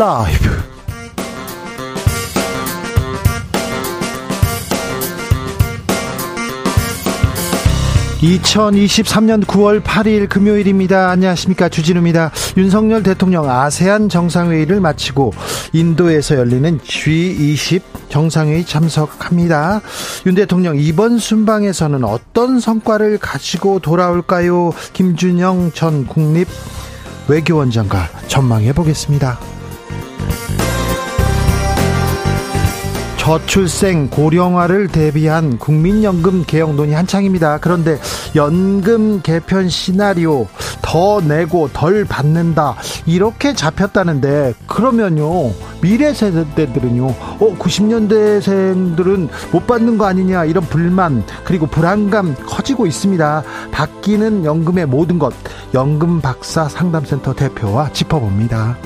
[0.00, 0.48] 라이브
[8.22, 11.10] 2023년 9월 8일 금요일입니다.
[11.10, 11.68] 안녕하십니까.
[11.68, 12.30] 주진우입니다.
[12.56, 15.34] 윤석열 대통령 아세안 정상회의를 마치고
[15.74, 19.82] 인도에서 열리는 G20 정상회의 참석합니다.
[20.24, 24.72] 윤 대통령 이번 순방에서는 어떤 성과를 가지고 돌아올까요?
[24.94, 26.48] 김준영 전 국립
[27.28, 29.59] 외교원장과 전망해 보겠습니다.
[33.30, 37.58] 저출생 고령화를 대비한 국민연금 개혁 논의 한창입니다.
[37.58, 37.96] 그런데
[38.34, 40.48] 연금 개편 시나리오
[40.82, 42.74] 더 내고 덜 받는다
[43.06, 52.34] 이렇게 잡혔다는데 그러면요 미래 세대들은요 어 90년대생들은 못 받는 거 아니냐 이런 불만 그리고 불안감
[52.34, 53.44] 커지고 있습니다.
[53.70, 55.32] 바뀌는 연금의 모든 것
[55.72, 58.76] 연금 박사 상담센터 대표와 짚어봅니다.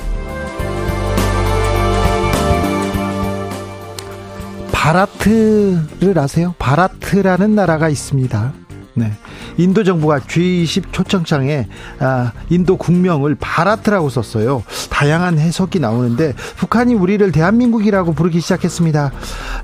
[4.85, 6.53] 바라트를 아세요?
[6.59, 8.53] 바라트라는 나라가 있습니다.
[8.93, 9.11] 네.
[9.57, 11.67] 인도 정부가 G20 초청장에
[11.99, 14.63] 아, 인도 국명을 바라트라고 썼어요.
[14.91, 19.11] 다양한 해석이 나오는데 북한이 우리를 대한민국이라고 부르기 시작했습니다.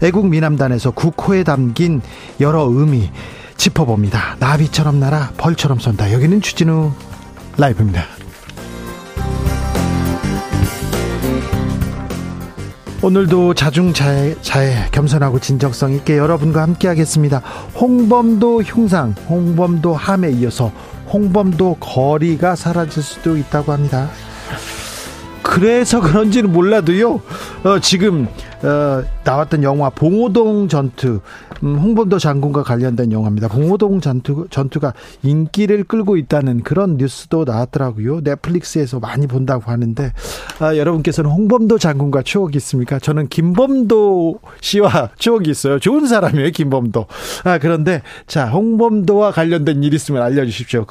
[0.02, 2.02] 애국 미남단에서 국호에 담긴
[2.40, 3.12] 여러 의미
[3.58, 4.38] 짚어봅니다.
[4.40, 6.14] 나비처럼 날아 벌처럼 쏜다.
[6.14, 6.94] 여기는 주진우
[7.58, 8.06] 라이브입니다.
[13.04, 17.40] 오늘도 자중자애 자애, 겸손하고 진정성 있게 여러분과 함께하겠습니다.
[17.76, 20.72] 홍범도 흉상, 홍범도 함에 이어서
[21.12, 24.08] 홍범도 거리가 사라질 수도 있다고 합니다.
[25.52, 27.22] 그래서 그런지는 몰라도요.
[27.66, 28.26] 어, 지금
[28.64, 31.20] 어, 나왔던 영화 봉오동 전투,
[31.62, 33.50] 음, 홍범도 장군과 관련된 영화입니다.
[33.50, 34.94] 봉오동 전투 전투가
[35.24, 38.22] 인기를 끌고 있다는 그런 뉴스도 나왔더라고요.
[38.22, 40.14] 넷플릭스에서 많이 본다고 하는데
[40.60, 42.98] 아, 여러분께서는 홍범도 장군과 추억이 있습니까?
[42.98, 45.80] 저는 김범도 씨와 추억이 있어요.
[45.80, 47.08] 좋은 사람이에요, 김범도.
[47.44, 50.86] 아, 그런데 자 홍범도와 관련된 일 있으면 알려주십시오.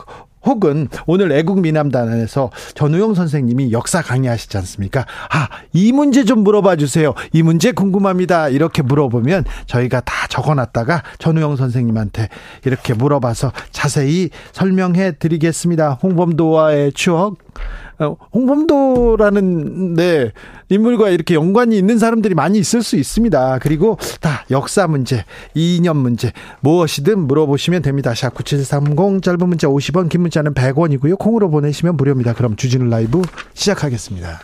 [0.44, 5.04] 혹은 오늘 애국 미남단에서 전우영 선생님이 역사 강의하시지 않습니까?
[5.30, 7.14] 아, 이 문제 좀 물어봐 주세요.
[7.32, 8.48] 이 문제 궁금합니다.
[8.48, 12.28] 이렇게 물어보면 저희가 다 적어놨다가 전우영 선생님한테
[12.64, 15.98] 이렇게 물어봐서 자세히 설명해 드리겠습니다.
[16.02, 17.49] 홍범도와의 추억.
[17.98, 20.32] 어, 홍범도라는 네
[20.68, 23.58] 인물과 이렇게 연관이 있는 사람들이 많이 있을 수 있습니다.
[23.60, 25.24] 그리고 다 역사 문제,
[25.54, 28.14] 이념 문제 무엇이든 물어보시면 됩니다.
[28.14, 31.18] 샵 9730 짧은 문자 50원, 긴 문자는 100원이고요.
[31.18, 32.34] 콩으로 보내시면 무료입니다.
[32.34, 33.22] 그럼 주진우 라이브
[33.54, 34.40] 시작하겠습니다.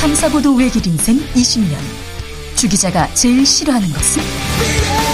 [0.00, 1.76] 탐사보도 외길 인생 20년.
[2.56, 5.13] 주 기자가 제일 싫어하는 것은?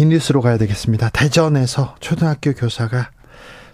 [0.00, 1.10] 이 뉴스로 가야 되겠습니다.
[1.10, 3.10] 대전에서 초등학교 교사가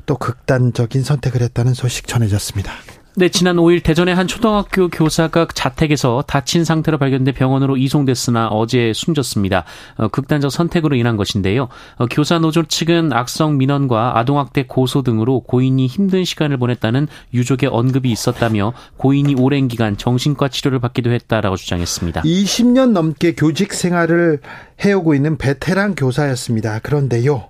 [0.06, 2.72] 또 극단적인 선택을 했다는 소식 전해졌습니다.
[3.19, 9.65] 네, 지난 5일 대전의 한 초등학교 교사가 자택에서 다친 상태로 발견돼 병원으로 이송됐으나 어제 숨졌습니다.
[9.97, 11.69] 어, 극단적 선택으로 인한 것인데요.
[11.97, 18.10] 어, 교사 노조 측은 악성 민원과 아동학대 고소 등으로 고인이 힘든 시간을 보냈다는 유족의 언급이
[18.10, 22.21] 있었다며 고인이 오랜 기간 정신과 치료를 받기도 했다라고 주장했습니다.
[22.21, 24.41] 20년 넘게 교직 생활을
[24.84, 26.81] 해오고 있는 베테랑 교사였습니다.
[26.81, 27.48] 그런데요.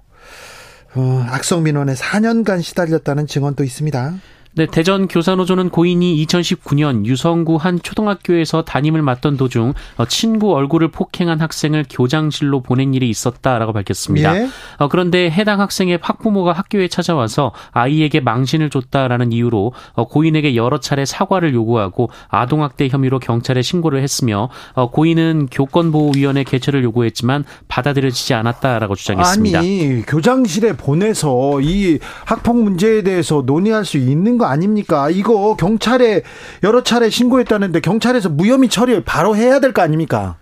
[0.95, 4.15] 어, 악성 민원에 4년간 시달렸다는 증언도 있습니다.
[4.57, 11.43] 네, 대전 교사노조는 고인이 2019년 유성구 한 초등학교에서 담임을 맡던 도중 어, 친구 얼굴을 폭행한
[11.43, 14.35] 학생을 교장실로 보낸 일이 있었다라고 밝혔습니다.
[14.35, 14.49] 예?
[14.79, 21.05] 어, 그런데 해당 학생의 학부모가 학교에 찾아와서 아이에게 망신을 줬다라는 이유로 어, 고인에게 여러 차례
[21.05, 24.49] 사과를 요구하고 아동학대 혐의로 경찰에 신고를 했으며
[24.91, 29.59] 고인은 교권보호위원회 개최를 요구했지만 받아들여지지 않았다라고 주장했습니다.
[29.59, 35.11] 아니 교장실에 보내서 이 학폭 문제에 대해서 논의할 수 있는 거 아닙니까?
[35.11, 36.23] 이거 경찰에
[36.63, 40.37] 여러 차례 신고했다는데 경찰에서 무혐의 처리 바로 해야 될 거 아닙니까?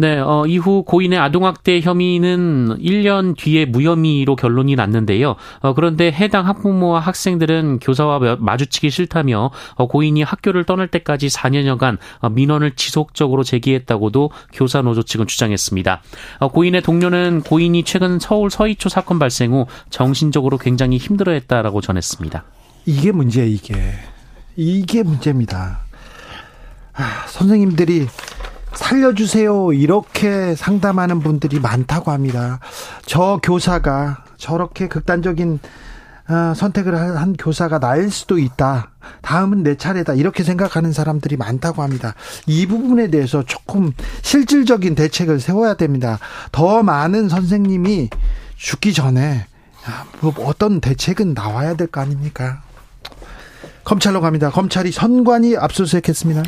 [0.00, 5.34] 네, 어, 이후 고인의 아동학대 혐의는 1년 뒤에 무혐의로 결론이 났는데요.
[5.58, 12.28] 어, 그런데 해당 학부모와 학생들은 교사와 마주치기 싫다며 어, 고인이 학교를 떠날 때까지 4년여간 어,
[12.28, 16.00] 민원을 지속적으로 제기했다고도 교사 노조 측은 주장했습니다.
[16.38, 22.44] 어, 고인의 동료는 고인이 최근 서울 서희초 사건 발생 후 정신적으로 굉장히 힘들어했다라고 전했습니다.
[22.88, 23.92] 이게 문제예요, 이게.
[24.56, 25.80] 이게 문제입니다.
[26.94, 28.08] 아, 선생님들이
[28.72, 29.74] 살려주세요.
[29.74, 32.60] 이렇게 상담하는 분들이 많다고 합니다.
[33.04, 35.60] 저 교사가 저렇게 극단적인
[36.30, 38.90] 어, 선택을 한 교사가 나일 수도 있다.
[39.20, 40.14] 다음은 내 차례다.
[40.14, 42.14] 이렇게 생각하는 사람들이 많다고 합니다.
[42.46, 43.92] 이 부분에 대해서 조금
[44.22, 46.18] 실질적인 대책을 세워야 됩니다.
[46.52, 48.08] 더 많은 선생님이
[48.56, 49.46] 죽기 전에
[50.20, 52.62] 뭐 어떤 대책은 나와야 될 거 아닙니까?
[53.88, 54.50] 검찰로 갑니다.
[54.50, 56.42] 검찰이 선관위 압수수색했습니다.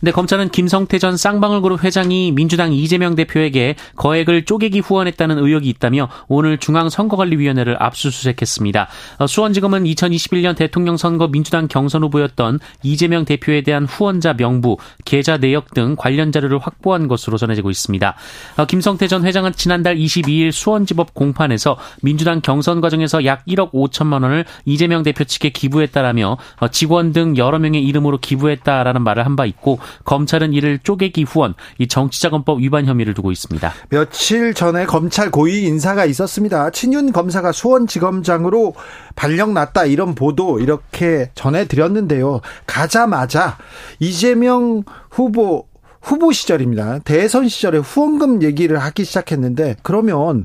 [0.00, 6.58] 네, 검찰은 김성태 전 쌍방울그룹 회장이 민주당 이재명 대표에게 거액을 쪼개기 후원했다는 의혹이 있다며 오늘
[6.58, 8.88] 중앙선거관리위원회를 압수수색했습니다.
[9.18, 15.74] 어, 수원지검은 2021년 대통령 선거 민주당 경선 후보였던 이재명 대표에 대한 후원자 명부, 계좌 내역
[15.74, 18.14] 등 관련 자료를 확보한 것으로 전해지고 있습니다.
[18.56, 24.44] 어, 김성태 전 회장은 지난달 22일 수원지법 공판에서 민주당 경선 과정에서 약 1억 5천만 원을
[24.64, 29.78] 이재명 대표 측에 기부했다라며 어, 직원 등 여러 명의 이름으로 기부했다라는 말을 한 바 있고
[30.04, 33.72] 검찰은 이를 쪼개기 후원, 이 정치자금법 위반 혐의를 두고 있습니다.
[33.88, 36.70] 며칠 전에 검찰 고위 인사가 있었습니다.
[36.70, 38.74] 친윤 검사가 수원지검장으로
[39.16, 42.40] 발령났다 이런 보도 이렇게 전해드렸는데요.
[42.66, 43.58] 가자마자
[44.00, 45.66] 이재명 후보
[46.04, 46.98] 후보 시절입니다.
[47.00, 50.44] 대선 시절에 후원금 얘기를 하기 시작했는데 그러면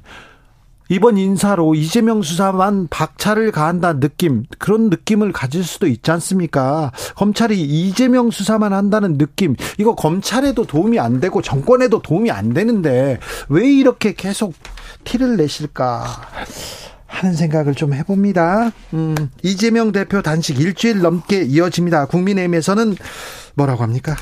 [0.90, 6.92] 이번 인사로 이재명 수사만 박차를 가한다는 느낌, 그런 느낌을 가질 수도 있지 않습니까?
[7.16, 13.20] 검찰이 이재명 수사만 한다는 느낌, 이거 검찰에도 도움이 안 되고 정권에도 도움이 안 되는데
[13.50, 14.54] 왜 이렇게 계속
[15.04, 16.06] 티를 내실까?
[17.06, 18.72] 하는 생각을 좀 해봅니다.
[18.94, 22.06] 음, 이재명 대표 단식 일주일 넘게 이어집니다.
[22.06, 22.96] 국민의힘에서는
[23.56, 24.16] 뭐라고 합니까?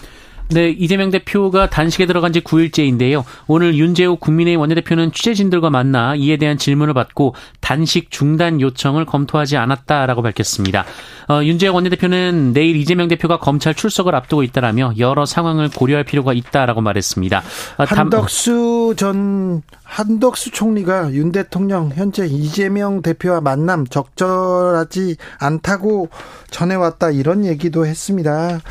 [0.50, 3.26] 네, 이재명 대표가 단식에 들어간 지 9일째인데요.
[3.48, 10.22] 오늘 윤재욱 국민의힘 원내대표는 취재진들과 만나 이에 대한 질문을 받고 단식 중단 요청을 검토하지 않았다라고
[10.22, 10.86] 밝혔습니다.
[11.30, 16.80] 어, 윤재욱 원내대표는 내일 이재명 대표가 검찰 출석을 앞두고 있다라며 여러 상황을 고려할 필요가 있다라고
[16.80, 17.44] 말했습니다.
[17.78, 26.10] 어, 한덕수 전 한덕수 총리가 윤 대통령 현재 이재명 대표와 만남 적절하지 않다고
[26.52, 28.62] 전해왔다 이런 얘기도 했습니다.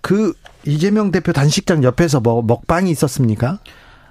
[0.00, 0.32] 그
[0.64, 3.58] 이재명 대표 단식장 옆에서 뭐 먹방이 있었습니까?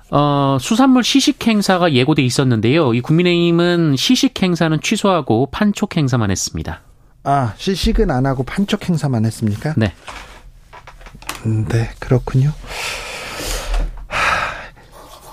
[0.10, 2.94] 어, 수산물 시식 행사가 예고돼 있었는데요.
[2.94, 6.82] 이 국민의힘은 시식 행사는 취소하고 판촉 행사만 했습니다.
[7.24, 9.74] 아, 시식은 안 하고 판촉 행사만 했습니까?
[9.78, 9.94] 네.
[11.46, 12.52] 음, 네, 그렇군요.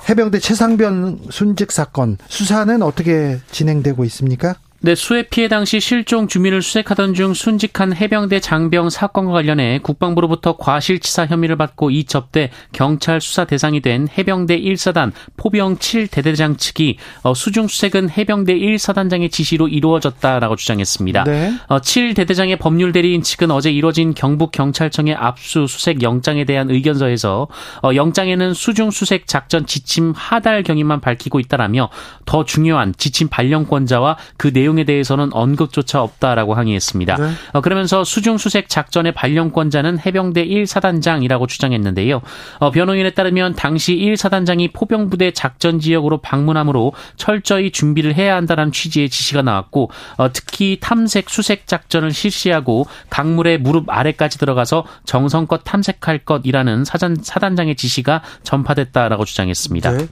[0.08, 4.54] 해병대 최상변 순직 사건 수사는 어떻게 진행되고 있습니까?
[4.80, 11.26] 네, 수해 피해 당시 실종 주민을 수색하던 중 순직한 해병대 장병 사건과 관련해 국방부로부터 과실치사
[11.26, 17.66] 혐의를 받고 이 접대 경찰 수사 대상이 된 해병대 1사단 포병 7대대장 측이 어, 수중
[17.66, 21.24] 수색은 해병대 1사단장의 지시로 이루어졌다라고 주장했습니다.
[21.24, 21.54] 네.
[21.68, 27.48] 7대대장의 어, 법률 대리인 측은 어제 이뤄진 경북 경찰청의 압수수색 영장에 대한 의견서에서
[27.82, 31.90] 어, 영장에는 수중 수색 작전 지침 하달 경위만 밝히고 있다라며
[32.26, 37.16] 더 중요한 지침 발령권자와 그 내용 내용에 대해서는 언급조차 없다라고 항의했습니다.
[37.16, 37.30] 네.
[37.52, 42.20] 어, 그러면서 수중 수색 작전의 발령권자는 해병대 1사단장이라고 주장했는데요.
[42.58, 49.42] 어, 변호인에 따르면 당시 1사단장이 포병부대 작전 지역으로 방문함으로 철저히 준비를 해야 한다는 취지의 지시가
[49.42, 57.16] 나왔고 어, 특히 탐색 수색 작전을 실시하고 강물의 무릎 아래까지 들어가서 정성껏 탐색할 것이라는 사단,
[57.22, 59.90] 사단장의 지시가 전파됐다라고 주장했습니다.
[59.92, 60.08] 네.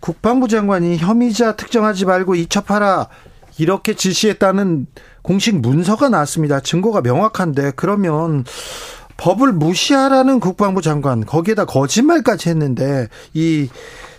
[0.00, 3.08] 국방부 장관이 혐의자 특정하지 말고 이첩하라
[3.58, 4.86] 이렇게 지시했다는
[5.22, 6.60] 공식 문서가 나왔습니다.
[6.60, 8.44] 증거가 명확한데 그러면
[9.16, 13.68] 법을 무시하라는 국방부 장관 거기에다 거짓말까지 했는데 이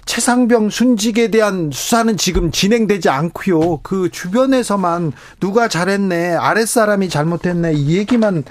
[0.06, 3.80] 최상병 순직에 대한 수사는 지금 진행되지 않고요.
[3.84, 8.44] 그 주변에서만 누가 잘했네, 아랫사람이 잘못했네 이 얘기만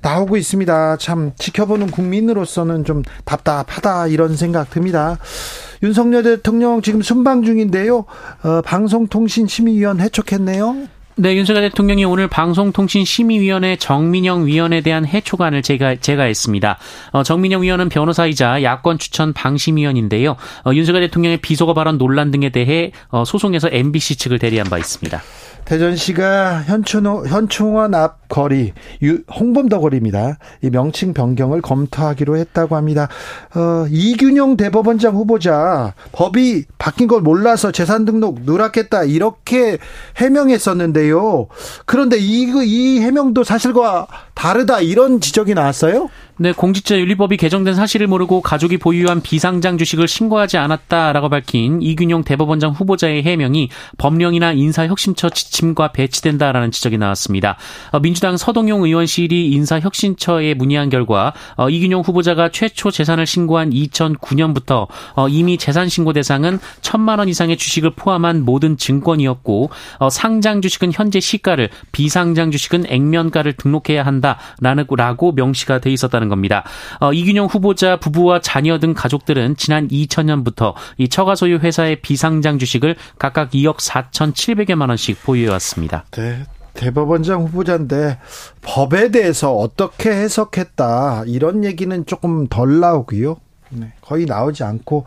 [0.00, 0.96] 나오고 있습니다.
[0.98, 5.18] 참 지켜보는 국민으로서는 좀 답답하다 이런 생각 듭니다.
[5.82, 8.04] 윤석열 대통령 지금 순방 중인데요.
[8.42, 10.88] 어, 방송통신심의위원 해촉했네요.
[11.20, 16.78] 네, 윤석열 대통령이 오늘 방송통신심의위원회 정민영 위원에 대한 해초관을 제가, 제가했습니다.
[17.10, 20.36] 어, 정민영 위원은 변호사이자 야권 추천 방심위원인데요.
[20.64, 25.20] 어, 윤석열 대통령의 비속어 발언 논란 등에 대해 어, 소송에서 MBC 측을 대리한 바 있습니다.
[25.68, 28.72] 대전시가 현충원, 현충원 앞 거리
[29.38, 30.38] 홍범도 거리입니다.
[30.62, 33.08] 이 명칭 변경을 검토하기로 했다고 합니다.
[33.54, 39.78] 어, 이균용 대법원장 후보자 법이 바뀐 걸 몰라서 재산 등록 누락했다 이렇게
[40.16, 41.48] 해명했었는데 요.
[41.86, 46.08] 그런데 이, 이 해명도 사실과 다르다 이런 지적이 나왔어요?
[46.40, 53.24] 네, 공직자윤리법이 개정된 사실을 모르고 가족이 보유한 비상장 주식을 신고하지 않았다라고 밝힌 이균용 대법원장 후보자의
[53.24, 57.56] 해명이 법령이나 인사혁신처 지침과 배치된다라는 지적이 나왔습니다.
[57.90, 65.28] 어, 민주당 서동용 의원실이 인사혁신처에 문의한 결과 어, 이균용 후보자가 최초 재산을 신고한 2009년부터 어,
[65.28, 69.70] 이미 재산 신고 대상은 천만 원 이상의 주식을 포함한 모든 증권이었고
[70.12, 76.62] 상장 주식은 현재 시가를 비상장 주식은 액면가를 등록해야 한다라고 명시가 돼 있었다는 있다는 겁니다.
[77.00, 82.94] 어, 이균용 후보자 부부와 자녀 등 가족들은 지난 2000년부터 이 처가 소유 회사의 비상장 주식을
[83.18, 86.04] 각각 2억 4,700여만 원씩 보유해 왔습니다.
[86.12, 86.44] 네.
[86.74, 88.18] 대법원장 후보자인데
[88.62, 93.38] 법에 대해서 어떻게 해석했다 이런 얘기는 조금 덜 나오고요.
[93.70, 95.04] 네, 거의 나오지 않고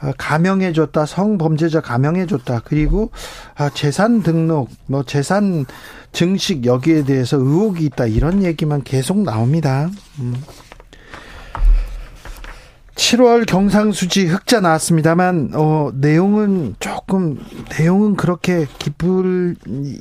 [0.00, 3.10] 아, 감형해줬다 성범죄자 감형해줬다 그리고
[3.54, 5.64] 아, 재산 등록 뭐 재산
[6.12, 9.90] 증식 여기에 대해서 의혹이 있다 이런 얘기만 계속 나옵니다.
[10.18, 10.34] 음.
[13.02, 17.36] 7월 경상수지 흑자 나왔습니다만 어 내용은 조금
[17.76, 19.56] 내용은 그렇게 기쁠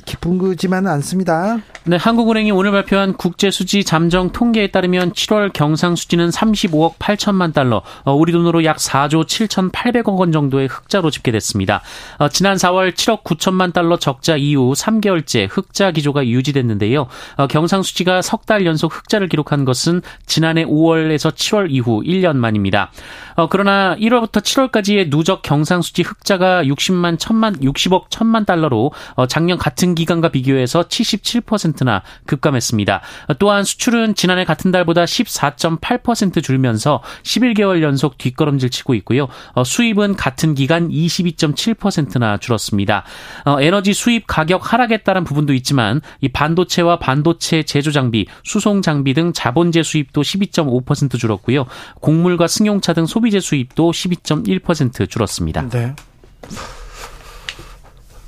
[0.06, 1.58] 기쁜 거지만은 않습니다.
[1.84, 8.32] 네, 한국은행이 오늘 발표한 국제수지 잠정 통계에 따르면 7월 경상수지는 35억 8천만 달러, 어, 우리
[8.32, 11.82] 돈으로 약 4조 7,800억 원 정도의 흑자로 집계됐습니다.
[12.20, 17.08] 어, 지난 4월 7억 9천만 달러 적자 이후 3개월째 흑자 기조가 유지됐는데요.
[17.38, 22.91] 어, 경상수지가 석 달 연속 흑자를 기록한 것은 지난해 5월에서 7월 이후 1년 만입니다.
[23.36, 29.96] 어, 그러나 1월부터 7월까지의 누적 경상수지 흑자가 60만 1000만 60억 1000만 달러로 어, 작년 같은
[29.96, 33.02] 기간과 비교해서 77%나 급감했습니다.
[33.28, 39.28] 어, 또한 수출은 지난해 같은 달보다 14.8% 줄면서 11개월 연속 뒷걸음질 치고 있고요.
[39.54, 43.04] 어, 수입은 같은 기간 22.7%나 줄었습니다.
[43.46, 49.14] 어, 에너지 수입 가격 하락에 따른 부분도 있지만 이 반도체와 반도체 제조 장비, 수송 장비
[49.14, 51.66] 등 자본재 수입도 12.5% 줄었고요.
[52.00, 55.70] 곡물과 승용 차 자동차 등 소비재 수입도 12.1% 줄었습니다.
[55.70, 55.96] 네.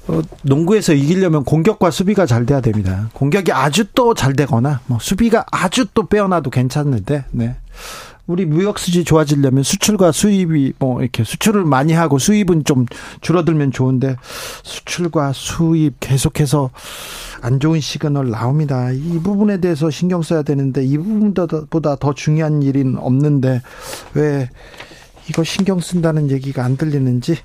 [0.08, 3.10] 어, 농구에서 이기려면 공격과 수비가 잘 돼야 됩니다.
[3.14, 7.56] 공격이 아주 또 잘 되거나 뭐 수비가 아주 또 빼어나도 괜찮는데 네.
[8.26, 12.86] 우리 무역 수지 좋아지려면 수출과 수입이 뭐 이렇게 수출을 많이 하고 수입은 좀
[13.22, 14.16] 줄어들면 좋은데
[14.64, 16.70] 수출과 수입 계속해서
[17.42, 18.92] 안 좋은 시그널 나옵니다.
[18.92, 23.62] 이 부분에 대해서 신경 써야 되는데 이 부분보다 더 중요한 일은 없는데
[24.14, 24.50] 왜
[25.30, 27.38] 이거 신경 쓴다는 얘기가 안 들리는지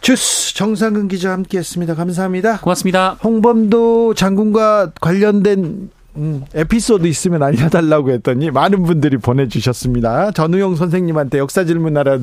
[0.00, 1.94] 주스 정상근 기자 함께했습니다.
[1.94, 2.60] 감사합니다.
[2.60, 3.18] 고맙습니다.
[3.22, 10.32] 홍범도 장군과 관련된 음, 에피소드 있으면 알려달라고 했더니 많은 분들이 보내주셨습니다.
[10.32, 12.18] 전우용 선생님한테 역사 질문하라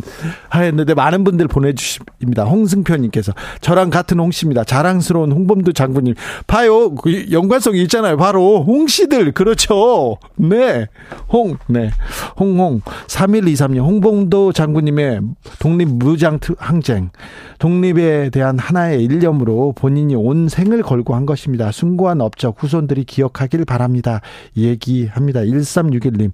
[0.54, 2.44] 했는데 많은 분들 보내주십니다.
[2.44, 4.66] 홍승표님께서 저랑 같은 홍씨입니다.
[4.66, 6.16] 자랑스러운 홍범도 장군님.
[6.48, 6.94] 봐요.
[6.96, 8.18] 그 연관성이 있잖아요.
[8.18, 9.32] 바로 홍씨들.
[9.32, 10.18] 그렇죠.
[10.36, 10.88] 네.
[11.32, 11.58] 홍.
[11.68, 11.90] 네.
[12.40, 12.82] 홍홍.
[13.08, 15.22] 3123년 홍범도 장군님의
[15.60, 17.10] 독립 무장 항쟁.
[17.60, 21.72] 독립에 대한 하나의 일념으로 본인이 온 생을 걸고 한 것입니다.
[21.72, 23.78] 숭고한 업적 후손들이 기억하길 바랍니다.
[24.56, 25.42] 얘기합니다.
[25.42, 26.32] 1361님.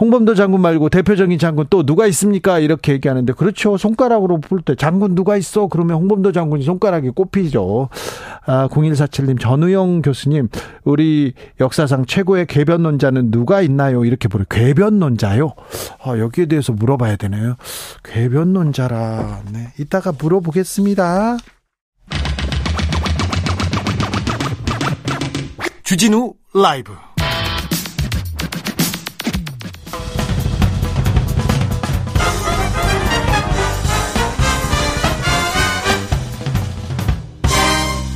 [0.00, 2.58] 홍범도 장군 말고 대표적인 장군 또 누가 있습니까?
[2.58, 3.76] 이렇게 얘기하는데 그렇죠.
[3.76, 5.66] 손가락으로 볼 때 장군 누가 있어?
[5.66, 7.90] 그러면 홍범도 장군이 손가락이 꼽히죠.
[8.46, 10.48] 아, 0147님 전우영 교수님
[10.84, 14.06] 우리 역사상 최고의 궤변론자는 누가 있나요?
[14.06, 14.46] 이렇게 보래.
[14.48, 15.52] 궤변론자요?
[16.02, 17.56] 아, 여기에 대해서 물어봐야 되네요.
[18.02, 19.42] 궤변론자라.
[19.52, 19.66] 네.
[19.78, 21.36] 이따가 물어보겠습니다.
[25.84, 26.92] 주진우 라이브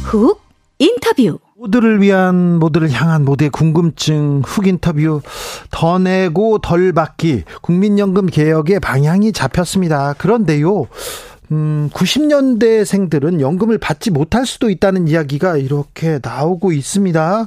[0.03, 0.41] 훅
[0.81, 5.21] 인터뷰 모두를 위한 모두를 향한 모두의 궁금증 훅 인터뷰
[5.71, 10.14] 더 내고 덜 받기 국민연금 개혁의 방향이 잡혔습니다.
[10.14, 10.88] 그런데요.
[11.52, 17.46] 음, 90년대생들은 연금을 받지 못할 수도 있다는 이야기가 이렇게 나오고 있습니다.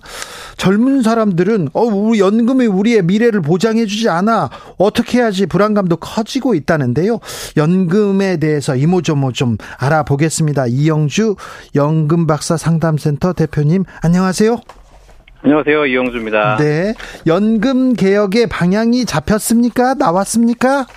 [0.57, 7.19] 젊은 사람들은 어, 우리 연금이 우리의 미래를 보장해주지 않아 어떻게 해야지 불안감도 커지고 있다는데요.
[7.57, 10.67] 연금에 대해서 이모저모 좀 알아보겠습니다.
[10.67, 11.35] 이영주
[11.75, 14.59] 연금박사 상담센터 대표님 안녕하세요.
[15.43, 15.85] 안녕하세요.
[15.85, 16.57] 이영주입니다.
[16.57, 16.93] 네.
[17.25, 19.93] 연금 개혁의 방향이 잡혔습니까?
[19.93, 20.87] 나왔습니까?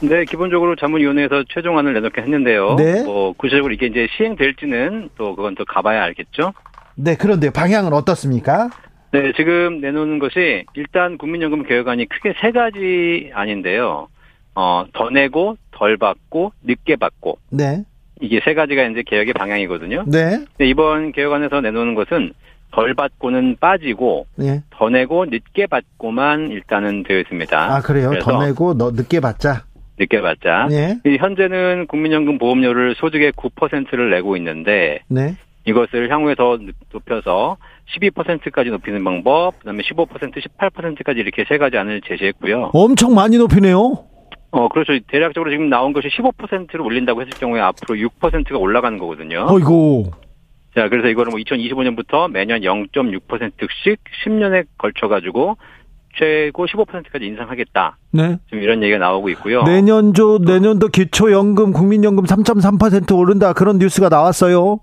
[0.00, 2.76] 네, 기본적으로 자문위원회에서 최종안을 내놓게 했는데요.
[2.76, 3.02] 네.
[3.04, 6.52] 뭐 구체적으로 이게 이제 시행될지는 또 그건 또 가봐야 알겠죠.
[6.94, 8.70] 네, 그런데 방향은 어떻습니까?
[9.12, 14.08] 네, 지금 내놓는 것이 일단 국민연금 개혁안이 크게 세 가지 아닌데요.
[14.54, 17.84] 어, 더 내고 덜 받고 늦게 받고 네.
[18.20, 20.04] 이게 세 가지가 이제 개혁의 방향이거든요.
[20.06, 20.44] 네.
[20.60, 22.32] 이번 개혁안에서 내놓는 것은
[22.72, 24.62] 덜 받고는 빠지고 네.
[24.70, 27.74] 더 내고 늦게 받고만 일단은 되어 있습니다.
[27.74, 28.12] 아, 그래요?
[28.20, 29.64] 더 내고 너 늦게 받자.
[30.06, 30.68] 받자.
[30.68, 30.98] 네.
[31.04, 35.36] 이 현재는 국민연금 보험료를 소득의 9%를 내고 있는데 네.
[35.66, 36.58] 이것을 향후에 더
[36.92, 37.56] 높여서
[37.96, 42.70] 12%까지 높이는 방법, 그다음에 15%, 18%까지 이렇게 세 가지 안을 제시했고요.
[42.72, 44.04] 엄청 많이 높이네요.
[44.52, 44.98] 어, 그렇죠.
[45.08, 49.46] 대략적으로 지금 나온 것이 15%를 올린다고 했을 경우에 앞으로 6%가 올라가는 거거든요.
[49.48, 50.10] 어이고.
[50.74, 55.56] 자, 그래서 이거를 뭐 2025년부터 매년 0.6%씩 10년에 걸쳐 가지고
[56.16, 57.98] 최고 15%까지 인상하겠다.
[58.12, 58.36] 네.
[58.46, 59.62] 지금 이런 얘기가 나오고 있고요.
[59.62, 64.80] 내년조 내년도 기초연금 국민연금 3.3% 오른다 그런 뉴스가 나왔어요.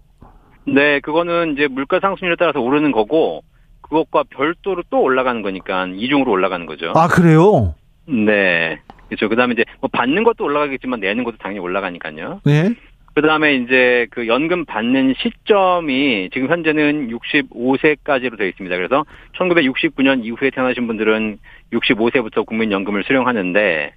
[0.66, 3.44] 네, 그거는 이제 물가 상승률에 따라서 오르는 거고
[3.82, 6.92] 그것과 별도로 또 올라가는 거니까 이중으로 올라가는 거죠.
[6.96, 7.76] 아, 그래요?
[8.06, 8.80] 네.
[9.08, 9.30] 그렇죠.
[9.30, 12.42] 그다음에 이제 뭐 받는 것도 올라가겠지만 내는 것도 당연히 올라가니까요.
[12.44, 12.74] 네.
[13.18, 18.76] 그 다음에 이제 그 연금 받는 시점이 지금 현재는 65세까지로 되어 있습니다.
[18.76, 19.06] 그래서
[19.40, 21.40] 1969년 이후에 태어나신 분들은
[21.74, 23.92] 65세부터 국민연금을 수령하는데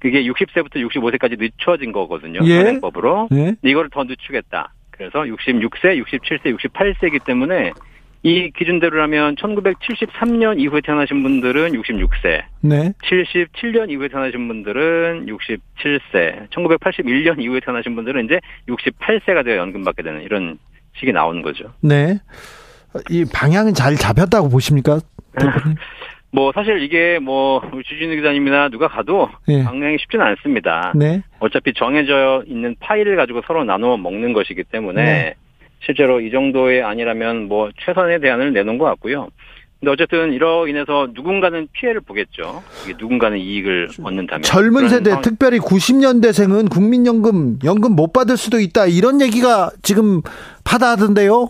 [0.00, 2.40] 그게 60세부터 65세까지 늦춰진 거거든요.
[2.44, 2.58] 예.
[2.58, 3.28] 현행법으로.
[3.30, 3.54] 네.
[3.64, 4.74] 이거를 더 늦추겠다.
[4.90, 7.72] 그래서 66세, 67세, 68세이기 때문에
[8.22, 12.92] 이 기준대로라면 1973년 이후에 태어나신 분들은 66세, 네.
[13.04, 20.22] 77년 이후에 태어나신 분들은 67세, 1981년 이후에 태어나신 분들은 이제 68세가 되어 연금 받게 되는
[20.22, 20.58] 이런
[20.98, 21.72] 식이 나오는 거죠.
[21.80, 22.18] 네.
[23.10, 24.98] 이 방향은 잘 잡혔다고 보십니까?
[26.30, 29.62] 뭐 사실 이게 뭐 주진우 기자님이나 누가 가도 예.
[29.62, 30.92] 방향이 쉽지는 않습니다.
[30.94, 31.22] 네.
[31.38, 35.34] 어차피 정해져 있는 파일을 가지고 서로 나누어 먹는 것이기 때문에 네.
[35.84, 39.28] 실제로 이 정도의 아니라면 뭐 최선의 대안을 내놓은 것 같고요.
[39.80, 42.62] 근데 어쨌든 이로 인해서 누군가는 피해를 보겠죠.
[42.98, 44.42] 누군가는 이익을 얻는다면.
[44.42, 50.20] 젊은 세대 상황- 특별히 90년대생은 국민연금 연금 못 받을 수도 있다 이런 얘기가 지금
[50.64, 51.48] 파다하던데요.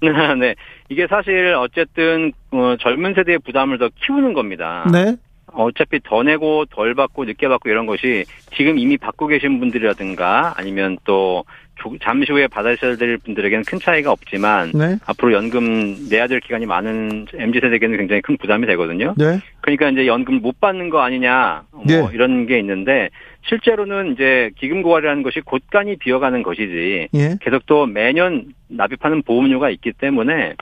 [0.40, 0.54] 네.
[0.88, 4.88] 이게 사실 어쨌든 어, 젊은 세대의 부담을 더 키우는 겁니다.
[4.92, 5.16] 네.
[5.52, 8.24] 어차피 더 내고 덜 받고 늦게 받고 이런 것이
[8.56, 11.69] 지금 이미 받고 계신 분들이라든가 아니면 또 조-
[12.02, 14.98] 잠시 후에 받으셔야 될 분들에게는 큰 차이가 없지만 네.
[15.06, 19.14] 앞으로 연금 내야 될 기간이 많은 MZ 세대에게는 굉장히 큰 부담이 되거든요.
[19.16, 19.40] 네.
[19.60, 22.08] 그러니까 이제 연금 못 받는 거 아니냐 뭐 네.
[22.12, 23.10] 이런 게 있는데
[23.48, 27.36] 실제로는 이제 기금 고갈이라는 것이 곳간이 비어가는 것이지 예.
[27.40, 30.54] 계속 또 매년 납입하는 보험료가 있기 때문에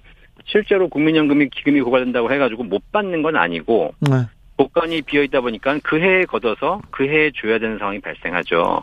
[0.46, 4.26] 실제로 국민연금이 기금이 고갈된다고 해가지고 못 받는 건 아니고 네.
[4.56, 8.82] 복간이 비어 있다 보니까 그 해에 걷어서 그 해에 줘야 되는 상황이 발생하죠.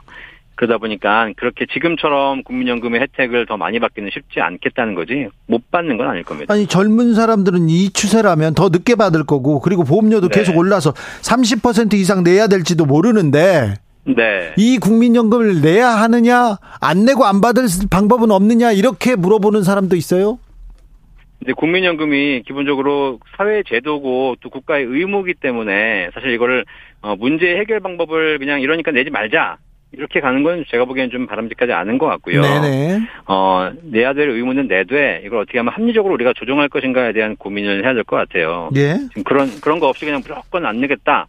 [0.55, 6.07] 그러다 보니까 그렇게 지금처럼 국민연금의 혜택을 더 많이 받기는 쉽지 않겠다는 거지 못 받는 건
[6.07, 6.53] 아닐 겁니다.
[6.53, 10.39] 아니 젊은 사람들은 이 추세라면 더 늦게 받을 거고 그리고 보험료도 네.
[10.39, 14.53] 계속 올라서 30% 이상 내야 될지도 모르는데 네.
[14.57, 20.39] 이 국민연금을 내야 하느냐 안 내고 안 받을 방법은 없느냐 이렇게 물어보는 사람도 있어요.
[21.39, 26.65] 근데 국민연금이 기본적으로 사회 제도고 또 국가의 의무이기 때문에 사실 이거를
[27.01, 29.57] 어, 문제 해결 방법을 그냥 이러니까 내지 말자
[29.97, 32.41] 이렇게 가는 건 제가 보기엔 좀 바람직하지 않은 것 같고요.
[32.41, 33.01] 네네.
[33.27, 37.93] 어, 내야 될 의무는 내되 이걸 어떻게 하면 합리적으로 우리가 조정할 것인가에 대한 고민을 해야
[37.93, 38.69] 될 것 같아요.
[38.75, 38.95] 예.
[39.09, 41.27] 지금 그런 그런 거 없이 그냥 무조건 안 내겠다.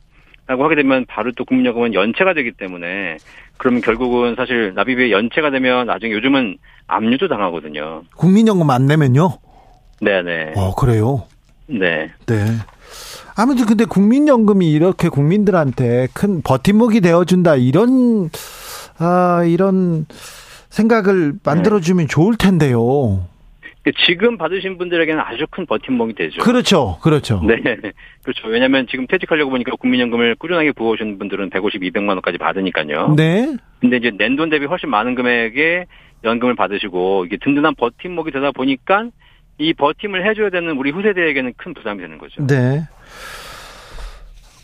[0.49, 3.17] 라고 하게 되면 바로 또 국민연금은 연체가 되기 때문에
[3.57, 8.03] 그러면 결국은 사실 납입이 연체가 되면 나중에 요즘은 압류도 당하거든요.
[8.17, 9.39] 국민연금 안 내면요.
[10.01, 10.53] 네네.
[10.57, 11.25] 어 그래요.
[11.67, 12.11] 네.
[12.27, 12.45] 네.
[13.37, 18.31] 아무튼 근데 국민연금이 이렇게 국민들한테 큰 버팀목이 되어준다 이런
[18.99, 20.07] 아 이런
[20.70, 23.27] 생각을 만들어주면 좋을 텐데요.
[24.05, 26.42] 지금 받으신 분들에게는 아주 큰 버팀목이 되죠.
[26.42, 27.40] 그렇죠, 그렇죠.
[27.46, 27.57] 네.
[28.22, 28.49] 그렇죠.
[28.49, 33.14] 왜냐하면 지금 퇴직하려고 보니까 국민연금을 꾸준하게 부어오신 분들은 150, 200만 원까지 받으니까요.
[33.16, 35.87] 네, 근데 이제 낸돈 대비 훨씬 많은 금액의
[36.25, 39.11] 연금을 받으시고 이게 든든한 버팀목이 되다 보니까
[39.59, 42.44] 이 버팀을 해줘야 되는 우리 후세대에게는 큰 부담이 되는 거죠.
[42.46, 42.88] 네.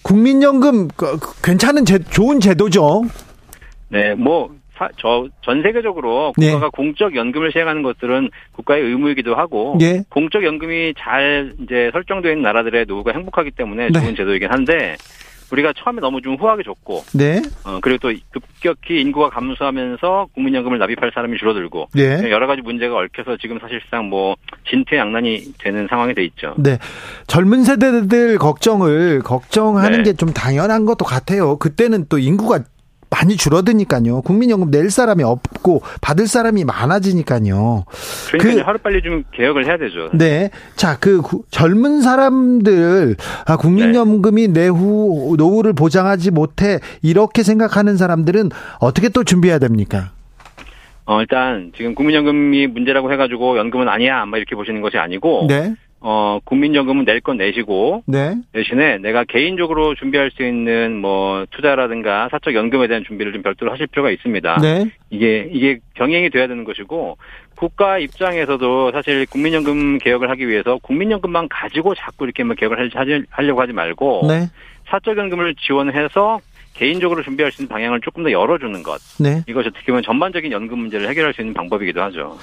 [0.03, 3.03] 국민연금 그, 괜찮은 제, 좋은 제도죠.
[3.89, 4.55] 네, 뭐
[4.97, 6.51] 저전 세계적으로 네.
[6.51, 10.03] 국가가 공적 연금을 시행하는 것들은 국가의 의무이기도 하고 예.
[10.09, 14.01] 공적 연금이 잘 이제 설정되어 있는 나라들의 노후가 행복하기 때문에 네.
[14.01, 14.97] 좋은 제도이긴 한데
[15.53, 17.43] 우리가 처음에 너무 좀 후하게 줬고 네.
[17.65, 22.31] 어, 그리고 또 급격히 인구가 감소하면서 국민연금을 납입할 사람이 줄어들고 예.
[22.31, 24.37] 여러 가지 문제가 얽혀서 지금 사실상 뭐
[24.71, 26.55] 진퇴양난이 되는 상황이 돼 있죠.
[26.57, 26.79] 네.
[27.27, 30.13] 젊은 세대들 걱정을 걱정하는 네.
[30.13, 31.59] 게좀 당연한 것도 같아요.
[31.59, 32.61] 그때는 또 인구가
[33.13, 34.23] 많이 줄어드니까요.
[34.23, 37.85] 국민연금 낼 사람이 없고 받을 사람이 많아지니까요.
[38.31, 40.09] 그러니까 그- 하루빨리 좀 개혁을 해야 되죠.
[40.15, 40.51] 네.
[40.77, 49.09] 자, 그 구- 젊은 사람들 아 국민연금이 내후 노후를 보장하지 못해 이렇게 생각하는 사람들은 어떻게
[49.11, 50.11] 또 준비해야 됩니까?
[51.05, 55.75] 어, 일단 지금 국민연금이 문제라고 해가지고 연금은 아니야, 막 이렇게 보시는 것이 아니고 네.
[56.05, 58.35] 어, 국민연금은 낼 건 내시고 네.
[58.53, 63.87] 대신에 내가 개인적으로 준비할 수 있는 뭐 투자라든가 사적 연금에 대한 준비를 좀 별도로 하실
[63.87, 64.59] 필요가 있습니다.
[64.61, 64.91] 네.
[65.11, 67.17] 이게 이게 병행이 돼야 되는 것이고
[67.57, 72.91] 국가 입장에서도 사실 국민연금 개혁을 하기 위해서 국민연금만 가지고 자꾸 이렇게 뭐 개혁을
[73.31, 74.49] 하려고 하지 말고 네.
[74.89, 76.41] 사적 연금을 지원해서
[76.75, 79.45] 개인적으로 준비할 수 있는 방향을 조금 더 열어주는 것 네.
[79.47, 82.39] 이것이 어떻게 보면 전반적인 연금 문제를 해결할 수 있는 방법이기도 하죠.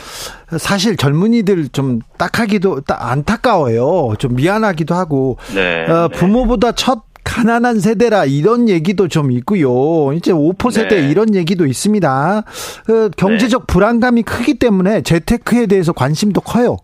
[0.58, 4.16] 사실 젊은이들 좀 딱하기도 딱 안타까워요.
[4.20, 5.86] 좀 미안하기도 하고 네.
[5.86, 6.18] 어, 네.
[6.18, 10.14] 부모보다 첫 가난한 세대라 이런 얘기도 좀 있고요.
[10.14, 11.10] 이제 5% 세대 네.
[11.10, 12.38] 이런 얘기도 있습니다.
[12.40, 16.78] 어, 경제적 불안감이 크기 때문에 재테크에 대해서 관심도 커요.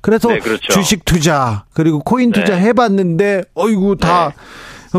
[0.00, 0.70] 그래서 네, 그렇죠.
[0.72, 2.62] 주식 투자 그리고 코인 투자 네.
[2.62, 4.32] 해봤는데 어이구 다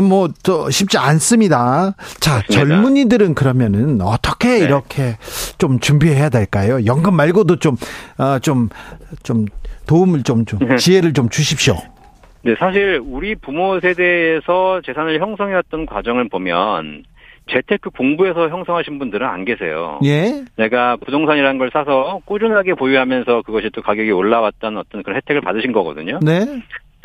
[0.04, 1.94] 뭐, 저, 쉽지 않습니다.
[2.20, 2.42] 자.
[2.50, 4.58] 젊은이들은 그러면은 어떻게 네.
[4.58, 5.16] 이렇게
[5.58, 6.84] 좀 준비해야 될까요?
[6.86, 7.76] 연금 말고도 좀,
[8.18, 8.68] 어, 좀,
[9.22, 9.46] 좀
[9.86, 11.76] 도움을 좀, 좀, 지혜를 좀 주십시오.
[12.42, 17.02] 네, 사실 우리 부모 세대에서 재산을 형성해왔던 과정을 보면
[17.50, 20.00] 재테크 공부해서 형성하신 분들은 안 계세요.
[20.04, 20.44] 예?
[20.56, 26.18] 내가 부동산이라는 걸 사서 꾸준하게 보유하면서 그것이 또 가격이 올라왔던 어떤 그런 혜택을 받으신 거거든요.
[26.22, 26.44] 네?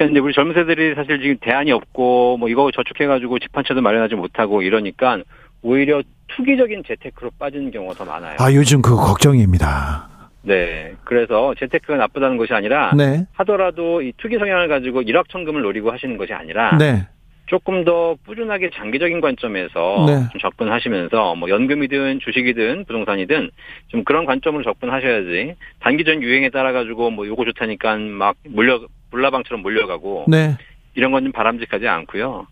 [0.02, 3.82] 그러니까 이제 우리 젊은 세대들이 사실 지금 대안이 없고 뭐 이거 저축해가지고 집 한 채도
[3.82, 5.20] 마련하지 못하고 이러니까
[5.62, 8.38] 오히려 투기적인 재테크로 빠지는 경우가 더 많아요.
[8.40, 10.08] 아, 요즘 그거 걱정입니다.
[10.44, 10.94] 네.
[11.04, 13.26] 그래서 재테크가 나쁘다는 것이 아니라 네.
[13.34, 17.08] 하더라도 이 투기 성향을 가지고 일확천금을 노리고 하시는 것이 아니라 네.
[17.48, 20.30] 조금 더 꾸준하게 장기적인 관점에서 네.
[20.32, 23.52] 좀 접근하시면서 뭐 연금이든 주식이든 부동산이든
[23.90, 28.80] 좀 그런 관점으로 접근하셔야지 단기전 유행에 따라 가지고 뭐 요거 좋다니까 막 몰려
[29.12, 30.58] 불나방처럼 몰려가고 네.
[30.95, 32.47] 이런 건 좀 바람직하지 않고요.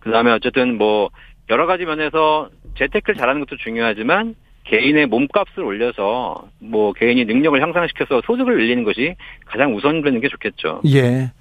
[0.00, 1.10] 그다음에 어쨌든 뭐
[1.50, 2.48] 여러 가지 면에서
[2.78, 9.74] 재테크를 잘하는 것도 중요하지만 개인의 몸값을 올려서 뭐 개인이 능력을 향상시켜서 소득을 늘리는 것이 가장
[9.76, 10.82] 우선되는 게 좋겠죠.
[10.86, 11.32] 예.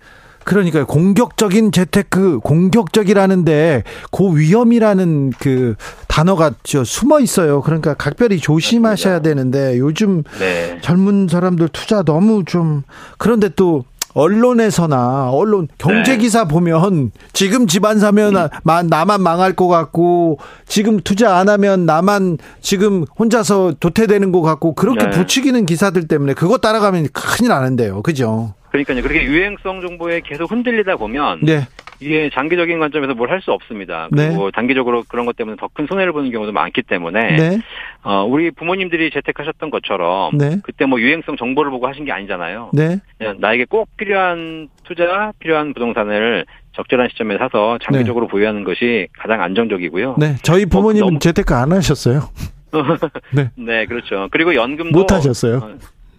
[0.44, 5.76] 그러니까 공격적인 재테크, 공격적이라는데 고위험이라는 그
[6.08, 7.62] 단어가 저 숨어 있어요.
[7.62, 9.20] 그러니까 각별히 조심하셔야.
[9.22, 10.80] 되는데 요즘 네.
[10.82, 12.82] 젊은 사람들 투자 너무 좀
[13.20, 16.18] 그런데 또 언론에서나 언론 경제 네.
[16.18, 18.48] 기사 보면 지금 집안 사면 음.
[18.64, 24.74] 마- 나만 망할 것 같고 지금 투자 안 하면 나만 지금 혼자서 도태되는 것 같고
[24.76, 25.10] 그렇게 네.
[25.12, 28.02] 부추기는 기사들 때문에 그거 따라가면 큰일 나는데요.
[28.02, 28.54] 그죠?
[28.72, 29.02] 그러니까요.
[29.02, 31.68] 그렇게 유행성 정보에 계속 흔들리다 보면 네.
[32.00, 34.08] 이게 장기적인 관점에서 뭘 할 수 없습니다.
[34.12, 37.60] 그리고 단기적으로 그런 것 때문에 더 큰 손해를 보는 경우도 많기 때문에 네.
[38.04, 40.58] 어, 우리 부모님들이 재택하셨던 것처럼 네.
[40.64, 42.72] 그때 뭐 유행성 정보를 보고 하신 게 아니잖아요.
[42.74, 43.00] 네.
[43.18, 50.16] 그냥 나에게 꼭 필요한 투자, 필요한 부동산을 적절한 시점에 사서 장기적으로 보유하는 것이 가장 안정적이고요.
[50.18, 50.36] 네.
[50.44, 52.22] 저희 부모님은 너무- 재테크 안 하셨어요.
[53.36, 53.50] 네.
[53.56, 54.28] 네, 그렇죠.
[54.32, 55.58] 그리고 연금도 못 하셨어요.
[55.58, 55.70] 어,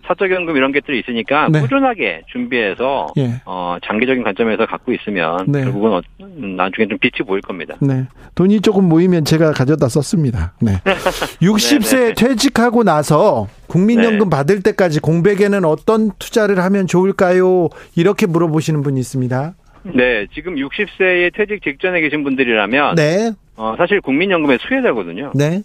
[0.07, 1.61] 사적연금 이런 것들이 있으니까 네.
[1.61, 3.41] 꾸준하게 준비해서 예.
[3.45, 5.63] 어, 장기적인 관점에서 갖고 있으면 네.
[5.63, 7.77] 결국은 어, 음, 나중에 좀 빛이 보일 겁니다.
[7.81, 8.05] 네.
[8.35, 10.55] 돈이 조금 모이면 제가 가져다 썼습니다.
[10.61, 10.73] 네.
[11.41, 12.15] 60세 네, 네.
[12.15, 14.37] 퇴직하고 나서 국민연금 네.
[14.37, 17.69] 받을 때까지 공백에는 어떤 투자를 하면 좋을까요?
[17.97, 19.55] 이렇게 물어보시는 분이 있습니다.
[19.85, 23.33] 네, 지금 60세에 퇴직 직전에 계신 분들이라면 네.
[23.57, 25.33] 어, 사실 국민연금의 수혜자거든요.
[25.35, 25.63] 네.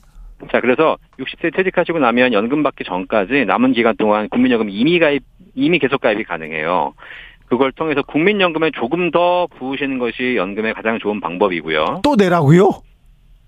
[0.51, 5.23] 자, 그래서 60세 퇴직하시고 나면 연금 받기 전까지 남은 기간 동안 국민연금 이미 가입,
[5.55, 6.93] 이미 계속 가입이 가능해요.
[7.47, 12.01] 그걸 통해서 국민연금에 조금 더 부으시는 것이 연금의 가장 좋은 방법이고요.
[12.03, 12.81] 또 내라고요?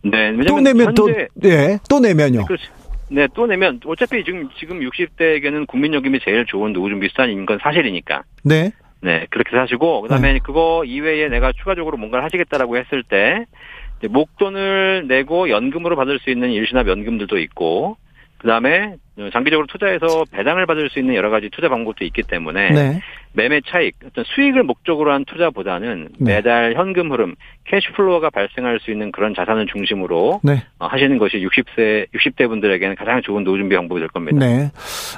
[0.04, 1.78] 네, 또 내면 또 현재 네.
[1.90, 2.46] 또 내면요.
[2.46, 2.72] 그렇죠.
[3.12, 8.24] 네, 또 내면 어차피 지금 지금 60대에게는 국민연금이 제일 좋은 노후 준비 수단인 건 사실이니까.
[8.44, 8.72] 네.
[9.02, 13.46] 네, 그렇게 사시고 그다음에 그거 이외에 내가 추가적으로 뭔가를 하시겠다라고 했을 때
[14.08, 17.98] 목돈을 내고 연금으로 받을 수 있는 일시납 연금들도 있고
[18.40, 18.96] 그다음에
[19.34, 23.02] 장기적으로 투자해서 배당을 받을 수 있는 여러 가지 투자 방법도 있기 때문에 네.
[23.34, 26.36] 매매 차익, 어떤 수익을 목적으로 한 투자보다는 네.
[26.36, 30.64] 매달 현금 흐름, cash flow가 발생할 수 있는 그런 자산을 중심으로 네.
[30.80, 34.40] 어, 하시는 것이 60세 60대 분들에게는 가장 좋은 노후 준비 방법이 될 겁니다.
[34.40, 34.72] 네.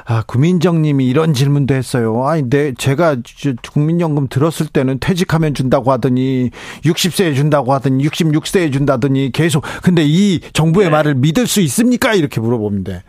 [0.05, 2.25] 아, 구민정님이 이런 질문도 했어요.
[2.25, 6.49] 아니, 내, 제가 저 국민연금 들었을 때는 퇴직하면 준다고 하더니
[6.83, 9.63] 60세에 준다고 하더니 66세에 준다더니 계속.
[9.81, 10.91] 근데 이 정부의 네.
[10.91, 12.13] 말을 믿을 수 있습니까?
[12.13, 13.03] 이렇게 물어보는데.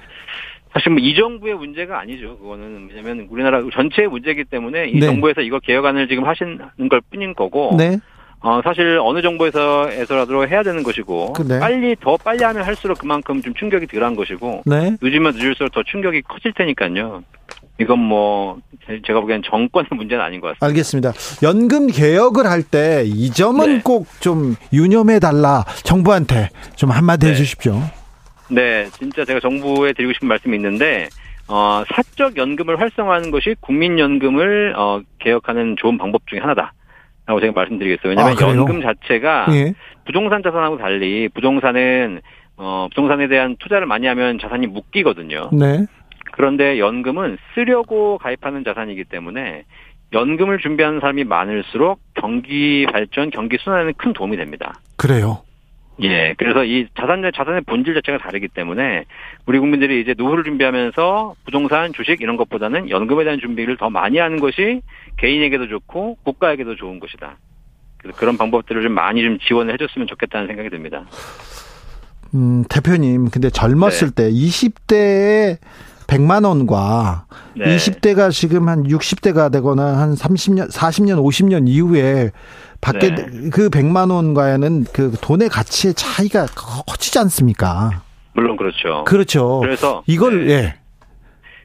[0.73, 2.39] 사실 뭐 이 정부의 문제가 아니죠.
[2.39, 5.07] 그거는 왜냐하면 우리나라 전체의 문제이기 때문에 이 네.
[5.07, 6.59] 정부에서 이거 개혁안을 지금 하시는
[6.91, 7.75] 걸 뿐인 거고.
[7.77, 7.99] 네.
[8.45, 11.61] 어, 사실 어느 정부에서에서라도 해야 되는 것이고 그, 네.
[11.61, 14.97] 빨리 더 빨리 하면 할수록 그만큼 좀 충격이 덜한 것이고 네.
[15.01, 17.23] 늦으면 늦을수록 더 충격이 커질 테니까요.
[17.81, 20.67] 이건 뭐 제- 제가 보기엔 정권의 문제는 아닌 것 같습니다.
[20.67, 21.13] 알겠습니다.
[21.45, 23.81] 연금 개혁을 할 때 이 점은 네.
[23.85, 25.65] 꼭좀 유념해 달라.
[25.85, 27.33] 정부한테 좀 한마디 네.
[27.33, 27.81] 해 주십시오.
[28.53, 31.09] 네, 진짜 제가 정부에 드리고 싶은 말씀이 있는데
[31.49, 36.73] 어, 사적 연금을 활성화하는 것이 국민연금을 어, 개혁하는 좋은 방법 중에 하나다.
[37.25, 38.11] 라고 제가 말씀드리겠어요.
[38.11, 38.49] 왜냐하면 아?
[38.49, 39.75] 연금 자체가 예.
[40.05, 42.21] 부동산 자산하고 달리 부동산은
[42.57, 45.51] 어, 부동산에 대한 투자를 많이 하면 자산이 묶이거든요.
[45.53, 45.87] 네.
[46.33, 49.65] 그런데 연금은 쓰려고 가입하는 자산이기 때문에
[50.12, 54.75] 연금을 준비하는 사람이 많을수록 경기 발전, 경기 순환에는 큰 도움이 됩니다.
[54.97, 55.43] 그래요.
[56.00, 59.05] 예, 그래서 이 자산의 자산의 본질 자체가 다르기 때문에
[59.46, 64.40] 우리 국민들이 이제 노후를 준비하면서 부동산, 주식 이런 것보다는 연금에 대한 준비를 더 많이 하는
[64.40, 64.81] 것이
[65.18, 67.37] 개인에게도 좋고 국가에게도 좋은 것이다.
[67.98, 71.05] 그래서 그런 방법들을 좀 많이 좀 지원을 해줬으면 좋겠다는 생각이 듭니다.
[72.35, 74.24] 음, 대표님, 근데 젊었을 네.
[74.24, 75.59] 때 20대에
[76.07, 77.76] 100만 원과 네.
[77.76, 82.31] 20대가 지금 한 60대가 되거나 한 30년, 40년, 50년 이후에
[82.83, 83.14] 받게 네.
[83.14, 88.03] 되- 그 100만 원과는 그 돈의 가치의 차이가 커지지 않습니까?
[88.35, 89.05] 물론 그렇죠.
[89.05, 89.61] 그렇죠.
[89.61, 90.53] 그래서 이걸 네.
[90.53, 90.75] 예.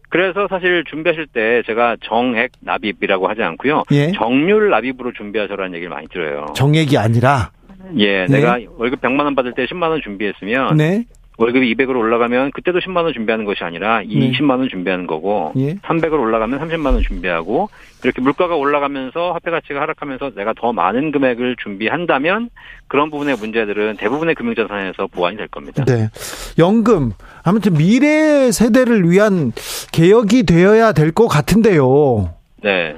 [0.09, 3.83] 그래서 사실 준비하실 때 제가 정액 납입이라고 하지 않고요.
[3.91, 4.11] 예.
[4.13, 6.45] 정률 납입으로 준비하셔라는 얘기를 많이 들어요.
[6.55, 7.51] 정액이 아니라
[7.97, 11.05] 예, 내가 월급 100만 원 받을 때 10만 원 준비했으면 네.
[11.37, 14.07] 월급이 200으로 올라가면 그때도 10만 원 준비하는 것이 아니라 네.
[14.07, 15.75] 20만 원 준비하는 거고 예.
[15.75, 17.69] 300으로 올라가면 30만 원 준비하고
[18.03, 22.49] 이렇게 물가가 올라가면서 화폐 가치가 하락하면서 내가 더 많은 금액을 준비한다면
[22.87, 25.85] 그런 부분의 문제들은 대부분의 금융자산에서 보완이 될 겁니다.
[25.85, 26.09] 네.
[26.57, 27.11] 연금
[27.43, 29.51] 아무튼 미래 세대를 위한
[29.91, 32.33] 개혁이 되어야 될 것 같은데요.
[32.63, 32.95] 네.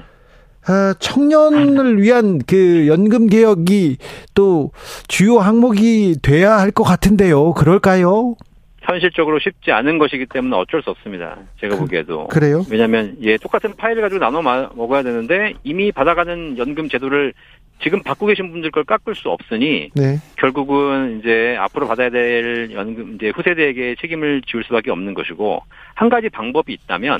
[0.70, 3.98] 아, 청년을 위한 그 연금 개혁이
[4.36, 4.72] 또
[5.08, 7.54] 주요 항목이 돼야 할 것 같은데요.
[7.54, 8.36] 그럴까요?
[8.82, 11.38] 현실적으로 쉽지 않은 것이기 때문에 어쩔 수 없습니다.
[11.60, 12.28] 제가 보기에도.
[12.28, 12.64] 그래요?
[12.70, 17.34] 왜냐하면 예 똑같은 파일을 가지고 나눠 마- 먹어야 되는데 이미 받아가는 연금 제도를
[17.82, 20.18] 지금 받고 계신 분들 걸 깎을 수 없으니 네.
[20.38, 25.62] 결국은 이제 앞으로 받아야 될 연금 이제 후세대에게 책임을 지울 수밖에 없는 것이고
[25.96, 27.20] 한 가지 방법이 있다면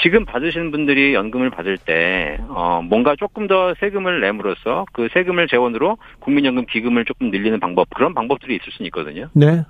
[0.00, 5.98] 지금 받으시는 분들이 연금을 받을 때 어, 뭔가 조금 더 세금을 내므로써 그 세금을 재원으로
[6.20, 9.28] 국민연금 기금을 조금 늘리는 방법 그런 방법들이 있을 수는 있거든요.
[9.34, 9.62] 네.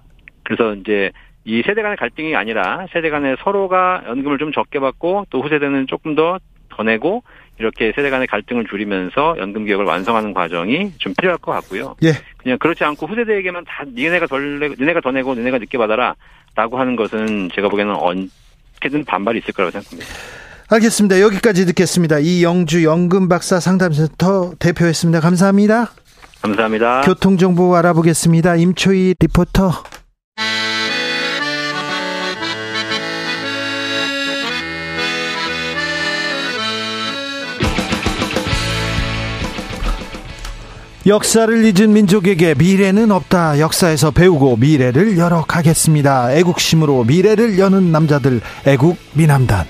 [0.42, 1.10] 그래서 이제
[1.44, 6.14] 이 세대 간의 갈등이 아니라 세대 간의 서로가 연금을 좀 적게 받고 또 후세대는 조금
[6.14, 6.38] 더
[6.76, 7.22] 더 내고
[7.58, 11.94] 이렇게 세대 간의 갈등을 줄이면서 연금 개혁을 완성하는 과정이 좀 필요할 것 같고요.
[12.02, 12.10] 예.
[12.36, 16.14] 그냥 그렇지 않고 후세대에게만 다 니네가 덜 내고 니네가 더 내고 니네가 늦게 받아라
[16.56, 18.30] 라고 하는 것은 제가 보기에는 언
[18.84, 20.06] 제든 반발이 있을 거라고 생각합니다.
[20.68, 21.20] 알겠습니다.
[21.20, 22.18] 여기까지 듣겠습니다.
[22.18, 25.20] 이영주 연금 박사 상담센터 대표였습니다.
[25.20, 25.90] 감사합니다.
[26.42, 27.02] 감사합니다.
[27.02, 28.56] 교통정보 알아보겠습니다.
[28.56, 29.72] 임초희 리포터.
[41.06, 43.58] 역사를 잊은 민족에게 미래는 없다.
[43.60, 46.32] 역사에서 배우고 미래를 열어가겠습니다.
[46.32, 49.66] 애국심으로 미래를 여는 남자들 애국 미남단.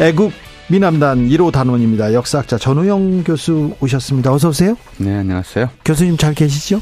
[0.00, 0.32] 애국
[0.68, 2.14] 미남단 1호 단원입니다.
[2.14, 4.32] 역사학자 전우영 교수 오셨습니다.
[4.32, 4.76] 어서 오세요.
[4.98, 5.68] 네, 안녕하세요.
[5.84, 6.80] 교수님 잘 계시죠?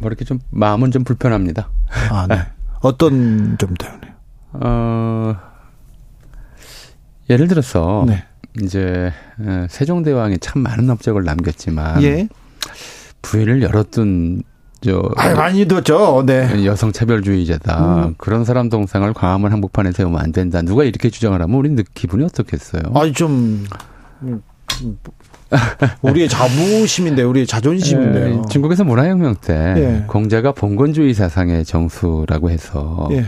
[0.00, 1.70] 뭐 이렇게 좀 마음은 좀 불편합니다.
[2.10, 2.40] 아, 네.
[2.82, 4.00] 어떤 점 때문에?
[4.52, 5.36] 어,
[7.30, 8.24] 예를 들어서 네.
[8.62, 12.28] 이제 어, 세종대왕이 참 많은 업적을 남겼지만 예.
[13.22, 14.42] 부위를 열어둔
[14.82, 16.24] 저 아, 많이 듣죠.
[16.24, 16.64] 네.
[16.64, 18.06] 여성 차별주의자다.
[18.06, 18.14] 음.
[18.16, 20.62] 그런 사람 동상을 광화문 한복판에 세우면 안 된다.
[20.62, 22.82] 누가 이렇게 주장을 하면 우리 기분이 어떻겠어요?
[22.94, 23.66] 아니 좀
[24.22, 24.42] 음,
[24.82, 24.98] 음,
[26.02, 28.40] 우리의 자부심인데, 우리의 자존심인데요.
[28.40, 30.04] 에, 중국에서 문화혁명 때 예.
[30.06, 33.26] 공자가 봉건주의 사상의 정수라고 해서 예.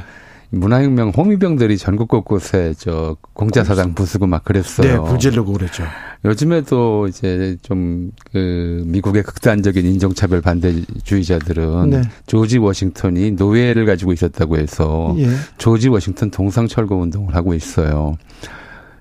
[0.52, 5.02] 문화혁명 홍위병들이 전국 곳곳에 저 공자사당 부수고 막 그랬어요.
[5.02, 5.84] 네, 불질르고 그랬죠.
[6.24, 12.02] 요즘에도 이제 좀 그 미국의 극단적인 인종차별 반대주의자들은 네.
[12.26, 15.28] 조지 워싱턴이 노예를 가지고 있었다고 해서 예.
[15.58, 18.16] 조지 워싱턴 동상 철거 운동을 하고 있어요.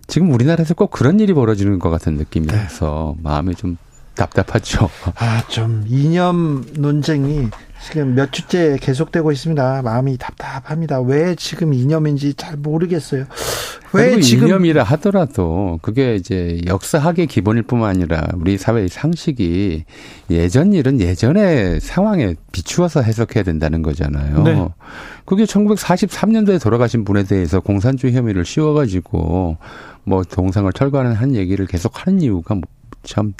[0.07, 3.23] 지금 우리나라에서 꼭 그런 일이 벌어지는 것 같은 느낌이라서 네.
[3.23, 3.77] 마음이 좀
[4.15, 4.89] 답답하죠.
[5.15, 7.49] 아, 좀 이념 논쟁이
[7.83, 9.81] 지금 몇 주째 계속되고 있습니다.
[9.81, 11.01] 마음이 답답합니다.
[11.01, 13.25] 왜 지금 이념인지 잘 모르겠어요.
[13.93, 19.83] 왜 지금 이념이라 하더라도 그게 이제 역사학의 기본일 뿐만 아니라 우리 사회의 상식이
[20.29, 24.43] 예전 일은 예전의 상황에 비추어서 해석해야 된다는 거잖아요.
[24.43, 24.67] 네.
[25.25, 29.57] 그게 1943년도에 돌아가신 분에 대해서 공산주의 혐의를 씌워가지고
[30.03, 33.33] 뭐 동상을 철거하는 한 얘기를 계속 하는 이유가 뭐참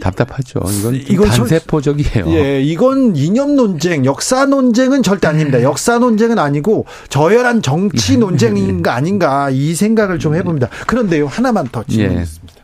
[0.00, 0.60] 답답하죠.
[0.60, 2.26] 이건 좀 이건 설- 단세포적이에요.
[2.28, 5.62] 예, 이건 이념 논쟁, 역사 논쟁은 절대 아닙니다.
[5.62, 10.68] 역사 논쟁은 아니고 저열한 정치 논쟁인가 아닌가 이 생각을 좀 해봅니다.
[10.86, 12.54] 그런데요, 하나만 더 질문했습니다.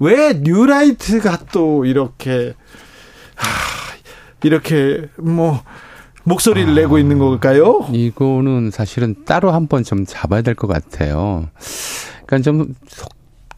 [0.00, 2.54] 왜 뉴라이트가 또 이렇게
[3.34, 3.48] 하,
[4.42, 5.62] 이렇게 뭐
[6.24, 7.88] 목소리를 내고 있는 걸까요?
[7.92, 11.48] 이거는 사실은 따로 한번 좀 잡아야 될 것 같아요.
[12.26, 13.08] 그러니까 좀 속-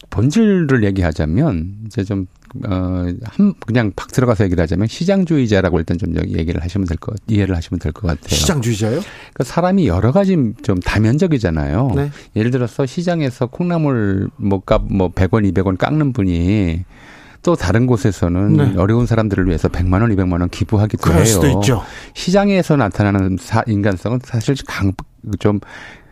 [0.09, 2.27] 본질을 얘기하자면 이제 좀
[2.67, 7.55] 어, 한, 그냥 팍 들어가서 얘기를 하자면 시장주의자라고 일단 좀 얘기를 하시면 될 것, 이해를
[7.55, 8.27] 하시면 될 것 같아요.
[8.29, 8.91] 시장주의자요?
[9.01, 11.91] 그러니까 사람이 여러 가지 좀 다면적이잖아요.
[11.95, 12.11] 네.
[12.35, 16.85] 예를 들어서 시장에서 콩나물 뭐 값 뭐 100원, 200원 깎는 분이
[17.43, 18.73] 또 다른 곳에서는 네.
[18.77, 21.25] 어려운 사람들을 위해서 100만 원, 200만 원 기부하기도 그럴 해요.
[21.25, 21.83] 수도 있죠.
[22.15, 24.93] 시장에서 나타나는 사, 인간성은 사실 강,
[25.39, 25.59] 좀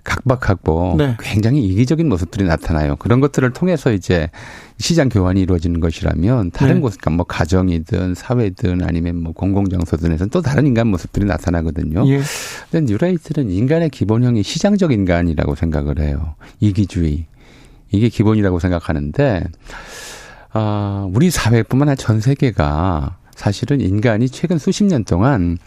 [0.03, 1.15] 각박하고 네.
[1.19, 2.97] 굉장히 이기적인 모습들이 나타나요.
[2.97, 4.29] 그런 것들을 통해서 이제
[4.77, 6.81] 시장 교환이 이루어지는 것이라면 다른 네.
[6.81, 12.05] 곳, 그러니까 뭐 가정이든 사회든 아니면 뭐 공공장소든에서는 또 다른 인간 모습들이 나타나거든요.
[12.07, 12.21] 예.
[12.69, 16.35] 근데 뉴라이트는 인간의 기본형이 시장적 인간이라고 생각을 해요.
[16.59, 17.25] 이기주의.
[17.91, 19.43] 이게 기본이라고 생각하는데,
[20.51, 25.57] 아, 우리 사회뿐만 아니라 전 세계가 사실은 인간이 최근 수십 년 동안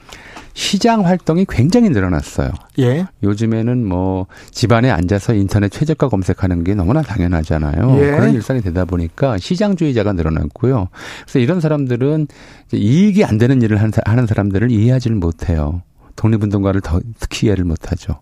[0.55, 2.51] 시장 활동이 굉장히 늘어났어요.
[2.79, 3.07] 예.
[3.23, 7.97] 요즘에는 뭐 집안에 앉아서 인터넷 최저가 검색하는 게 너무나 당연하잖아요.
[8.01, 8.11] 예.
[8.13, 10.89] 그런 일상이 되다 보니까 시장주의자가 늘어났고요.
[11.25, 12.29] 그래서 이런 사람들은
[12.73, 15.83] 이익이 안 되는 일을 하는 사- 하는 사람들을 이해하지를 못해요.
[16.17, 18.15] 독립운동가를 더 특히 이해를 못하죠.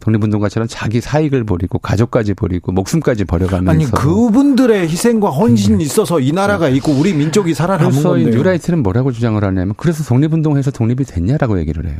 [0.00, 6.68] 독립운동가처럼 자기 사익을 버리고 가족까지 버리고 목숨까지 버려가면서 아니 그분들의 희생과 헌신이 있어서 이 나라가
[6.68, 8.30] 있고 우리 민족이 살아남은 그래서 건데.
[8.30, 11.98] 뉴라이트는 뭐라고 주장을 하냐면 그래서 독립운동해서 독립이 됐냐라고 얘기를 해요.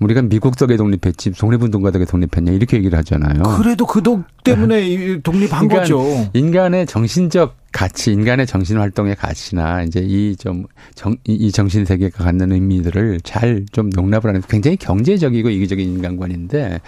[0.00, 3.42] 우리가 미국 덕에 독립했지 독립운동 가 덕에 독립했냐 이렇게 얘기를 하잖아요.
[3.56, 6.28] 그래도 그 독 때문에 이 독립한 그러니까 거죠.
[6.32, 14.28] 인간의 정신적 가치, 인간의 정신 활동의 가치나 이제 이좀정이 정신 세계가 갖는 의미들을 잘좀 농납을
[14.28, 16.80] 하는 굉장히 경제적이고 이기적인 인간관인데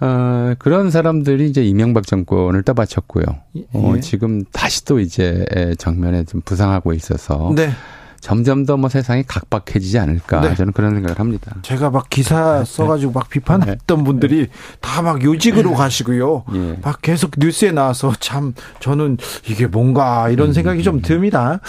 [0.00, 3.24] 어 그런 사람들이 이제 이명박 정권을 떠받쳤고요.
[3.72, 4.00] 어 예.
[4.00, 5.44] 지금 다시 또 이제
[5.78, 7.70] 정면에 좀 부상하고 있어서 네.
[8.22, 10.54] 점점 더 뭐 세상이 각박해지지 않을까 네.
[10.54, 11.54] 저는 그런 생각을 합니다.
[11.62, 14.48] 제가 막 기사 써가지고 막 비판했던 분들이
[14.80, 16.44] 다 막 요직으로 가시고요.
[16.54, 16.78] 예.
[16.82, 21.60] 막 계속 뉴스에 나와서 참 저는 이게 뭔가 이런 생각이 좀 듭니다.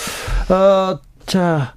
[0.49, 1.73] 어, 자.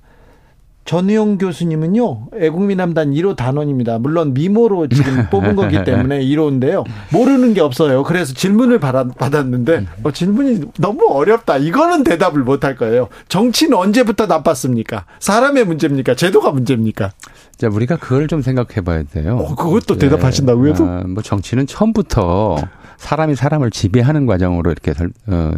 [0.90, 3.99] 전우용 교수님은요, 애국민함단 1호 단원입니다.
[3.99, 6.85] 물론 미모로 지금 뽑은 거기 때문에 1호인데요.
[7.12, 8.05] 모르는 게 없어요.
[8.05, 11.57] 그래서 질문을 받았, 받았는데, 어, 질문이 너무 어렵다.
[11.59, 13.09] 이거는 대답을 못 할 거예요.
[13.29, 15.05] 정치는 언제부터 나빴습니까?
[15.20, 16.14] 사람의 문제입니까?
[16.14, 17.11] 제도가 문제입니까?
[17.57, 19.37] 자, 우리가 그걸 좀 생각해 봐야 돼요.
[19.38, 20.72] 어, 그것도 대답하신다고요?
[20.79, 22.57] 아, 뭐 정치는 처음부터
[22.96, 25.51] 사람이 사람을 지배하는 과정으로 이렇게 설- 어,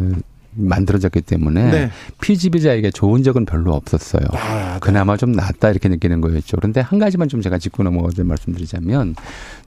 [0.53, 1.91] 만들어졌기 때문에 네.
[2.21, 4.23] 피지배자에게 좋은 적은 별로 없었어요.
[4.33, 6.57] 아, 그나마 좀 낫다 이렇게 느끼는 거였죠.
[6.57, 9.15] 그런데 한 가지만 좀 제가 짚고 넘어가서 말씀드리자면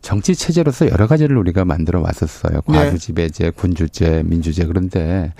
[0.01, 2.61] 정치 체제로서 여러 가지를 우리가 만들어 왔었어요.
[2.69, 2.73] 네.
[2.73, 4.67] 과수 지배제, 군주제, 민주제.
[4.67, 5.33] 그런데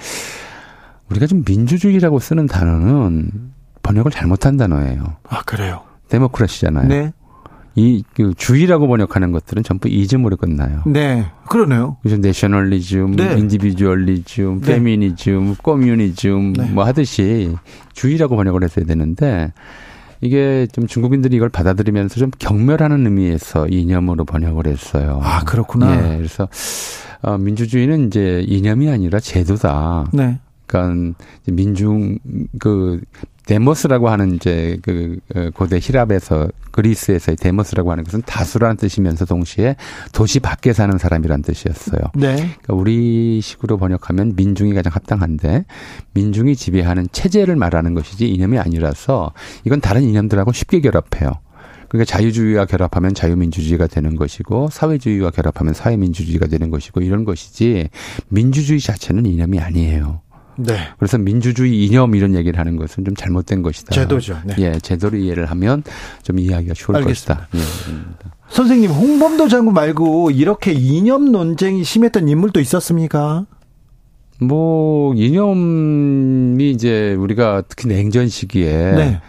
[1.11, 3.31] 우리가 좀 민주주의라고 쓰는 단어는
[3.83, 5.17] 번역을 잘못한 단어예요.
[5.29, 5.83] 아, 그래요.
[6.09, 6.89] 데모크라시잖아요.
[6.89, 7.13] 네.
[7.75, 10.83] 이, 그 주의라고 번역하는 것들은 전부 이즘으로 끝나요.
[10.87, 11.27] 네.
[11.49, 11.97] 그러네요.
[12.03, 13.39] 그래서 내셔널리즘, 네.
[13.39, 14.67] individualism, 네.
[14.67, 16.71] 페미니즘, 커뮤니즘 네.
[16.71, 17.55] 뭐 하듯이
[17.95, 19.53] 주의라고 번역을 했어야 되는데
[20.21, 25.21] 이게 좀 중국인들이 이걸 받아들이면서 좀 경멸하는 의미에서 이념으로 번역을 했어요.
[25.23, 26.13] 아, 그렇구나.
[26.13, 26.49] 예, 그래서
[27.23, 30.11] 어, 민주주의는 이제 이념이 아니라 제도다.
[30.13, 30.39] 네.
[30.67, 31.15] 그러니까
[31.47, 32.19] 민중
[32.59, 33.01] 그
[33.47, 39.77] 데모스라고 하는 이제 그 어, 고대 희랍에서 그리스에서의 데모스라고 하는 것은 다수라는 뜻이면서 동시에
[40.13, 42.01] 도시 밖에 사는 사람이란 뜻이었어요.
[42.15, 42.35] 네.
[42.37, 45.65] 그러니까 우리식으로 번역하면 민중이 가장 합당한데
[46.15, 49.33] 민중이 지배하는 체제를 말하는 것이지 이념이 아니라서
[49.65, 51.33] 이건 다른 이념들하고 쉽게 결합해요.
[51.93, 57.91] 그러니까 자유주의와 결합하면 자유민주주의가 되는 것이고 사회주의와 결합하면 사회민주주의가 되는 것이고 이런 것이지
[58.29, 60.23] 민주주의 자체는 이념이 아니에요.
[60.57, 60.77] 네.
[60.99, 63.93] 그래서 민주주의 이념 이런 얘기를 하는 것은 좀 잘못된 것이다.
[63.95, 64.39] 제도죠.
[64.45, 64.55] 네.
[64.59, 65.83] 예, 제도를 이해를 하면
[66.23, 67.49] 좀 이해하기가 쉬울 알겠습니다.
[67.51, 67.59] 것이다.
[67.59, 73.47] 예, 선생님, 홍범도 장군 말고 이렇게 이념 논쟁이 심했던 인물도 있었습니까?
[74.41, 79.21] 뭐 이념이 이제 우리가 특히 냉전 시기에 네.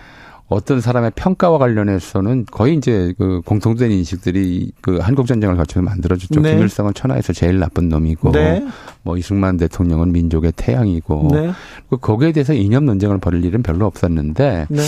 [0.48, 6.42] 어떤 사람의 평가와 관련해서는 거의 이제 그 공통된 인식들이 그 한국 전쟁을 거쳐서 만들어졌죠.
[6.42, 6.54] 네.
[6.54, 8.66] 김일성은 천하에서 제일 나쁜 놈이고, 네.
[9.04, 11.52] 뭐 이승만 대통령은 민족의 태양이고, 네.
[11.90, 14.82] 그 거기에 대해서 이념 논쟁을 벌일 일은 별로 없었는데 네.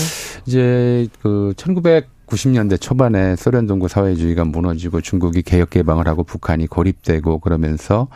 [0.46, 8.08] 이제 그 1990년대 초반에 소련 동구 사회주의가 무너지고 중국이 개혁 개방을 하고 북한이 고립되고 그러면서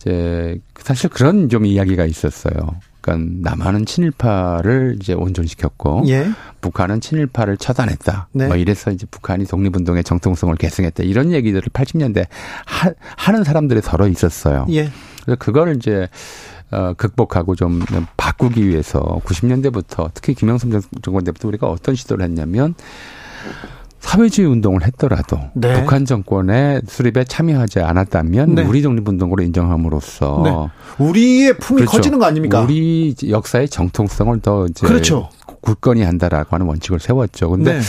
[0.00, 2.76] 이제 사실 그런 좀 이야기가 있었어요.
[3.02, 6.30] 그러니까 남한은 친일파를 이제 온전시켰고 예.
[6.60, 8.28] 북한은 친일파를 처단했다.
[8.32, 8.46] 네.
[8.46, 11.02] 뭐 이래서 이제 북한이 독립운동의 정통성을 계승했다.
[11.02, 12.26] 이런 얘기들을 80년대
[12.64, 14.66] 하, 하는 사람들이 서로 있었어요.
[14.70, 14.90] 예.
[15.24, 16.08] 그래서 그걸 이제
[16.70, 17.84] 어, 극복하고 좀
[18.16, 22.74] 바꾸기 위해서 90년대부터 특히 김영삼 정권 때부터 우리가 어떤 시도를 했냐면
[24.02, 25.80] 사회주의 운동을 했더라도 네.
[25.80, 28.62] 북한 정권의 수립에 참여하지 않았다면 네.
[28.62, 31.04] 우리 독립운동으로 인정함으로써 네.
[31.04, 31.96] 우리의 품이 그렇죠.
[31.96, 32.60] 커지는 거 아닙니까?
[32.60, 35.30] 우리 역사의 정통성을 더 이제 그렇죠.
[35.62, 37.50] 굳건히 한다라고 하는 원칙을 세웠죠.
[37.50, 37.80] 근데 네.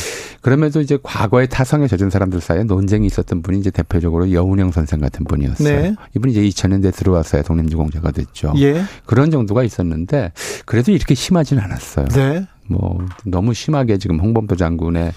[0.41, 5.25] 그럼에도 이제 과거에 타성에 젖은 사람들 사이에 논쟁이 있었던 분이 이제 대표적으로 여운형 선생 같은
[5.25, 5.81] 분이었어요.
[5.81, 5.95] 네.
[6.15, 8.53] 이분이 이제 2000년대 들어와서야 독립유공자가 됐죠.
[8.57, 8.83] 예.
[9.07, 10.31] 그런 정도가 있었는데
[10.65, 12.05] 그래도 이렇게 심하진 않았어요.
[12.09, 12.45] 네.
[12.67, 15.11] 뭐 너무 심하게 지금 홍범도 장군의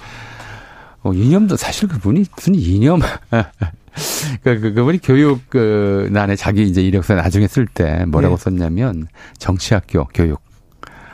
[1.07, 3.01] 어, 이념도 사실 그분이 무슨 이념
[4.43, 8.43] 그, 그, 그분이 교육, 그, 난에 자기 이제 이력서 나중에 쓸 때 뭐라고 네.
[8.43, 9.07] 썼냐면
[9.39, 10.41] 정치학교 교육.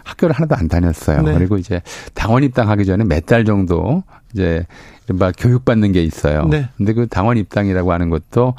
[0.05, 1.23] 학교를 하나도 안 다녔어요.
[1.23, 1.35] 네.
[1.35, 1.81] 그리고 이제
[2.15, 4.03] 당원 입당하기 전에 몇 달 정도
[4.35, 4.67] 이제
[5.07, 6.45] 이른바 교육받는 게 있어요.
[6.47, 6.69] 네.
[6.77, 8.55] 근데 그 당원 입당이라고 하는 것도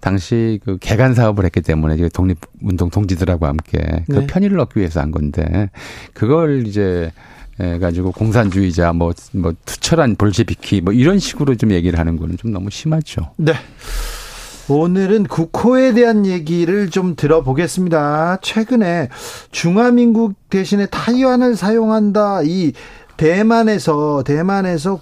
[0.00, 4.26] 당시 그 개간 사업을 했기 때문에 이제 독립운동 동지들하고 함께 그 네.
[4.26, 5.70] 편의를 얻기 위해서 한 건데
[6.12, 7.10] 그걸 이제
[7.60, 12.52] 해 가지고 공산주의자 뭐 뭐 투철한 볼셰비키 뭐 이런 식으로 좀 얘기를 하는 거는 좀
[12.52, 13.30] 너무 심하죠.
[13.36, 13.52] 네.
[14.68, 18.38] 오늘은 국호에 대한 얘기를 좀 들어보겠습니다.
[18.40, 19.10] 최근에
[19.50, 22.42] 중화민국 대신에 타이완을 사용한다.
[22.44, 22.72] 이
[23.18, 25.00] 대만에서 대만에서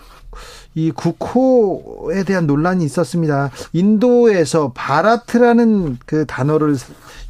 [0.74, 3.50] 이 국호에 대한 논란이 있었습니다.
[3.72, 6.76] 인도에서 바라트라는 그 단어를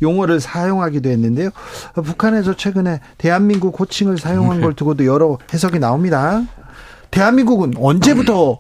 [0.00, 1.50] 용어를 사용하기도 했는데요.
[1.94, 6.42] 북한에서 최근에 대한민국 호칭을 사용한 걸 두고도 여러 해석이 나옵니다.
[7.10, 8.58] 대한민국은 언제부터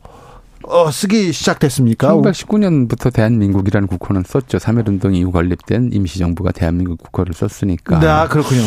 [0.64, 2.14] 어, 쓰기 시작됐습니까?
[2.14, 4.58] 1919년부터 대한민국이라는 국호는 썼죠.
[4.58, 7.98] 3.1운동 이후 건립된 임시정부가 대한민국 국호를 썼으니까.
[7.98, 8.62] 네, 아, 그렇군요.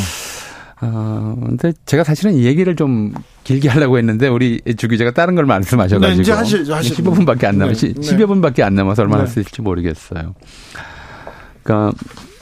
[0.81, 3.13] 어, 근데 제가 사실은 이 얘기를 좀
[3.45, 7.57] 길게 하려고 했는데 우리 주 기자가 다른 걸 말씀하셔가지고 네, 이제 하시- 하시- 15분밖에 안
[7.57, 8.01] 남아 네, 네.
[8.01, 9.29] 10여 분밖에 안 남아서 얼마나 네.
[9.31, 10.35] 쓸지 모르겠어요.
[11.63, 11.97] 그러니까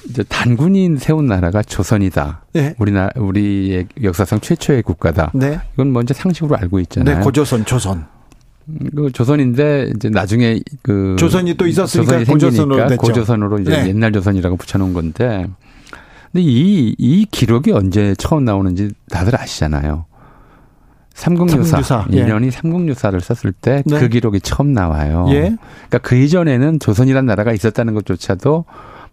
[0.10, 2.46] 이제 단군이 세운 나라가 조선이다.
[2.54, 2.76] 네.
[2.80, 5.32] 우리나 우리의 역사상 최초의 국가다.
[5.34, 5.60] 네.
[5.76, 7.18] 이건 먼저 상식으로 알고 있잖아요.
[7.20, 8.06] 네, 고조선, 조선.
[8.96, 13.02] 그 조선인데 이제 나중에 그 조선이 또 있었으니까 조선이 고조선으로 생기니까.
[13.02, 13.90] 고조선으로 이제 네.
[13.90, 15.46] 옛날 조선이라고 붙여놓은 건데
[16.34, 20.06] 근데 이 이 기록이 언제 처음 나오는지 다들 아시잖아요.
[21.14, 22.22] 삼국유사, 삼국유사, 예.
[22.22, 24.10] 인연이 삼국유사를 썼을 때그 네.
[24.10, 25.28] 기록이 처음 나와요.
[25.30, 25.42] 예.
[25.42, 28.66] 그러니까 그 이전에는 조선이라는 나라가 있었다는 것조차도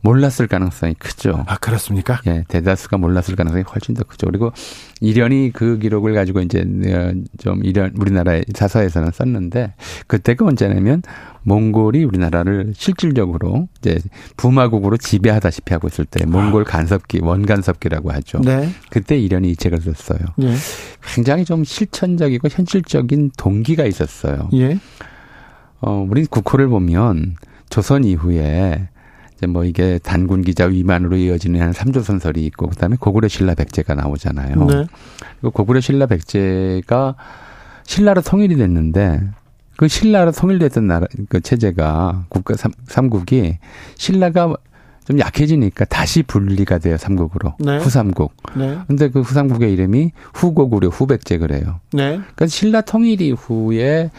[0.03, 1.45] 몰랐을 가능성이 크죠.
[1.47, 2.21] 아, 그렇습니까?
[2.27, 4.27] 예, 대다수가 몰랐을 가능성이 훨씬 더 크죠.
[4.27, 4.53] 그리고
[5.01, 9.75] 이련이 그 기록을 가지고 이제 어, 좀 이련 우리나라의 사서에서는 썼는데
[10.07, 11.03] 그때가 언제냐면
[11.43, 13.99] 몽골이 우리나라를 실질적으로 이제
[14.37, 18.41] 부마국으로 지배하다시피 하고 있을 때 몽골 간섭기 원간섭기라고 하죠.
[18.41, 18.71] 네.
[18.91, 20.21] 그때 이련이 이 책을 썼어요.
[20.43, 20.55] 예.
[21.15, 24.49] 굉장히 좀 실천적이고 현실적인 동기가 있었어요.
[24.55, 24.79] 예.
[25.81, 27.37] 어, 우리 국호를 보면
[27.71, 28.89] 조선 이후에
[29.41, 34.67] 이제 뭐 이게 단군 기자 위만으로 이어지는 한 삼조선설이 있고 그다음에 고구려 신라 백제가 나오잖아요.
[34.67, 34.87] 네.
[35.41, 37.15] 그 고구려 신라 백제가
[37.85, 39.23] 신라로 통일이 됐는데
[39.79, 43.57] 그 신라로 통일됐던 나라 그 체제가 국가 삼, 삼국이
[43.95, 44.55] 신라가
[45.07, 47.79] 좀 약해지니까 다시 분리가 돼요 삼국으로 네.
[47.79, 48.35] 후삼국.
[48.59, 48.79] 네.
[48.89, 51.81] 근데 그 후삼국의 이름이 후고구려 후백제 그래요.
[51.95, 52.11] 네.
[52.19, 54.11] 그러니까 신라 통일 이후에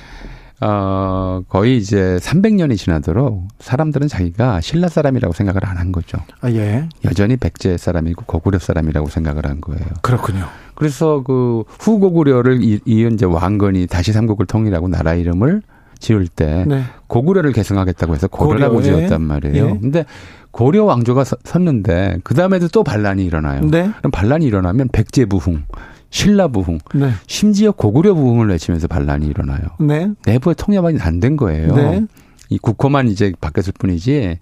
[0.63, 6.19] 어 거의 이제 300년이 지나도록 사람들은 자기가 신라 사람이라고 생각을 안 한 거죠.
[6.41, 6.87] 아, 예.
[7.05, 9.83] 여전히 백제 사람이고 고구려 사람이라고 생각을 한 거예요.
[10.03, 10.45] 그렇군요.
[10.75, 15.63] 그래서 그 후고구려를 이- 이은 이제 왕건이 다시 삼국을 통일하고 나라 이름을
[15.99, 16.83] 지을 때 네.
[17.07, 18.97] 고구려를 계승하겠다고 해서 고려라고 고려, 예.
[18.97, 19.65] 지었단 말이에요.
[19.65, 19.77] 예.
[19.81, 20.05] 근데
[20.51, 23.61] 고려 왕조가 서- 섰는데 그 다음에도 또 반란이 일어나요.
[23.67, 23.89] 네.
[23.99, 25.63] 그럼 반란이 일어나면 백제부흥
[26.11, 27.09] 신라 부흥, 네.
[27.25, 29.61] 심지어 고구려 부흥을 외치면서 반란이 일어나요.
[29.79, 30.11] 네.
[30.25, 31.75] 내부의 통합이 안 된 거예요.
[31.75, 32.05] 네.
[32.49, 34.37] 이 국호만 이제 바뀌었을 뿐이지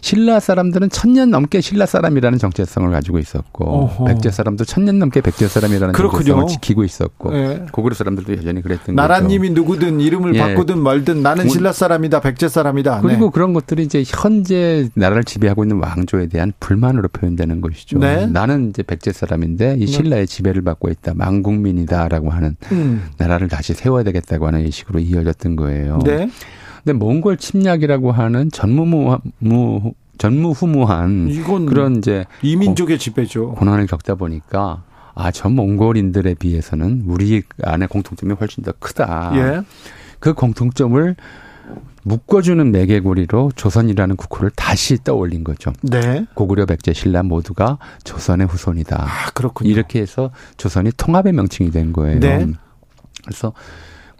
[0.00, 4.04] 신라 사람들은 천년 넘게 신라 사람이라는 정체성을 가지고 있었고 어허.
[4.06, 6.18] 백제 사람도 천년 넘게 백제 사람이라는 그렇군요.
[6.24, 7.66] 정체성을 지키고 있었고 네.
[7.72, 9.60] 고구려 사람들도 여전히 그랬던 나라님이 거죠.
[9.60, 10.38] 누구든 이름을 예.
[10.38, 13.00] 바꾸든 말든 나는 신라 사람이다 백제 사람이다.
[13.00, 13.30] 그리고 네.
[13.32, 17.98] 그런 것들이 이제 현재 나라를 지배하고 있는 왕조에 대한 불만으로 표현되는 것이죠.
[17.98, 18.26] 네.
[18.26, 19.86] 나는 이제 백제 사람인데 이 네.
[19.86, 21.14] 신라의 지배를 받고 있다.
[21.14, 23.08] 망국민이다라고 하는 음.
[23.18, 25.98] 나라를 다시 세워야 되겠다고 하는 이 식으로 이어졌던 거예요.
[26.04, 26.28] 네.
[26.88, 29.18] 근데 몽골 침략이라고 하는 전무무
[30.16, 33.52] 전무후무한 그런 이제 이민족의 지배죠.
[33.56, 34.84] 고난을 겪다 보니까
[35.14, 39.32] 아, 전 몽골인들에 비해서는 우리 안에 공통점이 훨씬 더 크다.
[39.34, 39.60] 예.
[40.18, 41.14] 그 공통점을
[42.04, 45.74] 묶어주는 매개고리로 조선이라는 국호를 다시 떠올린 거죠.
[45.82, 46.24] 네.
[46.32, 48.96] 고구려, 백제, 신라 모두가 조선의 후손이다.
[48.98, 49.70] 아, 그렇군요.
[49.70, 52.20] 이렇게 해서 조선이 통합의 명칭이 된 거예요.
[52.20, 52.46] 네.
[53.26, 53.52] 그래서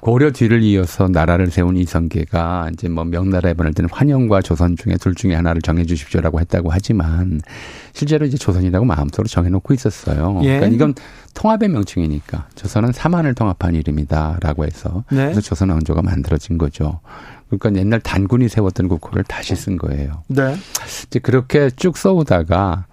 [0.00, 5.14] 고려 뒤를 이어서 나라를 세운 이성계가 이제 뭐 명나라에 보낼 때는 환영과 조선 중에 둘
[5.14, 7.40] 중에 하나를 정해 주십시오라고 했다고 하지만
[7.92, 10.40] 실제로 이제 조선이라고 마음속으로 정해놓고 있었어요.
[10.44, 10.58] 예.
[10.58, 10.94] 그러니까 이건
[11.34, 15.24] 통합의 명칭이니까 조선은 사만을 통합한 이름이다라고 해서 네.
[15.24, 17.00] 그래서 조선 왕조가 만들어진 거죠.
[17.48, 20.22] 그러니까 옛날 단군이 세웠던 국호를 다시 쓴 거예요.
[20.28, 20.54] 네.
[21.06, 22.86] 이제 그렇게 쭉 써오다가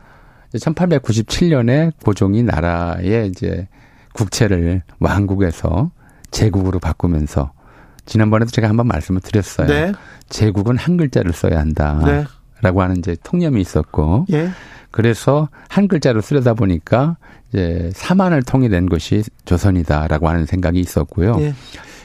[0.53, 3.67] 1897년에 고종이 나라의 이제
[4.13, 5.91] 국채를 왕국에서
[6.35, 7.51] 제국으로 바꾸면서
[8.05, 9.67] 지난번에도 제가 한번 말씀을 드렸어요.
[9.67, 9.93] 네.
[10.29, 12.01] 제국은 한 글자를 써야 한다.
[12.05, 12.25] 네.
[12.61, 14.25] 라고 하는 이제 통념이 있었고.
[14.31, 14.49] 예.
[14.91, 17.17] 그래서 한 글자를 쓰려다 보니까
[17.49, 21.37] 이제 사만을 통일된 것이 조선이다라고 하는 생각이 있었고요.
[21.39, 21.53] 예.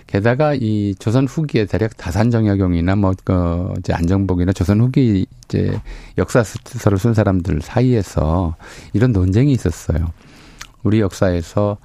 [0.07, 5.81] 게다가 이 조선 후기에 대략 다산정약용이나 뭐, 그, 이제 안정복이나 조선 후기 이제
[6.19, 8.57] 역사서를 쓴 사람들 사이에서
[8.93, 10.13] 이런 논쟁이 있었어요.
[10.83, 11.77] 우리 역사에서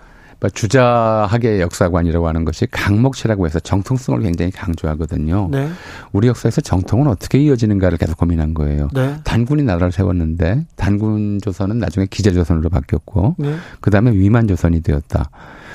[0.46, 5.50] 그러니까 주자학의 역사관이라고 하는 것이 강목치라고 해서 정통성을 굉장히 강조하거든요.
[5.52, 5.70] 네.
[6.12, 8.90] 우리 역사에서 정통은 어떻게 이어지는가를 계속 고민한 거예요.
[8.94, 9.16] 네.
[9.24, 13.56] 단군이 나라를 세웠는데 단군 조선은 나중에 기자 조선으로 바뀌었고 네.
[13.82, 15.30] 그다음에 위만 조선이 되었다.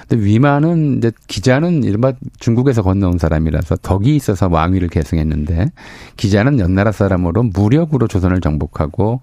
[0.08, 5.70] 근데 위만은 이제 기자는 이른바 중국에서 건너온 사람이라서 덕이 있어서 왕위를 계승했는데
[6.16, 9.20] 기자는 연나라 사람으로 무력으로 조선을 정복하고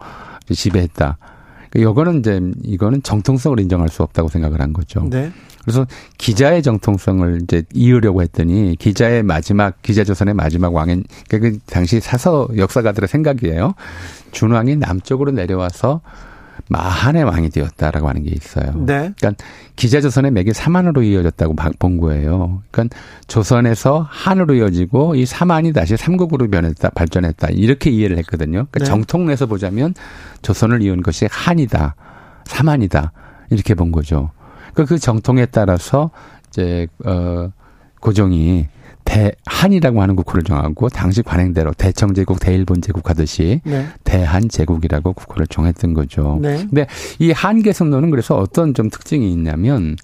[0.50, 1.18] 지배했다.
[1.76, 5.08] 이거는 이제 이거는 정통성을 인정할 수 없다고 생각을 한 거죠.
[5.10, 5.32] 네.
[5.64, 5.86] 그래서
[6.18, 13.08] 기자의 정통성을 이제 이으려고 했더니 기자의 마지막 기자조선의 마지막 왕인 그러니까 그 당시 사서 역사가들의
[13.10, 13.74] 생각이에요.
[14.32, 16.02] 준왕이 남쪽으로 내려와서
[16.70, 18.74] 마한의 왕이 되었다라고 하는 게 있어요.
[18.86, 19.14] 네.
[19.18, 19.34] 그러니까
[19.76, 22.62] 기자조선의 맥이 사만으로 이어졌다고 본 거예요.
[22.72, 22.98] 그러니까
[23.28, 28.68] 조선에서 한으로 이어지고 이 사만이 다시 삼국으로 변했다, 발전했다 이렇게 이해를 했거든요.
[28.70, 28.86] 그러니까 네.
[28.86, 29.94] 정통내에서 보자면
[30.42, 31.96] 조선을 이은 것이 한이다,
[32.46, 33.12] 사만이다
[33.50, 34.32] 이렇게 본 거죠.
[34.74, 36.12] 그러니까 그 정통에 따라서
[36.50, 37.52] 이제 어
[38.00, 38.68] 고종이
[39.08, 43.88] 대한이라고 하는 국호를 정하고 당시 관행대로 대청제국, 대일본 제국 하듯이 네.
[44.04, 46.38] 대한제국이라고 국호를 정했던 거죠.
[46.42, 46.58] 네.
[46.58, 46.88] 근데
[47.20, 49.96] 이 한계성론은 그래서 어떤 좀 특징이 있냐면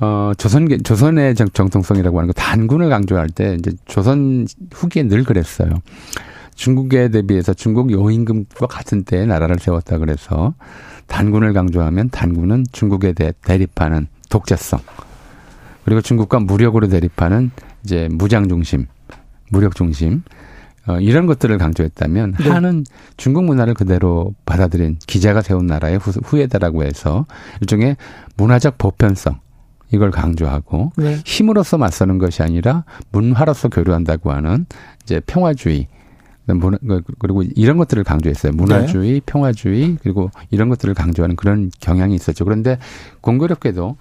[0.00, 5.70] 어 조선 조선의 정통성이라고 하는 거 단군을 강조할 때 이제 조선 후기에 늘 그랬어요.
[6.54, 10.54] 중국에 대비해서 중국 요임금과 같은 때에 나라를 세웠다 그래서
[11.06, 14.80] 단군을 강조하면 단군은 중국에 대해 대립하는 독자성
[15.84, 17.50] 그리고 중국과 무력으로 대립하는
[17.84, 18.86] 이제 무장 중심,
[19.50, 20.22] 무력 중심
[20.86, 22.48] 어, 이런 것들을 강조했다면 네.
[22.48, 22.84] 한은
[23.16, 27.26] 중국 문화를 그대로 받아들인 기자가 세운 나라의 후, 후예다라고 해서
[27.60, 27.96] 일종의
[28.36, 29.40] 문화적 보편성
[29.92, 31.20] 이걸 강조하고 네.
[31.24, 34.66] 힘으로서 맞서는 것이 아니라 문화로서 교류한다고 하는
[35.02, 35.88] 이제 평화주의
[36.46, 38.52] 그, 그리고 이런 것들을 강조했어요.
[38.52, 39.20] 문화주의, 네.
[39.24, 42.44] 평화주의, 그리고 이런 것들을 강조하는 그런 경향이 있었죠.
[42.44, 42.78] 그런데
[43.20, 43.96] 공교롭게도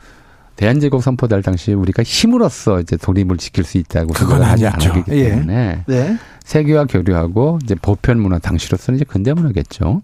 [0.60, 5.30] 대한제국 선포될 당시에 우리가 힘으로써 이제 독립을 지킬 수 있다고 생각을 하지 않았기 예.
[5.30, 6.18] 때문에 네.
[6.44, 10.02] 세계와 교류하고 이제 보편 문화 당시로서는 이제 근대 문화겠죠.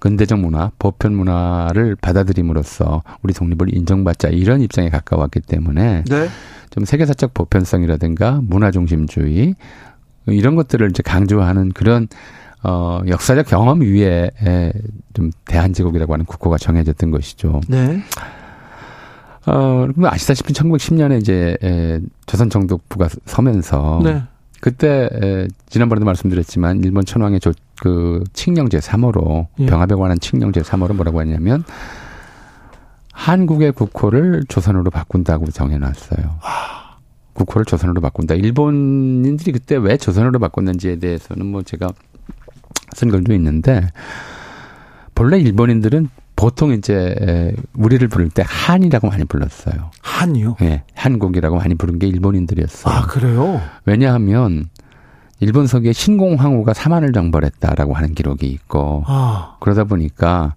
[0.00, 6.28] 근대적 문화, 보편 문화를 받아들임으로써 우리 독립을 인정받자 이런 입장에 가까웠기 때문에 네.
[6.70, 9.56] 좀 세계사적 보편성이라든가 문화 중심주의
[10.24, 12.08] 이런 것들을 이제 강조하는 그런
[12.62, 14.30] 어 역사적 경험 위에
[15.12, 17.60] 좀 대한제국이라고 하는 국호가 정해졌던 것이죠.
[17.68, 18.02] 네.
[19.48, 24.22] 어, 아시다시피 1910년에 이제 에, 조선 정독부가 서면서 네.
[24.60, 29.66] 그때 에, 지난번에도 말씀드렸지만 일본 천황의 조, 그 칙령제 3호로 예.
[29.66, 31.64] 병합에 관한 칙령제 3호로 뭐라고 했냐면
[33.12, 36.38] 한국의 국호를 조선으로 바꾼다고 정해놨어요.
[37.32, 38.34] 국호를 조선으로 바꾼다.
[38.34, 41.88] 일본인들이 그때 왜 조선으로 바꿨는지에 대해서는 뭐 제가
[42.94, 43.88] 쓴 글도 있는데
[45.14, 46.08] 본래 일본인들은
[46.38, 49.90] 보통 이제 우리를 부를 때 한이라고 많이 불렀어요.
[50.02, 50.56] 한이요?
[50.62, 52.94] 예, 한국이라고 많이 부른 게 일본인들이었어요.
[52.94, 53.60] 아 그래요?
[53.84, 54.68] 왜냐하면
[55.40, 59.56] 일본 서기에 신공황후가 사만을 정벌했다라고 하는 기록이 있고 아.
[59.58, 60.54] 그러다 보니까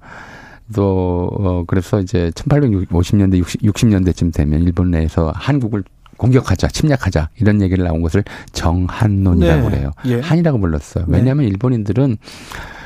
[0.76, 5.84] 또 어, 그래서 이제 1850년대 60, 60년대쯤 되면 일본 내에서 한국을
[6.18, 9.70] 공격하자, 침략하자 이런 얘기를 나온 것을 정한론이라고 네.
[9.70, 9.92] 그래요.
[10.06, 10.20] 예.
[10.20, 11.06] 한이라고 불렀어요.
[11.08, 11.18] 네.
[11.18, 12.18] 왜냐하면 일본인들은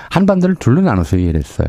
[0.09, 1.67] 한반도를 둘로 나눠서 이해를 했어요.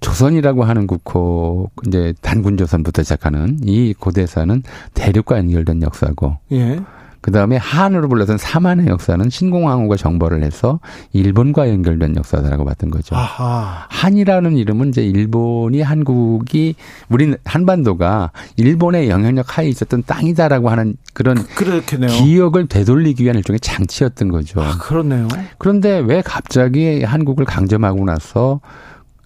[0.00, 4.62] 조선이라고 하는 국호 이제 단군 조선부터 시작하는 이 고대사는
[4.94, 6.80] 대륙과 연결된 역사고 예.
[7.22, 10.80] 그 다음에 한으로 불렀던 사만의 역사는 신공항후가 정벌을 해서
[11.12, 13.14] 일본과 연결된 역사다라고 봤던 거죠.
[13.14, 13.86] 아하.
[13.90, 16.76] 한이라는 이름은 이제 일본이 한국이
[17.10, 22.10] 우리 한반도가 일본의 영향력 하에 있었던 땅이다라고 하는 그런 그렇겠네요.
[22.10, 24.62] 기억을 되돌리기 위한 일종의 장치였던 거죠.
[24.62, 25.28] 아, 그렇네요.
[25.58, 28.60] 그런데 왜 갑자기 한국을 강점하고 나서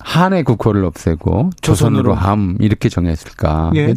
[0.04, 2.02] 한의 국호를 없애고 조선으로.
[2.02, 3.72] 조선으로 함 이렇게 정했을까?
[3.74, 3.94] 예.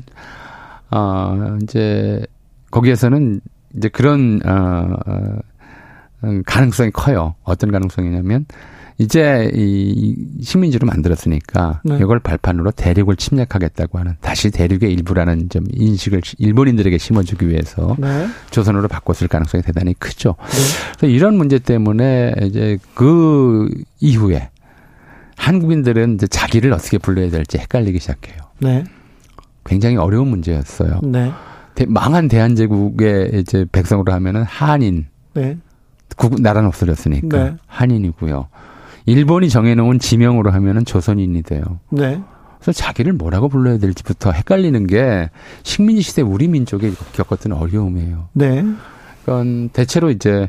[0.90, 2.26] 아 이제
[2.72, 3.42] 거기에서는
[3.76, 5.40] 이제 그런 어, 어,
[6.24, 7.36] 음, 가능성이 커요.
[7.44, 8.46] 어떤 가능성이냐면
[9.00, 11.98] 이제 이 식민지로 만들었으니까 네.
[12.02, 18.28] 이걸 발판으로 대륙을 침략하겠다고 하는 다시 대륙의 일부라는 좀 인식을 일본인들에게 심어주기 위해서 네.
[18.50, 20.36] 조선으로 바꿨을 가능성이 대단히 크죠.
[20.40, 20.94] 네.
[20.98, 24.50] 그래서 이런 문제 때문에 이제 그 이후에
[25.38, 28.38] 한국인들은 이제 자기를 어떻게 불러야 될지 헷갈리기 시작해요.
[28.60, 28.84] 네.
[29.66, 31.00] 굉장히 어려운 문제였어요.
[31.04, 31.32] 네.
[31.76, 35.58] 대- 망한 대한제국의 이제 백성으로 하면은 한인, 네.
[36.18, 37.56] 국, 나라는 없어졌으니까 네.
[37.68, 38.48] 한인이고요.
[39.06, 41.62] 일본이 정해놓은 지명으로 하면은 조선인이 돼요.
[41.92, 42.22] 네.
[42.60, 45.30] 그래서 자기를 뭐라고 불러야 될지부터 헷갈리는 게
[45.64, 48.30] 식민지 시대 우리 민족이 겪었던 어려움이에요.
[48.34, 48.66] 네.
[49.28, 50.48] 그건 대체로 이제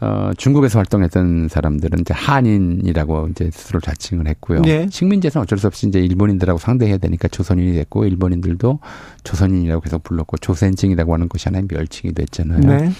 [0.00, 4.62] 어 중국에서 활동했던 사람들은 이제 한인이라고 이제 스스로 자칭을 했고요.
[4.62, 4.88] 네.
[4.90, 8.80] 식민지에서는 어쩔 수 없이 이제 일본인들하고 상대해야 되니까 조선인이 됐고 일본인들도
[9.22, 12.58] 조선인이라고 계속 불렀고 조센징이라고 하는 것이 하나의 멸칭이 됐잖아요.
[12.58, 12.90] 네.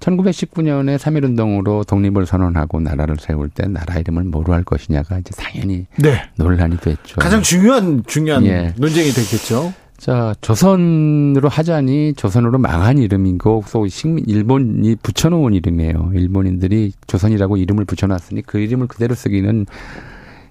[0.00, 6.22] 1919년에 3.1운동으로 독립을 선언하고 나라를 세울 때 나라 이름을 뭐로 할 것이냐가 이제 당연히 네.
[6.34, 7.20] 논란이 됐죠.
[7.20, 8.74] 가장 중요한 중요한 예.
[8.76, 9.72] 논쟁이 됐겠죠.
[9.98, 16.12] 자, 조선으로 하자니 조선으로 망한 이름이고 또 식민 일본이 붙여놓은 이름이에요.
[16.14, 19.66] 일본인들이 조선이라고 이름을 붙여놨으니 그 이름을 그대로 쓰기는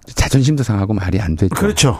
[0.05, 1.55] 자존심도 상하고 말이 안 되죠.
[1.55, 1.97] 그렇죠.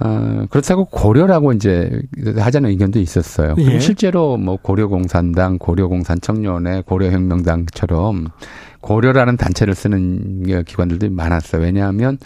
[0.00, 1.90] 어, 그렇다고 고려라고 이제
[2.38, 3.54] 하자는 의견도 있었어요.
[3.58, 3.78] 예.
[3.78, 8.28] 실제로 뭐 고려공산당, 고려공산청년회, 고려혁명당처럼
[8.80, 11.60] 고려라는 단체를 쓰는 기관들도 많았어요.
[11.60, 12.16] 왜냐하면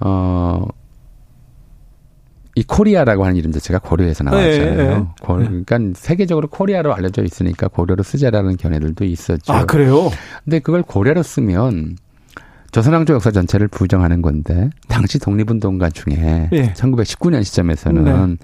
[0.00, 0.64] 어.
[2.58, 4.80] 이 코리아라고 하는 이름 자체가 고려에서 나왔잖아요.
[4.80, 5.04] 예, 예.
[5.22, 9.52] 고- 그러니까 세계적으로 코리아로 알려져 있으니까 고려로 쓰자라는 견해들도 있었죠.
[9.52, 10.10] 아 그래요?
[10.44, 11.96] 근데 그걸 고려로 쓰면
[12.72, 16.72] 조선왕조 역사 전체를 부정하는 건데 당시 독립운동가 중에 예.
[16.72, 18.38] 1919년 시점에서는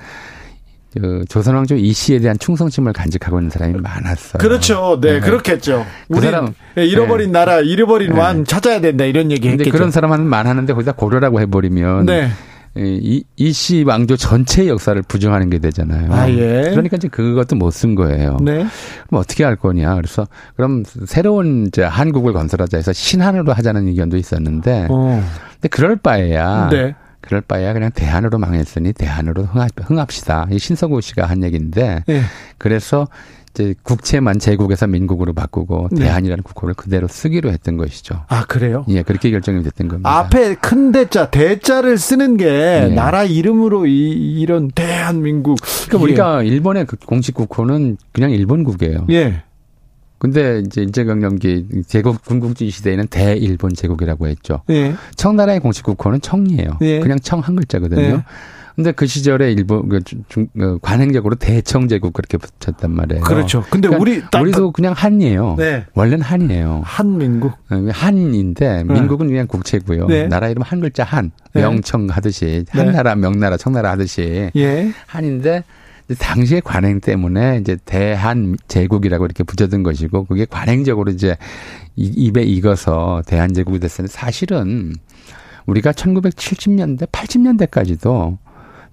[1.00, 4.38] 그 조선왕조 이 씨에 대한 충성심을 간직하고 있는 사람이 많았어요.
[4.40, 4.98] 그렇죠.
[5.00, 5.20] 네, 네.
[5.20, 5.84] 그렇겠죠.
[6.08, 8.18] 그 우리 사람- 잃어버린 나라, 잃어버린 네.
[8.18, 9.72] 왕 찾아야 된다 이런 얘기 했겠죠.
[9.72, 12.28] 그런 사람은 많았는데 거기다 고려라고 해버리면 네.
[12.76, 16.12] 이, 이씨 왕조 전체의 역사를 부정하는 게 되잖아요.
[16.12, 16.70] 아, 예.
[16.70, 18.36] 그러니까 이제 그것도 못 쓴 거예요.
[18.40, 18.66] 네.
[19.08, 19.94] 그럼 어떻게 할 거냐.
[19.96, 25.22] 그래서 그럼 새로운 이제 한국을 건설하자 해서 신한으로 하자는 의견도 있었는데 어.
[25.54, 26.94] 근데 그럴 바에야 네.
[27.20, 30.46] 그럴 바에야 그냥 대한으로 망했으니 대한으로 흥합, 흥합 시다.
[30.50, 32.22] 이 신서구 씨가 한 얘기인데 네.
[32.58, 33.08] 그래서
[33.54, 36.04] 이제 국채만 제국에서 민국으로 바꾸고 네.
[36.04, 38.24] 대한이라는 국호를 그대로 쓰기로 했던 것이죠.
[38.28, 38.84] 아 그래요?
[38.88, 40.10] 예, 그렇게 결정이 됐던 겁니다.
[40.18, 42.88] 앞에 큰 대자, 대자를 쓰는 게 네.
[42.88, 45.58] 나라 이름으로 이, 이런 대한민국.
[45.88, 49.06] 그러니까 우리가 일본의 그 공식 국호는 그냥 일본국이에요.
[49.10, 49.44] 예.
[50.18, 54.62] 근데 이제 일제강점기 제국 군국주의 시대에는 대일본 제국이라고 했죠.
[54.70, 54.94] 예.
[55.16, 56.78] 청나라의 공식 국호는 청이에요.
[56.80, 57.00] 예.
[57.00, 58.22] 그냥 청 한 글자거든요.
[58.74, 58.76] 예.
[58.76, 63.22] 근데 그 시절에 일본 그 중, 그 관행적으로 대청 제국 그렇게 붙였단 말이에요.
[63.22, 63.64] 그렇죠.
[63.70, 65.54] 근데 그러니까 우리 딱- 우리도 그냥 한이에요.
[65.58, 65.84] 네.
[65.94, 66.82] 원래는 한이에요.
[66.84, 67.52] 한민국.
[67.70, 70.06] 어, 한인데 민국은 그냥 국채고요.
[70.06, 70.26] 네.
[70.26, 71.62] 나라 이름 한 글자 한 네.
[71.62, 72.80] 명청 하듯이 네.
[72.82, 74.92] 한나라 명나라 청나라 하듯이 예.
[75.06, 75.62] 한인데
[76.18, 81.36] 당시의 관행 때문에 이제 대한 제국이라고 이렇게 붙여둔 것이고 그게 관행적으로 이제
[81.96, 84.92] 이- 입에 익어서 대한 제국이 됐었는데 사실은
[85.66, 88.36] 우리가 1970년대 80년대까지도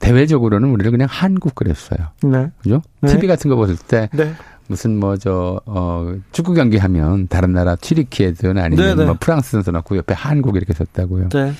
[0.02, 2.08] 대외적으로는 우리를 그냥 한국 그랬어요.
[2.24, 2.50] 네.
[2.62, 2.82] 그죠?
[3.02, 3.12] 네.
[3.14, 4.34] TV 같은 거 보실 때 네.
[4.68, 9.06] 무슨 뭐 저 어 축구 경기 하면 다른 나라 튀르키예든 아니면 네, 네.
[9.06, 11.24] 뭐 프랑스 선수 넣고 옆에 한국 이렇게 썼다고요.
[11.30, 11.54] 네.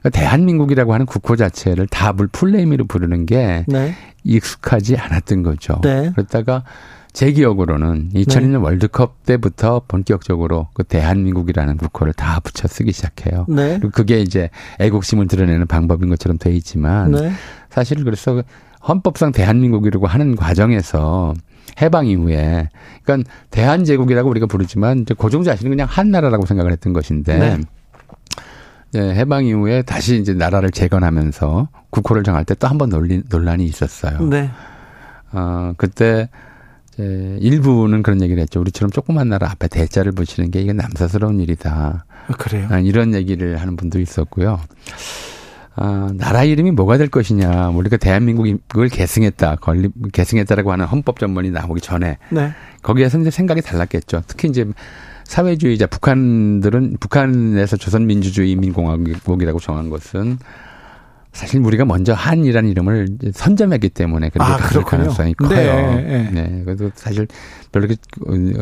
[0.00, 3.94] 그러니까 대한민국이라고 하는 국호 자체를 다 물 풀네임으로 부르는 게 네.
[4.24, 5.80] 익숙하지 않았던 거죠.
[5.82, 6.10] 네.
[6.14, 6.64] 그러다가
[7.12, 8.56] 제 기억으로는 2002년 네.
[8.56, 13.44] 월드컵 때부터 본격적으로 그 대한민국이라는 국호를 다 붙여 쓰기 시작해요.
[13.48, 13.78] 네.
[13.78, 14.48] 그리고 그게 이제
[14.80, 17.32] 애국심을 드러내는 방법인 것처럼 돼 있지만 네.
[17.72, 18.42] 사실 그래서
[18.86, 21.34] 헌법상 대한민국이라고 하는 과정에서
[21.80, 22.68] 해방 이후에
[23.02, 27.58] 그러니까 대한제국이라고 우리가 부르지만 이제 고종 자신은 그냥 한 나라라고 생각을 했던 것인데 네.
[28.92, 34.20] 네, 해방 이후에 다시 이제 나라를 재건하면서 국호를 정할 때 또 한 번 논란이 있었어요.
[34.28, 34.50] 네.
[35.32, 36.28] 어, 그때
[36.92, 38.60] 이제 일부는 그런 얘기를 했죠.
[38.60, 42.04] 우리처럼 조그만 나라 앞에 대자를 붙이는 게 이게 남사스러운 일이다.
[42.28, 42.68] 아, 그래요?
[42.70, 44.60] 아, 이런 얘기를 하는 분도 있었고요.
[45.74, 47.70] 아, 나라 이름이 뭐가 될 것이냐.
[47.70, 49.56] 우리가 대한민국을 계승했다.
[49.56, 52.18] 건립, 계승했다라고 하는 헌법 전문이 나오기 전에.
[52.30, 52.52] 네.
[52.82, 54.22] 거기에서 이제 생각이 달랐겠죠.
[54.26, 54.66] 특히 이제
[55.24, 60.38] 사회주의자 북한들은 북한에서 조선민주주의 인민공화국이라고 정한 것은
[61.32, 65.48] 사실 우리가 먼저 한이라는 이름을 선점했기 때문에 그렇게 아, 가질 가능성이 커요.
[65.48, 66.30] 네, 네.
[66.30, 66.62] 네.
[66.64, 67.26] 그래도 사실
[67.72, 67.88] 별로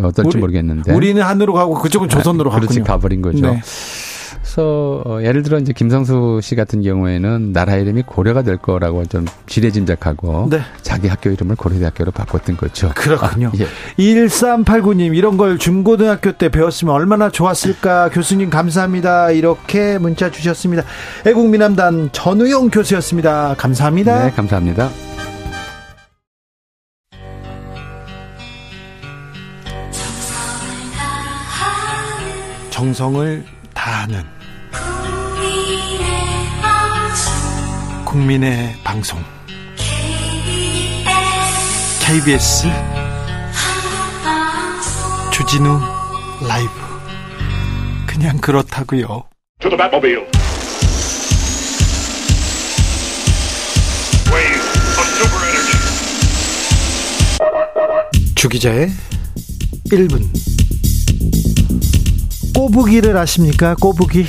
[0.02, 3.50] 어떨지 우리, 모르겠는데 우리는 한으로 가고 그쪽은 조선으로 아, 그렇지 가버린 거죠.
[3.50, 3.60] 네.
[4.50, 9.24] 그래서 어, 예를 들어 이제 김성수 씨 같은 경우에는 나라 이름이 고려가 될 거라고 좀
[9.46, 10.60] 지레짐작하고 네.
[10.82, 12.90] 자기 학교 이름을 고려대학교로 바꿨던 거죠.
[12.96, 13.48] 그렇군요.
[13.48, 13.66] 아, 예.
[13.96, 19.30] 1389님 이런 걸 중고등학교 때 배웠으면 얼마나 좋았을까 교수님 감사합니다.
[19.30, 20.82] 이렇게 문자 주셨습니다.
[21.26, 23.54] 애국민남단 전우영 교수였습니다.
[23.56, 24.24] 감사합니다.
[24.24, 24.90] 네, 감사합니다.
[32.70, 33.44] 정성을
[33.74, 34.39] 다하는
[38.04, 39.22] 국민의 방송.
[42.04, 42.66] KBS
[45.32, 45.80] 주진우
[46.48, 46.70] 라이브.
[48.06, 49.24] 그냥 그렇다고요.
[58.34, 58.90] 주기자의
[59.92, 60.26] 1분.
[62.54, 63.74] 꼬부기를 아십니까?
[63.76, 64.26] 꼬부기.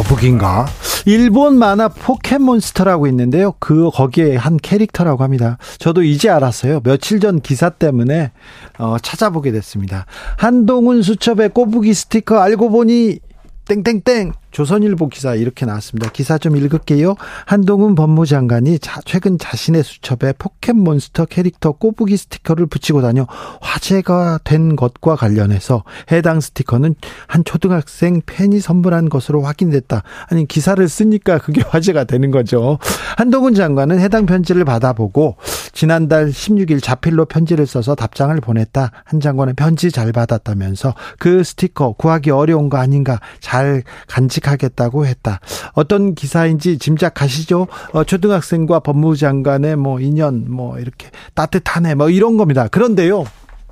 [0.00, 0.66] 거북인가?
[1.04, 3.52] 일본 만화 포켓몬스터라고 있는데요.
[3.58, 5.58] 그 거기에 한 캐릭터라고 합니다.
[5.78, 6.80] 저도 이제 알았어요.
[6.80, 8.32] 며칠 전 기사 때문에
[8.78, 10.06] 어, 찾아보게 됐습니다.
[10.38, 13.18] 한동훈 수첩의 꼬부기 스티커 알고 보니
[13.66, 16.10] 땡땡땡 조선일보 기사 이렇게 나왔습니다.
[16.10, 17.14] 기사 좀 읽을게요.
[17.46, 23.26] 한동훈 법무장관이 자, 최근 자신의 수첩에 포켓몬스터 캐릭터 꼬부기 스티커를 붙이고 다녀
[23.60, 26.94] 화제가 된 것과 관련해서 해당 스티커는
[27.26, 30.02] 한 초등학생 팬이 선물한 것으로 확인됐다.
[30.28, 32.78] 아니 기사를 쓰니까 그게 화제가 되는 거죠.
[33.16, 35.36] 한동훈 장관은 해당 편지를 받아보고
[35.72, 38.90] 지난달 16일 자필로 편지를 써서 답장을 보냈다.
[39.04, 45.40] 한 장관은 편지 잘 받았다면서 그 스티커 구하기 어려운 거 아닌가 잘 간직 단식하겠다고 했다.
[45.74, 47.68] 어떤 기사인지 짐작하시죠?
[47.92, 52.68] 어, 초등학생과 법무장관의 뭐 인연 뭐 이렇게 따뜻하네 뭐 이런 겁니다.
[52.68, 53.24] 그런데요.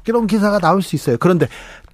[0.06, 1.16] 이런 기사가 나올 수 있어요.
[1.18, 1.48] 그런데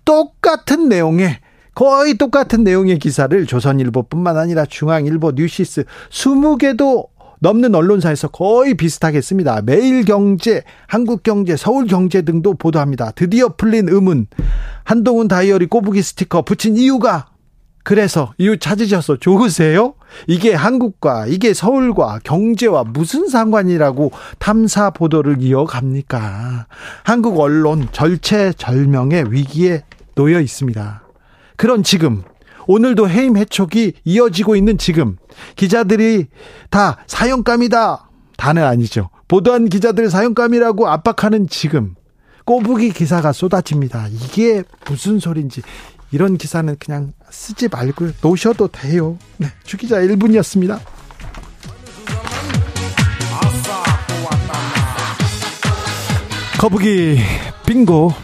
[0.04, 1.38] 똑같은 내용의
[1.74, 7.08] 거의 똑같은 내용의 기사를 조선일보뿐만 아니라 중앙일보, 뉴시스 20개도
[7.40, 9.60] 넘는 언론사에서 거의 비슷하게 씁니다.
[9.60, 13.10] 매일경제, 한국경제, 서울경제 등도 보도합니다.
[13.10, 14.28] 드디어 풀린 의문.
[14.84, 17.26] 한동훈 다이어리 꼬부기 스티커 붙인 이유가
[17.84, 19.94] 그래서 이유 찾으셔서 좋으세요?
[20.26, 26.66] 이게 한국과 이게 서울과 경제와 무슨 상관이라고 탐사 보도를 이어갑니까?
[27.04, 31.02] 한국 언론 절체절명의 위기에 놓여 있습니다.
[31.56, 32.22] 그런 지금
[32.66, 35.18] 오늘도 해임 해촉이 이어지고 있는 지금
[35.56, 36.28] 기자들이
[36.70, 38.08] 다 사형감이다.
[38.38, 39.10] 다는 아니죠.
[39.28, 41.94] 보도한 기자들 사형감이라고 압박하는 지금
[42.46, 44.08] 꼬부기 기사가 쏟아집니다.
[44.08, 45.60] 이게 무슨 소린지
[46.12, 49.18] 이런 기사는 그냥 쓰지 말고 놓으셔도 돼요.
[49.36, 50.80] 네, 주기자 1분이었습니다.
[56.58, 57.18] 거북이
[57.66, 58.14] 빙고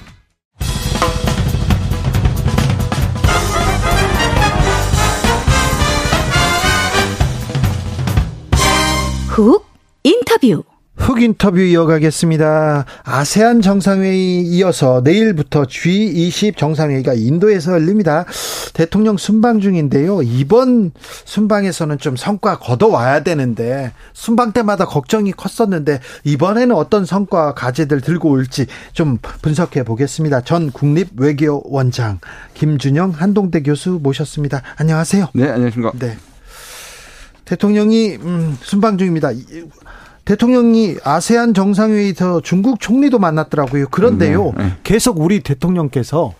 [9.28, 9.66] 훅
[10.04, 10.62] 인터뷰
[11.00, 12.84] 훅 인터뷰 이어가겠습니다.
[13.04, 18.26] 아세안 정상회의 이어서 내일부터 G20 정상회의가 인도에서 열립니다.
[18.74, 20.20] 대통령 순방 중인데요.
[20.22, 20.92] 이번
[21.24, 28.66] 순방에서는 좀 성과 거둬와야 되는데 순방 때마다 걱정이 컸었는데 이번에는 어떤 성과 과제들 들고 올지
[28.92, 30.42] 좀 분석해 보겠습니다.
[30.42, 32.20] 전 국립외교원장
[32.54, 34.62] 김준영 한동대 교수 모셨습니다.
[34.76, 35.28] 안녕하세요.
[35.32, 35.92] 네, 안녕하십니까.
[35.98, 36.16] 네.
[37.46, 39.30] 대통령이 음, 순방 중입니다.
[40.24, 43.88] 대통령이 아세안 정상회의에서 중국 총리도 만났더라고요.
[43.88, 44.72] 그런데요, 네, 네.
[44.84, 46.34] 계속 우리 대통령께서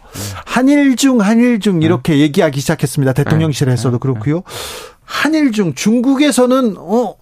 [0.46, 2.20] 한일 중 한일 중 이렇게 네.
[2.20, 3.12] 얘기하기 시작했습니다.
[3.12, 3.98] 대통령실에서도 네, 네.
[4.00, 4.42] 그렇고요.
[5.04, 7.14] 한일 중 중국에서는 어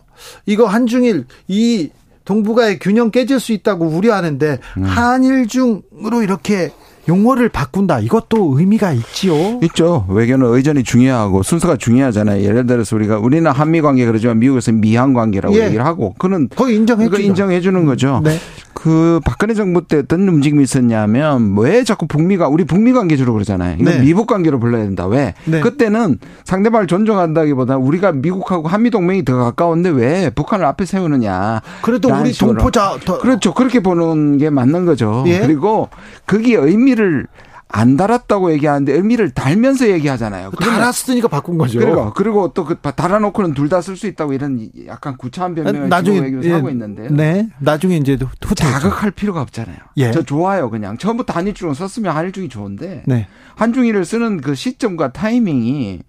[0.47, 1.91] 이거 한중일 이
[2.25, 4.85] 동북아의 균형 깨질 수 있다고 우려하는데 음.
[4.85, 6.71] 한일중으로 이렇게
[7.09, 8.01] 용어를 바꾼다.
[8.01, 9.59] 이것도 의미가 있지요.
[9.63, 10.07] 있죠.
[10.09, 12.45] 외교는 의전이 중요하고 순서가 중요하잖아요.
[12.45, 15.67] 예를 들어서 우리가 우리는 한미 관계 그러지만 미국에서 미한 관계라고 예.
[15.67, 18.21] 얘기를 하고 그는 거의 인정해 주 인정해 주는 거죠.
[18.23, 18.39] 네.
[18.81, 23.77] 그 박근혜 정부 때 어떤 움직임이 있었냐면 왜 자꾸 북미가 우리 북미 관계 주로 그러잖아요.
[23.81, 23.99] 이거 네.
[23.99, 25.09] 미국 관계로 불러야 된다.
[25.09, 25.35] 왜?
[25.47, 25.59] 네.
[25.59, 31.61] 그때는 상대방을 존중한다기보다 우리가 미국하고 한미 동맹이 더 가까운데 왜 북한을 앞에 세우느냐.
[31.83, 33.19] 그래도 우리 동포자 더.
[33.19, 33.53] 그렇죠.
[33.53, 35.25] 그렇게 보는 게 맞는 거죠.
[35.27, 35.41] 예?
[35.41, 35.89] 그리고
[36.25, 37.27] 그게 의미를
[37.71, 40.53] 안 달았다고 얘기하는데 의미를 달면서 얘기하잖아요.
[40.53, 41.79] 달았으니까 바꾼 거죠.
[41.81, 46.33] 그리고 그리고 또 그 달아놓고는 둘 다 쓸 수 있다고 이런 약간 구차한 변명을 나중에
[46.45, 47.09] 예, 하고 있는데.
[47.11, 47.49] 네.
[47.59, 49.77] 나중에 이제 후퇴 자극할 필요가 없잖아요.
[49.99, 50.11] 예.
[50.13, 53.27] 저 좋아요 그냥 처음부터 한일중을 썼으면 한일중이 좋은데 네.
[53.57, 56.01] 한중일을 쓰는 그 시점과 타이밍이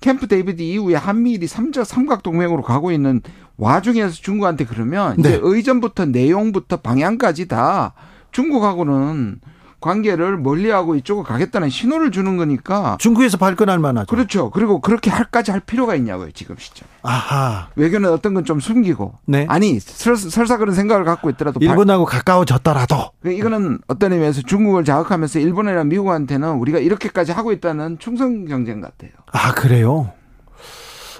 [0.00, 3.22] 캠프 데이비드 이후에 한미일이 삼자 삼각 동맹으로 가고 있는
[3.56, 5.28] 와중에서 중국한테 그러면 네.
[5.30, 7.94] 이제 의전부터 내용부터 방향까지 다
[8.32, 9.40] 중국하고는
[9.84, 14.06] 관계를 멀리하고 이쪽으로 가겠다는 신호를 주는 거니까 중국에서 발끈할 만하죠.
[14.06, 14.50] 그렇죠.
[14.50, 16.88] 그리고 그렇게 할까지 할 필요가 있냐고요 지금 시점.
[17.02, 17.68] 아하.
[17.76, 19.14] 외교는 어떤 건 좀 숨기고.
[19.26, 19.46] 네.
[19.48, 22.18] 아니 설, 사 그런 생각을 갖고 있더라도 일본하고 발...
[22.18, 23.10] 가까워졌더라도.
[23.26, 29.10] 이거는 어떤 의미에서 중국을 자극하면서 일본이나 미국한테는 우리가 이렇게까지 하고 있다는 충성 경쟁 같아요.
[29.32, 30.12] 아 그래요.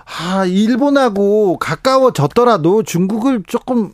[0.06, 3.92] 아, 일본하고 가까워졌더라도 중국을 조금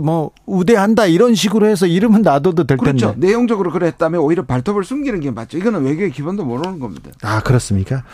[0.00, 3.12] 뭐 우대한다 이런 식으로 해서 이름은 놔둬도 될 그렇죠.
[3.12, 3.26] 텐데.
[3.26, 5.58] 내용적으로 그랬다면 오히려 발톱을 숨기는 게 맞죠.
[5.58, 7.10] 이거는 외교의 기본도 모르는 겁니다.
[7.22, 8.04] 아 그렇습니까?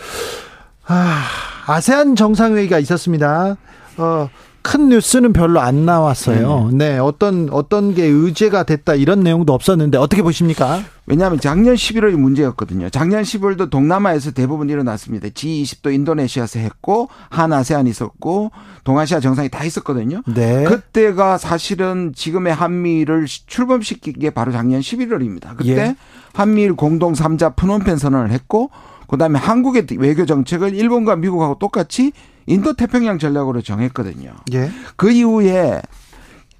[0.86, 1.22] 아
[1.66, 3.56] 아세안 정상회의가 있었습니다.
[3.98, 4.28] 어,
[4.62, 6.70] 큰 뉴스는 별로 안 나왔어요.
[6.72, 6.90] 네.
[6.90, 6.98] 네.
[6.98, 10.82] 어떤 어떤 게 의제가 됐다 이런 내용도 없었는데 어떻게 보십니까?
[11.06, 12.90] 왜냐하면 작년 11월이 문제였거든요.
[12.90, 15.28] 작년 10월도 동남아에서 대부분 일어났습니다.
[15.28, 18.52] G20도 인도네시아에서 했고 한 아세안 있었고
[18.84, 20.22] 동아시아 정상이 다 있었거든요.
[20.26, 20.64] 네.
[20.64, 25.56] 그때가 사실은 지금의 한미를 출범시킨 게 바로 작년 11월입니다.
[25.56, 25.96] 그때 예.
[26.32, 28.70] 한미일 공동 3자 푸놈펜 선언을 했고
[29.08, 32.12] 그다음에 한국의 외교 정책을 일본과 미국하고 똑같이
[32.46, 34.32] 인도 태평양 전략으로 정했거든요.
[34.52, 34.70] 예.
[34.96, 35.82] 그 이후에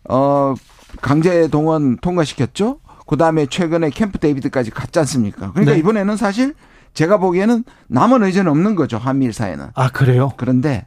[0.09, 0.55] 어
[1.01, 2.81] 강제 동원 통과시켰죠.
[3.07, 5.51] 그다음에 최근에 캠프 데이비드까지 갔지 않습니까?
[5.53, 5.78] 그러니까 네.
[5.78, 6.55] 이번에는 사실
[6.95, 8.99] 제가 보기에는 남은 의제는 없는 거죠.
[8.99, 9.66] 한미일 사이는.
[9.74, 10.33] 아, 그래요?
[10.37, 10.85] 그런데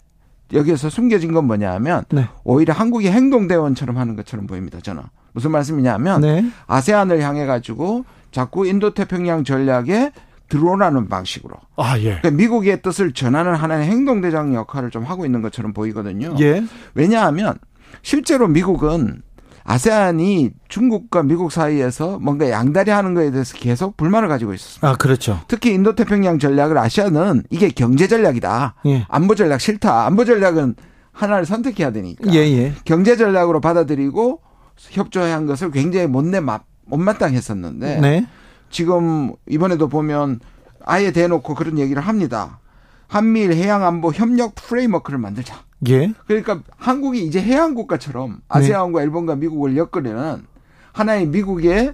[0.54, 2.28] 여기에서 숨겨진 건 뭐냐 하면 네.
[2.44, 4.80] 오히려 한국이 행동대원처럼 하는 것처럼 보입니다.
[4.80, 5.04] 저는.
[5.34, 6.46] 무슨 말씀이냐면 네.
[6.68, 10.12] 아세안을 향해 가지고 자꾸 인도 태평양 전략에
[10.50, 11.56] 드러나는 방식으로.
[11.78, 12.20] 아, 예.
[12.20, 16.36] 그러니까 미국의 뜻을 전하는 하나의 행동대장 역할을 좀 하고 있는 것처럼 보이거든요.
[16.40, 16.64] 예.
[16.94, 17.58] 왜냐하면
[18.02, 19.22] 실제로 미국은
[19.66, 24.90] 아세안이 중국과 미국 사이에서 뭔가 양다리 하는 거에 대해서 계속 불만을 가지고 있었습니다.
[24.90, 25.40] 아, 그렇죠.
[25.48, 28.76] 특히 인도 태평양 전략을 아시아는 이게 경제 전략이다.
[28.88, 29.06] 예.
[29.08, 30.06] 안보 전략 싫다.
[30.06, 30.76] 안보 전략은
[31.14, 32.34] 하나를 선택해야 되니까.
[32.34, 32.74] 예, 예.
[32.86, 34.42] 경제 전략으로 받아들이고
[34.76, 36.42] 협조한 것을 굉장히 못내
[36.86, 38.28] 못마땅했었는데 네.
[38.74, 40.40] 지금 이번에도 보면
[40.84, 42.60] 아예 대놓고 그런 얘기를 합니다.
[43.08, 45.64] 한미일 해양 안보 협력 프레임워크를 만들자.
[45.88, 46.12] 예.
[46.26, 49.06] 그러니까 한국이 이제 해양 국가처럼 아세안과 네.
[49.06, 50.44] 일본과 미국을 엮으려는
[50.92, 51.94] 하나의 미국의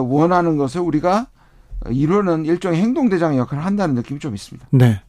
[0.00, 1.26] 원하는 것을 우리가
[1.90, 4.68] 이루는 일종의 행동 대장 역할을 한다는 느낌이 좀 있습니다.
[4.70, 5.02] 네.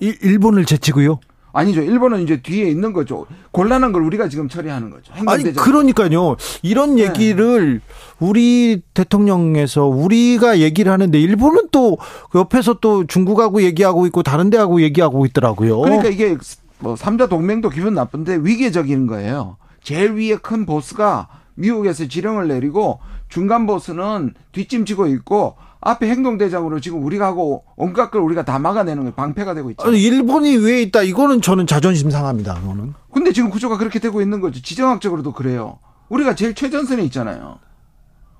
[0.00, 1.20] 일본을 제치고요.
[1.52, 1.82] 아니죠.
[1.82, 3.26] 일본은 이제 뒤에 있는 거죠.
[3.50, 5.12] 곤란한 걸 우리가 지금 처리하는 거죠.
[5.26, 6.36] 아니 그러니까요.
[6.62, 7.04] 이런 네.
[7.04, 7.80] 얘기를
[8.18, 11.98] 우리 대통령에서 우리가 얘기를 하는데 일본은 또
[12.34, 15.80] 옆에서 또 중국하고 얘기하고 있고 다른 데하고 얘기하고 있더라고요.
[15.80, 16.36] 그러니까 이게
[16.78, 19.56] 뭐 삼자 동맹도 기분 나쁜데 위계적인 거예요.
[19.82, 27.26] 제일 위에 큰 보스가 미국에서 지령을 내리고 중간 보스는 뒷짐지고 있고 앞에 행동대장으로 지금 우리가
[27.26, 29.86] 하고 온갖 걸 우리가 다 막아내는 게 방패가 되고 있죠.
[29.86, 31.02] 아니, 일본이 왜 있다?
[31.02, 32.54] 이거는 저는 자존심 상합니다.
[32.60, 32.92] 그거는.
[33.12, 34.60] 근데 지금 구조가 그렇게 되고 있는 거죠.
[34.60, 35.78] 지정학적으로도 그래요.
[36.10, 37.58] 우리가 제일 최전선에 있잖아요.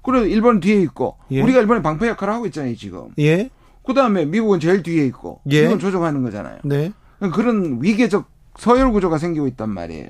[0.02, 1.40] 그리고 일본은 뒤에 있고 예.
[1.42, 3.08] 우리가 일본의 방패 역할을 하고 있잖아요, 지금.
[3.18, 3.48] 예.
[3.86, 5.64] 그다음에 미국은 제일 뒤에 있고 예.
[5.64, 6.58] 이건 조정하는 거잖아요.
[6.64, 6.92] 네.
[7.32, 8.28] 그런 위계적
[8.58, 10.08] 서열 구조가 생기고 있단 말이에요.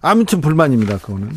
[0.00, 1.28] 아무튼 불만입니다, 그거는.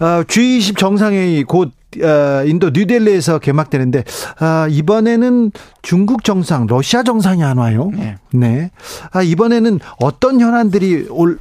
[0.00, 4.04] 어, G20 정상회의 곧 어, 인도 뉴델리에서 개막되는데
[4.38, 7.90] 아, 이번에는 중국 정상, 러시아 정상이 안 와요.
[7.92, 8.16] 네.
[8.32, 8.70] 네.
[9.10, 11.38] 아, 이번에는 어떤 현안들이 올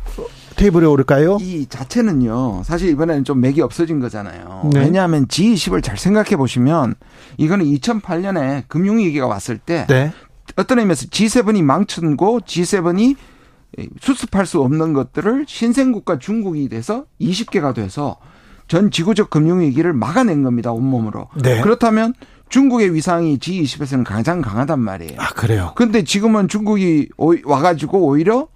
[0.55, 1.37] 테이블에 오를까요?
[1.41, 2.63] 이 자체는요.
[2.63, 4.69] 사실 이번에는 좀 맥이 없어진 거잖아요.
[4.73, 4.81] 네.
[4.81, 6.95] 왜냐하면 G20을 잘 생각해 보시면
[7.37, 10.11] 이거는 2008년에 금융위기가 왔을 때 네.
[10.57, 13.15] 어떤 의미에서 G7이 망친고 G7이
[14.01, 18.17] 수습할 수 없는 것들을 신생국가 중국이 돼서 20개가 돼서
[18.71, 20.71] 전 지구적 금융위기를 막아낸 겁니다.
[20.71, 21.27] 온몸으로.
[21.43, 21.59] 네.
[21.59, 22.13] 그렇다면
[22.47, 25.19] 중국의 위상이 G20에서는 가장 강하단 말이에요.
[25.19, 25.73] 아, 그래요?
[25.75, 27.09] 근데 지금은 중국이
[27.43, 28.47] 와가지고 오히려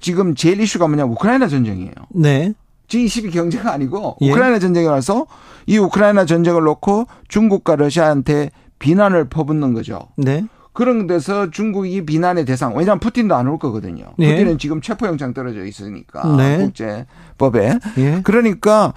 [0.00, 1.92] 지금 제일 이슈가 뭐냐 우크라이나 전쟁이에요.
[2.10, 2.52] 네.
[2.88, 4.30] G20이 경제가 아니고 예.
[4.32, 4.58] 우크라이나 예.
[4.58, 5.24] 전쟁이 와서
[5.64, 10.08] 이 우크라이나 전쟁을 놓고 중국과 러시아한테 비난을 퍼붓는 거죠.
[10.18, 10.44] 네.
[10.74, 12.76] 그런 데서 중국이 비난의 대상.
[12.76, 14.04] 왜냐하면 푸틴도 안 올 거거든요.
[14.18, 14.28] 예.
[14.30, 16.58] 푸틴은 지금 체포영장 떨어져 있으니까 네.
[16.58, 17.78] 국제법에.
[17.96, 18.20] 예.
[18.24, 18.92] 그러니까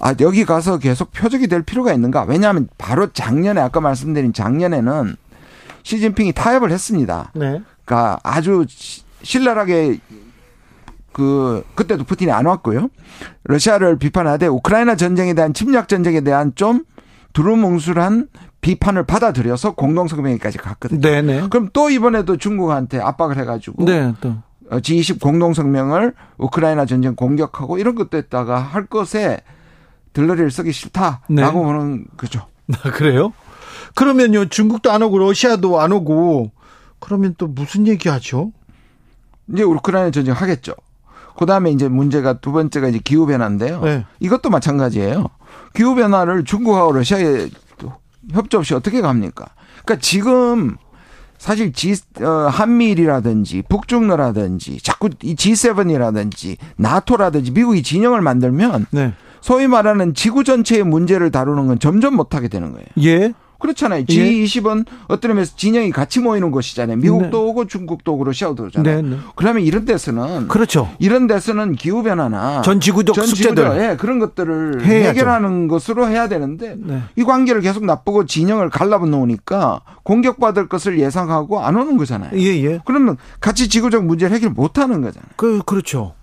[0.00, 2.24] 아 여기 가서 계속 표적이 될 필요가 있는가?
[2.24, 5.16] 왜냐하면 바로 작년에 아까 말씀드린 작년에는
[5.82, 7.30] 시진핑이 타협을 했습니다.
[7.34, 7.60] 네.
[7.84, 8.64] 그러니까 아주
[9.22, 9.98] 신랄하게
[11.12, 12.88] 그 그때도 푸틴이 안 왔고요.
[13.44, 16.84] 러시아를 비판하되 우크라이나 전쟁에 대한 침략 전쟁에 대한 좀
[17.32, 18.28] 두루뭉술한
[18.60, 21.00] 비판을 받아들여서 공동성명회까지 갔거든요.
[21.00, 21.48] 네네.
[21.50, 24.36] 그럼 또 이번에도 중국한테 압박을 해가지고 네, 또.
[24.70, 29.40] G20 공동성명을 우크라이나 전쟁 공격하고 이런 것도 했다가 할 것에
[30.12, 31.50] 들러리를 쓰기 싫다라고 네.
[31.50, 32.46] 보는 거죠.
[32.82, 33.32] 아, 그래요?
[33.94, 36.50] 그러면요 중국도 안 오고 러시아도 안 오고
[37.00, 38.52] 그러면 또 무슨 얘기하죠?
[39.52, 40.74] 이제 우크라이나 전쟁 하겠죠.
[41.36, 43.80] 그 다음에 이제 문제가 두 번째가 이제 기후 변화인데요.
[43.82, 44.06] 네.
[44.20, 45.26] 이것도 마찬가지예요.
[45.74, 47.48] 기후 변화를 중국하고 러시아에
[48.30, 49.46] 협조 없이 어떻게 갑니까?
[49.84, 50.76] 그러니까 지금
[51.38, 59.12] 사실 G, 어, 한미일이라든지 북중러라든지 자꾸 이 G7이라든지 나토라든지 미국이 진영을 만들면 네.
[59.42, 62.86] 소위 말하는 지구 전체의 문제를 다루는 건 점점 못하게 되는 거예요.
[63.00, 63.34] 예.
[63.62, 64.04] 그렇잖아요.
[64.04, 64.92] G20은 예.
[65.06, 66.96] 어떤 의미에서 진영이 같이 모이는 곳이잖아요.
[66.96, 67.36] 미국도 네.
[67.36, 69.02] 오고 중국도 오고 러시아도 오잖아요.
[69.02, 69.16] 네, 네.
[69.36, 70.90] 그러면 이런 데서는 그렇죠.
[70.98, 75.08] 이런 데서는 기후 변화나 전 지구적 전 숙제들 예, 그런 것들을 해야죠.
[75.08, 77.02] 해결하는 것으로 해야 되는데 네.
[77.14, 82.32] 이 관계를 계속 나쁘고 진영을 갈라붙 놓으니까 공격받을 것을 예상하고 안 오는 거잖아요.
[82.34, 82.80] 예, 예.
[82.84, 85.30] 그러면 같이 지구적 문제를 해결 못 하는 거잖아요.
[85.36, 86.14] 그 그렇죠.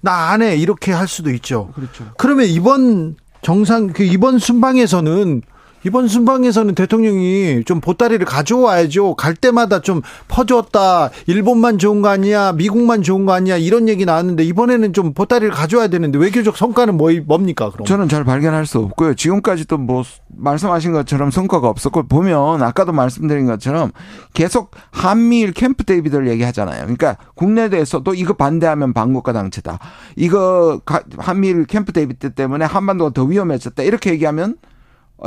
[0.00, 0.56] 나 안 해.
[0.56, 1.70] 이렇게 할 수도 있죠.
[1.74, 2.04] 그렇죠.
[2.18, 5.42] 그러면 이번 정상 그 이번 순방에서는
[5.84, 9.14] 이번 순방에서는 대통령이 좀 보따리를 가져와야죠.
[9.14, 11.10] 갈 때마다 좀 퍼주었다.
[11.26, 12.52] 일본만 좋은 거 아니야?
[12.52, 13.56] 미국만 좋은 거 아니야?
[13.56, 17.70] 이런 얘기 나왔는데 이번에는 좀 보따리를 가져와야 되는데 외교적 성과는 뭐, 뭡니까?
[17.70, 17.86] 그럼?
[17.86, 19.14] 저는 잘 발견할 수 없고요.
[19.14, 23.92] 지금까지도 뭐 말씀하신 것처럼 성과가 없었고 보면 아까도 말씀드린 것처럼
[24.34, 26.80] 계속 한미일 캠프 데이비드를 얘기하잖아요.
[26.82, 29.78] 그러니까 국내 대해서도 이거 반대하면 반국가 당체다.
[30.16, 30.80] 이거
[31.18, 33.82] 한미일 캠프 데이비드 때문에 한반도가 더 위험해졌다.
[33.82, 34.56] 이렇게 얘기하면 어,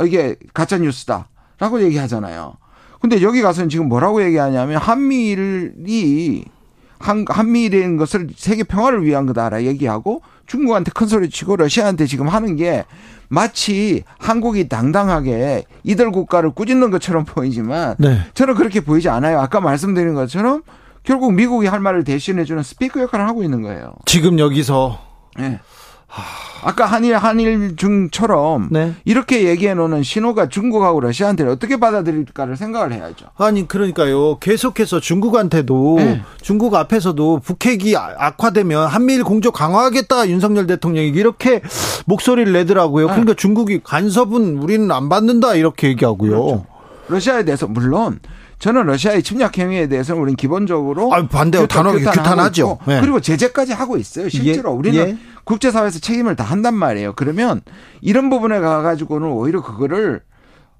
[0.04, 2.54] 이게 가짜 뉴스다라고 얘기하잖아요.
[3.00, 6.44] 근데 여기 가서는 지금 뭐라고 얘기하냐면 한미일이
[7.00, 12.54] 한, 한미일인 것을 세계 평화를 위한 거다라 얘기하고 중국한테 큰 소리 치고 러시아한테 지금 하는
[12.56, 12.84] 게
[13.28, 18.20] 마치 한국이 당당하게 이들 국가를 꾸짖는 것처럼 보이지만 네.
[18.34, 19.40] 저는 그렇게 보이지 않아요.
[19.40, 20.62] 아까 말씀드린 것처럼
[21.02, 23.94] 결국 미국이 할 말을 대신해주는 스피커 역할을 하고 있는 거예요.
[24.04, 25.00] 지금 여기서
[25.38, 25.58] 네.
[26.64, 28.94] 아까 한일 한일 중처럼 네.
[29.04, 33.26] 이렇게 얘기해 놓는 신호가 중국하고 러시아한테 어떻게 받아들일까를 생각을 해야죠.
[33.36, 34.38] 아니 그러니까요.
[34.38, 36.22] 계속해서 중국한테도 네.
[36.40, 41.62] 중국 앞에서도 북핵이 악화되면 한미일 공조 강화하겠다 윤석열 대통령이 이렇게
[42.06, 43.06] 목소리를 내더라고요.
[43.06, 43.12] 네.
[43.12, 46.30] 그러니까 중국이 간섭은 우리는 안 받는다 이렇게 얘기하고요.
[46.30, 46.66] 그렇죠.
[47.08, 48.20] 러시아에 대해서 물론
[48.60, 51.66] 저는 러시아의 침략 행위에 대해서는 우리는 기본적으로 아, 반대요.
[51.66, 52.78] 단호하게 규탄하죠.
[52.86, 53.00] 네.
[53.00, 54.28] 그리고 제재까지 하고 있어요.
[54.28, 55.18] 실제로 예, 우리는 예.
[55.44, 57.14] 국제사회에서 책임을 다 한단 말이에요.
[57.14, 57.60] 그러면
[58.00, 60.22] 이런 부분에 가가지고는 오히려 그거를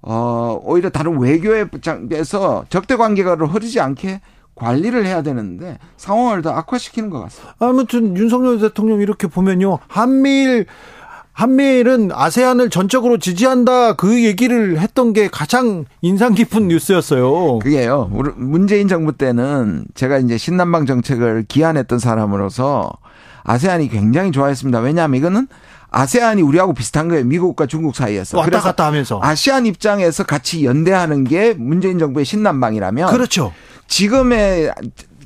[0.02, 1.66] 어 오히려 다른 외교에
[2.12, 4.20] 에서 적대 관계가 흐르지 않게
[4.54, 7.54] 관리를 해야 되는데 상황을 더 악화시키는 것 같습니다.
[7.58, 9.78] 아무튼 윤석열 대통령 이렇게 보면요.
[9.88, 10.66] 한미일
[11.32, 17.58] 한미일은 아세안을 전적으로 지지한다 그 얘기를 했던 게 가장 인상 깊은 뉴스였어요.
[17.60, 18.10] 그게요.
[18.36, 22.92] 문재인 정부 때는 제가 이제 신남방 정책을 기한했던 사람으로서
[23.44, 24.80] 아세안이 굉장히 좋아했습니다.
[24.80, 25.48] 왜냐하면 이거는
[25.90, 27.24] 아세안이 우리하고 비슷한 거예요.
[27.24, 28.38] 미국과 중국 사이에서.
[28.38, 29.20] 왔다 갔다 하면서.
[29.22, 33.10] 아시안 입장에서 같이 연대하는 게 문재인 정부의 신남방이라면.
[33.10, 33.52] 그렇죠.
[33.88, 34.72] 지금의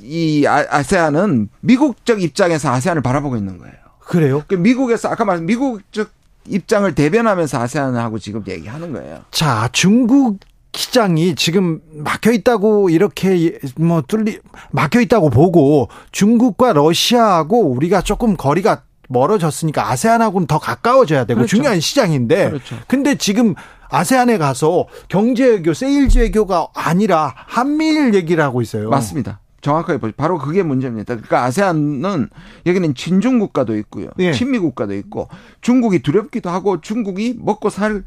[0.03, 3.75] 이 아, 아세안은 미국적 입장에서 아세안을 바라보고 있는 거예요.
[4.01, 4.43] 그래요?
[4.47, 6.11] 그 미국에서 아까 말씀 미국적
[6.49, 9.23] 입장을 대변하면서 아세안하고 지금 얘기하는 거예요.
[9.31, 10.39] 자, 중국
[10.77, 14.39] 시장이 지금 막혀 있다고 이렇게 뭐 뚫리
[14.71, 21.57] 막혀 있다고 보고 중국과 러시아하고 우리가 조금 거리가 멀어졌으니까 아세안하고는 더 가까워져야 되고 그렇죠.
[21.57, 22.77] 중요한 시장인데 그렇죠.
[22.87, 23.55] 근데 지금
[23.89, 28.91] 아세안에 가서 경제 외교, 세일즈 외교가 아니라 한미일 얘기를 하고 있어요.
[28.91, 29.41] 맞습니다.
[29.61, 30.13] 정확하게 보죠.
[30.17, 31.15] 바로 그게 문제입니다.
[31.15, 32.29] 그러니까 아세안은
[32.67, 34.11] 여기는 친중 국가도 있고요.
[34.19, 34.33] 예.
[34.33, 35.29] 친미 국가도 있고
[35.61, 38.05] 중국이 두렵기도 하고 중국이 먹고 살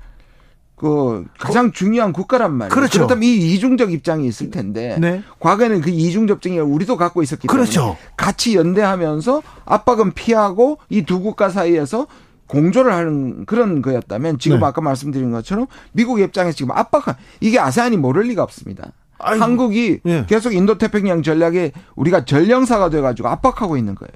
[0.79, 2.73] 그 가장 중요한 국가란 말이에요.
[2.73, 2.99] 그렇죠.
[2.99, 5.21] 그렇다면 이 이중적 입장이 있을 텐데 네.
[5.39, 7.97] 과거에는 그 이중적 입장이 우리도 갖고 있었기 때문에 그렇죠.
[8.15, 12.07] 같이 연대하면서 압박은 피하고 이 두 국가 사이에서
[12.47, 14.65] 공조를 하는 그런 거였다면 지금 네.
[14.65, 18.91] 아까 말씀드린 것처럼 미국 입장에서 지금 압박한 이게 아세안이 모를 리가 없습니다.
[19.19, 19.43] 아이고.
[19.43, 20.25] 한국이 예.
[20.29, 24.11] 계속 인도태평양 전략에 우리가 전령사가 돼가지고 압박하고 있는 거예요.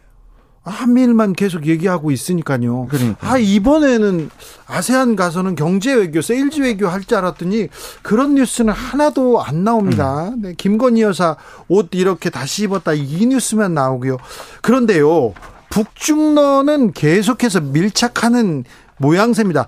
[0.64, 2.88] 한미일만 계속 얘기하고 있으니까요.
[2.90, 3.32] 그러니까.
[3.34, 4.30] 아, 이번에는
[4.66, 7.68] 아세안 가서는 경제 외교, 세일즈 외교 할 줄 알았더니
[8.02, 10.30] 그런 뉴스는 하나도 안 나옵니다.
[10.30, 10.42] 음.
[10.42, 11.36] 네, 김건희 여사
[11.68, 14.18] 옷 이렇게 다시 입었다 이 뉴스만 나오고요.
[14.62, 15.34] 그런데요.
[15.70, 18.64] 북중러는 계속해서 밀착하는
[18.98, 19.66] 모양새입니다.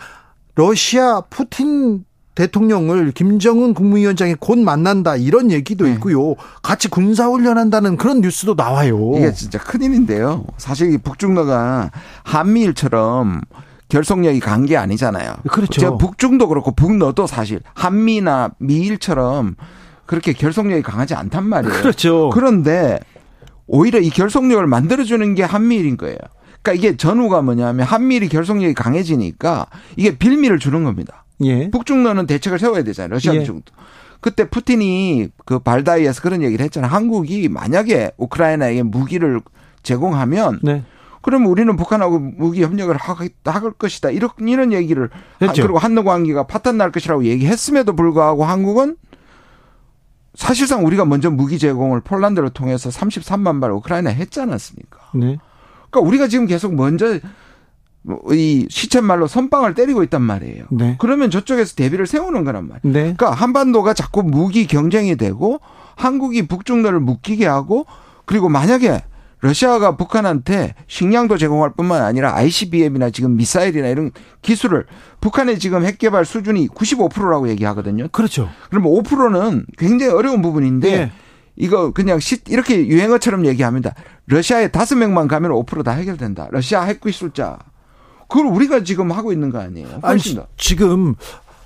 [0.56, 2.06] 러시아 푸틴
[2.36, 5.94] 대통령을 김정은 국무위원장이 곧 만난다 이런 얘기도 네.
[5.94, 6.36] 있고요.
[6.62, 9.14] 같이 군사 훈련한다는 그런 뉴스도 나와요.
[9.16, 10.46] 이게 진짜 큰일인데요.
[10.58, 11.92] 사실 북중러가
[12.24, 13.42] 한미일처럼
[13.88, 15.36] 결속력이 간 게 아니잖아요.
[15.50, 15.98] 그렇죠.
[15.98, 19.56] 북중도 그렇고 북러도 사실 한미나 미일처럼
[20.06, 21.74] 그렇게 결속력이 강하지 않단 말이에요.
[21.74, 22.30] 그렇죠.
[22.34, 23.00] 그런데
[23.68, 26.18] 오히려 이 결속력을 만들어주는 게 한미일인 거예요.
[26.62, 29.68] 그러니까 이게 전후가 뭐냐면 한미일이 결속력이 강해지니까
[29.98, 31.25] 이게 빌미를 주는 겁니다.
[31.42, 31.70] 예.
[31.70, 33.10] 북중러는 대책을 세워야 되잖아요.
[33.10, 33.44] 러시아 예.
[33.44, 33.74] 중도.
[34.22, 36.92] 그때 푸틴이 그 발다이에서 그런 얘기를 했잖아요.
[36.92, 39.42] 한국이 만약에 우크라이나에게 무기를
[39.84, 40.84] 제공하면 네.
[41.22, 44.12] 그러면 우리는 북한하고 무기 협력을 할 것이다.
[44.12, 45.10] 이런 이런 얘기를
[45.42, 45.64] 했죠.
[45.64, 48.98] 그리고 한노 관계가 파탄 날 것이라고 얘기했음에도 불구하고 한국은
[50.36, 55.00] 사실상 우리가 먼저 무기 제공을 폴란드를 통해서 33만 발 우크라이나에 했지 않았습니까?
[55.14, 55.38] 네.
[55.90, 57.20] 그러니까 우리가 지금 계속 먼저
[58.32, 60.66] 이 시쳇말로 선빵을 때리고 있단 말이에요.
[60.72, 60.96] 네.
[61.00, 62.82] 그러면 저쪽에서 대비를 세우는 거란 말이에요.
[62.84, 63.02] 네.
[63.02, 65.60] 그러니까 한반도가 자꾸 무기 경쟁이 되고
[65.96, 67.86] 한국이 북중로를 묶이게 하고
[68.26, 69.02] 그리고 만약에
[69.42, 74.86] 러시아가 북한한테 식량도 제공할 뿐만 아니라 ICBM이나 지금 미사일이나 이런 기술을
[75.22, 78.08] 북한의 지금 핵 개발 수준이 95%라고 얘기하거든요.
[78.12, 78.50] 그렇죠.
[78.70, 81.12] 그러면 5%는 굉장히 어려운 부분인데 네.
[81.56, 83.94] 이거 그냥 이렇게 유행어처럼 얘기합니다.
[84.28, 86.48] 러시아에 다섯 명만 가면 5%다 해결된다.
[86.52, 87.60] 러시아 핵 기술자
[88.28, 89.88] 그걸 우리가 지금 하고 있는 거 아니에요?
[90.02, 90.20] 아니,
[90.58, 91.16] 지금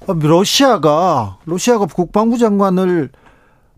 [0.07, 3.10] 러시아가 러시아가 국방부 장관을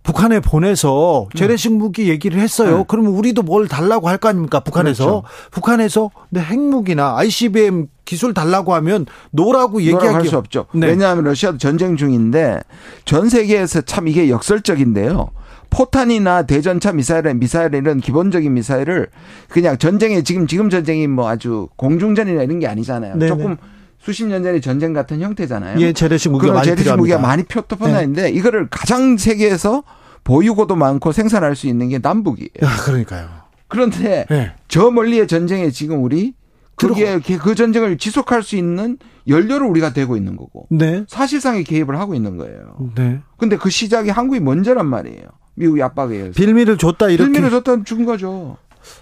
[0.04, 1.40] 북한에 보내서 네.
[1.40, 2.78] 재래식 무기 얘기를 했어요.
[2.80, 2.86] 네.
[2.88, 4.60] 그러면 우리도 뭘 달라고 할 거 아닙니까?
[4.62, 5.24] 북한에서 그렇죠.
[5.52, 10.66] 북한에서 네, 핵무기나 ICBM 기술 달라고 하면 no라고 얘기하기 수 없죠.
[10.74, 10.88] 네.
[10.88, 12.62] 왜냐하면 러시아도 전쟁 중인데
[13.06, 15.30] 전 세계에서 참 이게 역설적인데요.
[15.72, 19.07] 포탄이나 대전차 미사일, 미사일 이런 기본적인 미사일을
[19.47, 23.15] 그냥 전쟁에 지금 지금 전쟁이 뭐 아주 공중전이나 이런 게 아니잖아요.
[23.15, 23.28] 네네.
[23.28, 23.57] 조금
[23.97, 25.80] 수십 년 전의 전쟁 같은 형태잖아요.
[25.80, 28.30] 예, 재래식 무기가 많이 재래식 무기가 많이 표토폰나는데 네.
[28.30, 29.84] 이거를 가장 세계에서
[30.24, 32.49] 보유고도 많고 생산할 수 있는 게 남북이에요.
[32.63, 33.28] 아, 그러니까요.
[33.67, 34.51] 그런데 네.
[34.67, 36.34] 저 멀리의 전쟁에 지금 우리
[36.76, 38.97] 그게 그 전쟁을 지속할 수 있는
[39.28, 41.05] 연료를 우리가 되고 있는 거고 네.
[41.07, 42.76] 사실상의 개입을 하고 있는 거예요.
[42.95, 43.19] 네.
[43.38, 45.24] 근데 그 시작이 한국이 먼저란 말이에요.
[45.62, 46.34] 미국이 압박에 의해서.
[46.34, 47.32] 빌미를 줬다 이렇게.
[47.32, 48.57] 빌미를 줬다 준 거죠.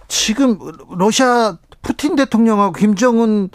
[0.09, 0.57] 지금
[0.97, 3.49] 러시아 푸틴 대통령하고 김정은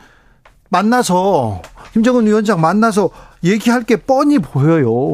[0.70, 1.61] 만나서
[1.92, 3.11] 김정은 위원장 만나서
[3.44, 5.12] 얘기할 게 뻔히 보여요.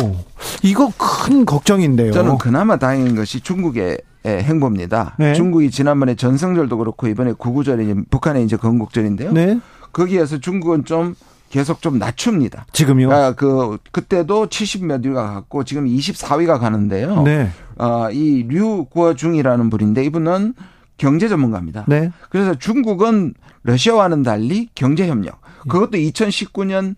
[0.63, 2.13] 이거 큰 걱정인데요.
[2.13, 5.17] 저는 그나마 다행인 것이 중국의 행보입니다.
[5.19, 5.35] 네.
[5.35, 9.33] 중국이 지난번에 전성절도 그렇고 이번에 구구절이 북한의 이제 건국절인데요.
[9.33, 9.59] 네.
[9.93, 11.17] 거기에서 중국은 좀
[11.51, 12.67] 계속 좀 낮춥니다.
[12.73, 13.11] 지금요?
[13.13, 17.23] 아, 그 그때도 70몇 위가 갔고 지금 24위가 가는데요.
[17.23, 17.51] 네.
[17.81, 20.53] 아, 이 류구어중이라는 분인데 이분은
[20.99, 21.87] 경제 전문가입니다.
[21.89, 22.13] 네.
[22.29, 25.41] 그래서 중국은 러시아와는 달리 경제 협력.
[25.63, 26.95] 그것도 2019년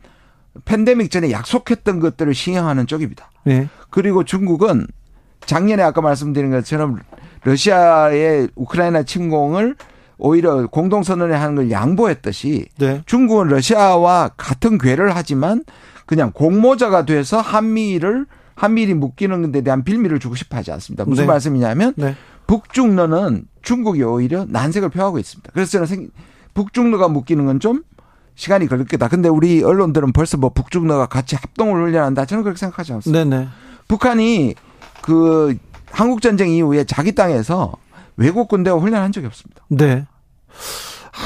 [0.64, 3.30] 팬데믹 전에 약속했던 것들을 시행하는 쪽입니다.
[3.44, 3.68] 네.
[3.90, 4.88] 그리고 중국은
[5.46, 6.98] 작년에 아까 말씀드린 것처럼
[7.44, 9.76] 러시아의 우크라이나 침공을
[10.18, 13.02] 오히려 공동선언에 하는 걸 양보했듯이 네.
[13.06, 15.62] 중국은 러시아와 같은 궤를 하지만
[16.06, 21.04] 그냥 공모자가 돼서 한미를 한미일이 묶이는 데 대한 빌미를 주고 싶어 하지 않습니다.
[21.04, 21.28] 무슨 네.
[21.28, 22.16] 말씀이냐면 네.
[22.46, 25.50] 북중러는 중국이 오히려 난색을 표하고 있습니다.
[25.52, 26.10] 그래서 저는 생,
[26.54, 27.82] 북중러가 묶이는 건 좀
[28.34, 29.08] 시간이 걸릴 거다.
[29.08, 32.24] 근데 우리 언론들은 벌써 뭐 북중러가 같이 합동을 훈련한다.
[32.24, 33.24] 저는 그렇게 생각하지 않습니다.
[33.24, 33.48] 네네.
[33.88, 34.54] 북한이
[35.02, 35.56] 그
[35.90, 37.72] 한국 전쟁 이후에 자기 땅에서
[38.16, 39.62] 외국 군대와 훈련한 적이 없습니다.
[39.68, 40.06] 네.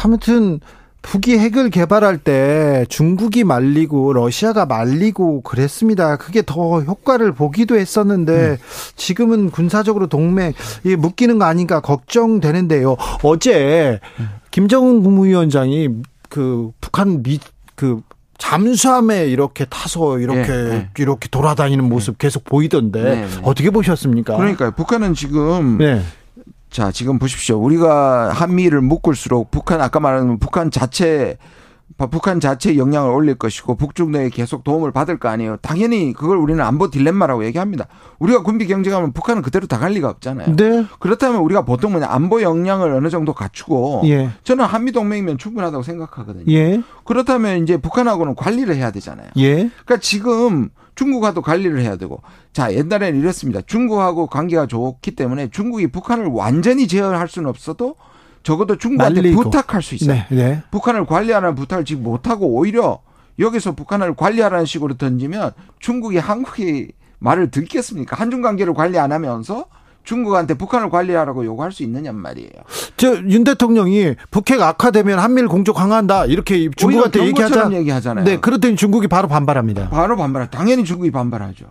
[0.04, 0.60] 아무튼
[1.06, 6.16] 북이 핵을 개발할 때 중국이 말리고 러시아가 말리고 그랬습니다.
[6.16, 8.56] 그게 더 효과를 보기도 했었는데 음.
[8.96, 10.52] 지금은 군사적으로 동맹
[10.84, 12.96] 이 묶이는 거 아닌가 걱정되는데요.
[13.22, 14.28] 어제 음.
[14.50, 15.90] 김정은 국무위원장이
[16.28, 18.02] 그 북한 미그
[18.38, 20.90] 잠수함에 이렇게 타서 이렇게 네, 네.
[20.98, 22.26] 이렇게 돌아다니는 모습 네.
[22.26, 24.36] 계속 보이던데 네, 어떻게 보셨습니까?
[24.36, 25.78] 그러니까 북한은 지금
[26.76, 27.56] 자, 지금 보십시오.
[27.58, 31.38] 우리가 한미를 묶을수록 북한 아까 말한 북한 자체
[32.10, 35.56] 북한 자체 영향을 올릴 것이고 북중 내에 계속 도움을 받을 거 아니에요.
[35.62, 37.86] 당연히 그걸 우리는 안보 딜레마라고 얘기합니다.
[38.18, 40.54] 우리가 군비 경쟁하면 북한은 그대로 다 갈 리가 없잖아요.
[40.54, 40.84] 네.
[40.98, 44.32] 그렇다면 우리가 보통 뭐냐 안보 역량을 어느 정도 갖추고 예.
[44.44, 46.44] 저는 한미 동맹이면 충분하다고 생각하거든요.
[46.52, 46.82] 예.
[47.04, 49.28] 그렇다면 이제 북한하고는 관리를 해야 되잖아요.
[49.38, 49.54] 예.
[49.54, 52.20] 그러니까 지금 중국하고 관리를 해야 되고
[52.56, 53.60] 자 옛날에는 이랬습니다.
[53.66, 57.96] 중국하고 관계가 좋기 때문에 중국이 북한을 완전히 제어할 수는 없어도
[58.42, 59.42] 적어도 중국한테 날리고.
[59.42, 60.14] 부탁할 수 있어요.
[60.14, 60.62] 네, 네.
[60.70, 63.00] 북한을 관리하라는 부탁을 지금 못하고 오히려
[63.38, 65.50] 여기서 북한을 관리하라는 식으로 던지면
[65.80, 68.16] 중국이 한국이 말을 듣겠습니까?
[68.16, 69.66] 한중 관계를 관리 안 하면서
[70.04, 72.48] 중국한테 북한을 관리하라고 요구할 수 있느냐 말이에요.
[72.96, 77.70] 저 윤 대통령이 북핵 악화되면 한미일 공조 강화한다 이렇게 중국한테 얘기하자.
[77.70, 78.24] 얘기하잖아요.
[78.24, 79.90] 네, 그랬더니 중국이 바로 반발합니다.
[79.90, 80.48] 바로 반발하.
[80.48, 81.66] 당연히 중국이 반발하죠.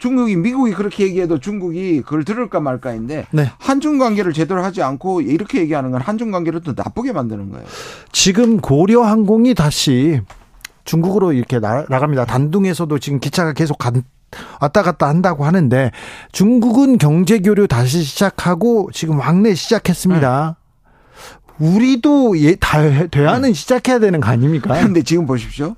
[0.00, 3.52] 중국이 미국이 그렇게 얘기해도 중국이 그걸 들을까 말까인데 네.
[3.58, 7.64] 한중 관계를 제대로 하지 않고 이렇게 얘기하는 건 한중 관계를 또 나쁘게 만드는 거예요.
[8.10, 10.22] 지금 고려 항공이 다시
[10.84, 12.24] 중국으로 이렇게 나, 나갑니다.
[12.24, 14.02] 단둥에서도 지금 기차가 계속 간,
[14.60, 15.90] 왔다 갔다 한다고 하는데
[16.32, 20.56] 중국은 경제 교류 다시 시작하고 지금 왕래 시작했습니다.
[20.56, 21.66] 네.
[21.66, 22.78] 우리도 예, 다
[23.08, 23.52] 대화는 네.
[23.52, 24.80] 시작해야 되는 거 아닙니까?
[24.80, 25.76] 근데 지금 보십시오.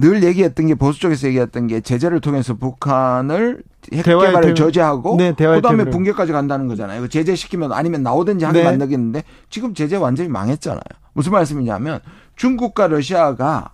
[0.00, 3.62] 늘 얘기했던 게 보수 쪽에서 얘기했던 게 제재를 통해서 북한을
[3.92, 7.08] 핵 개발을 저지하고 네, 그다음에 붕괴까지 간다는 거잖아요.
[7.08, 8.64] 제재 시키면 아니면 나오든지 하게 네.
[8.64, 10.82] 만들겠는데 지금 제재 완전히 망했잖아요.
[11.14, 12.00] 무슨 말씀이냐면
[12.36, 13.72] 중국과 러시아가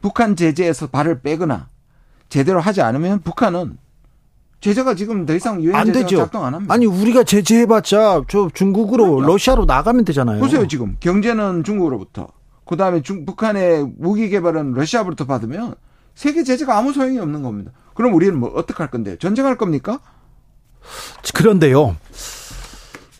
[0.00, 1.68] 북한 제재에서 발을 빼거나
[2.28, 3.78] 제대로 하지 않으면 북한은
[4.60, 6.16] 제재가 지금 더 이상 유엔 제재가 되죠.
[6.18, 6.72] 작동 안 합니다.
[6.72, 9.26] 아니 우리가 제재해봤자 저 중국으로 그러니까.
[9.26, 10.40] 러시아로 나가면 되잖아요.
[10.40, 12.28] 보세요 지금 경제는 중국으로부터
[12.64, 15.74] 그 다음에 중 북한의 무기 개발은 러시아부터 받으면
[16.14, 17.72] 세계 제재가 아무 소용이 없는 겁니다.
[17.94, 20.00] 그럼 우리는 뭐 어떻게 할 건데 전쟁할 겁니까?
[21.34, 21.96] 그런데요.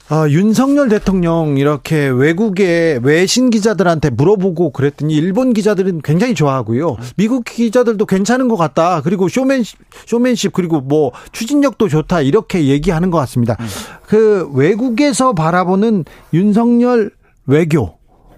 [0.09, 6.99] 아, 윤석열 대통령 이렇게 외국의 외신 기자들한테 물어보고 그랬더니 일본 기자들은 굉장히 좋아하고요.
[7.17, 9.01] 미국 기자들도 괜찮은 것 같다.
[9.01, 12.21] 그리고 쇼맨십, 쇼맨십 그리고 뭐 추진력도 좋다.
[12.21, 13.57] 이렇게 얘기하는 것 같습니다.
[13.59, 13.67] 음.
[14.07, 16.05] 그 외국에서 바라보는
[16.35, 17.13] 윤석열
[17.47, 17.97] 외교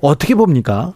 [0.09, 0.93] 어떻게 봅니까?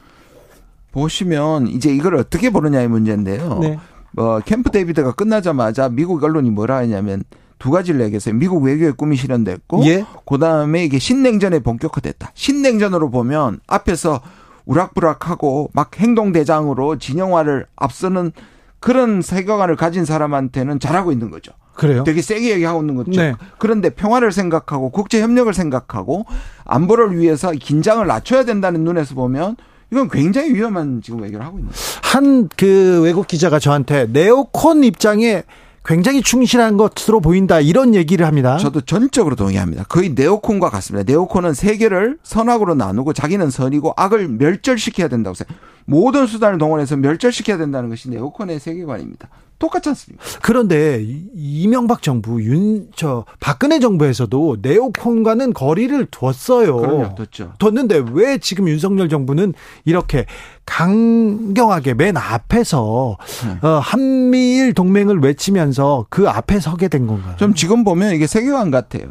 [0.92, 3.58] 보시면 이제 이걸 어떻게 보느냐의 문제인데요.
[3.60, 3.78] 네.
[4.12, 7.24] 뭐 캠프 데이비드가 끝나자마자 미국 언론이 뭐라 하냐면
[7.58, 8.34] 두 가지를 얘기했어요.
[8.34, 10.04] 미국 외교의 꿈이 실현됐고, 예?
[10.26, 12.30] 그 다음에 이게 신냉전에 본격화됐다.
[12.34, 14.20] 신냉전으로 보면 앞에서
[14.66, 18.32] 우락부락하고 막 행동대장으로 진영화를 앞서는
[18.80, 21.52] 그런 세계관을 가진 사람한테는 잘하고 있는 거죠.
[21.74, 22.02] 그래요?
[22.04, 23.12] 되게 세게 얘기하고 있는 거죠.
[23.12, 23.34] 네.
[23.58, 26.26] 그런데 평화를 생각하고 국제 협력을 생각하고
[26.64, 29.56] 안보를 위해서 긴장을 낮춰야 된다는 눈에서 보면
[29.92, 31.98] 이건 굉장히 위험한 지금 외교를 하고 있는 거예요.
[32.02, 35.44] 한그 외국 기자가 저한테 네오콘 입장에
[35.84, 38.58] 굉장히 충실한 것으로 보인다 이런 얘기를 합니다.
[38.58, 39.84] 저도 전적으로 동의합니다.
[39.84, 41.10] 거의 네오콘과 같습니다.
[41.10, 45.77] 네오콘은 세계를 선악으로 나누고 자기는 선이고 악을 멸절시켜야 된다고 생각해요.
[45.88, 49.28] 모든 수단을 동원해서 멸절시켜야 된다는 것이 네오콘의 세계관입니다.
[49.58, 50.22] 똑같지 않습니까?
[50.40, 51.02] 그런데
[51.34, 56.76] 이명박 정부 윤 저 박근혜 정부에서도 네오콘과는 거리를 뒀어요.
[56.76, 57.54] 그럼요, 뒀죠.
[57.58, 59.54] 뒀는데 왜 지금 윤석열 정부는
[59.84, 60.26] 이렇게
[60.66, 63.16] 강경하게 맨 앞에서
[63.46, 63.66] 네.
[63.66, 67.34] 어, 한미일 동맹을 외치면서 그 앞에 서게 된 건가요?
[67.36, 69.10] 좀 지금 보면 이게 세계관 같아요.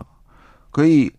[0.72, 1.10] 거의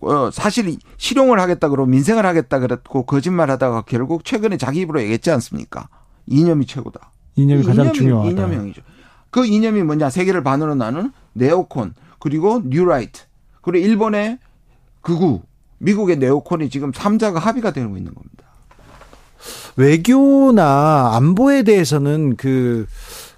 [0.00, 5.30] 어, 사실 실용을 하겠다 그러고 민생을 하겠다 그랬고 거짓말 하다가 결국 최근에 자기 입으로 얘기했지
[5.30, 5.88] 않습니까?
[6.26, 7.10] 이념이 최고다.
[7.36, 8.30] 이념이 가장 이념이, 중요하다.
[8.30, 8.82] 이념형이죠.
[9.30, 10.10] 그 이념이 뭐냐?
[10.10, 13.22] 세계를 반으로 나눈 네오콘 그리고 뉴라이트
[13.60, 14.38] 그리고 일본의
[15.00, 15.42] 극우
[15.78, 18.44] 미국의 네오콘이 지금 3자가 합의가 되고 있는 겁니다.
[19.76, 22.86] 외교나 안보에 대해서는 그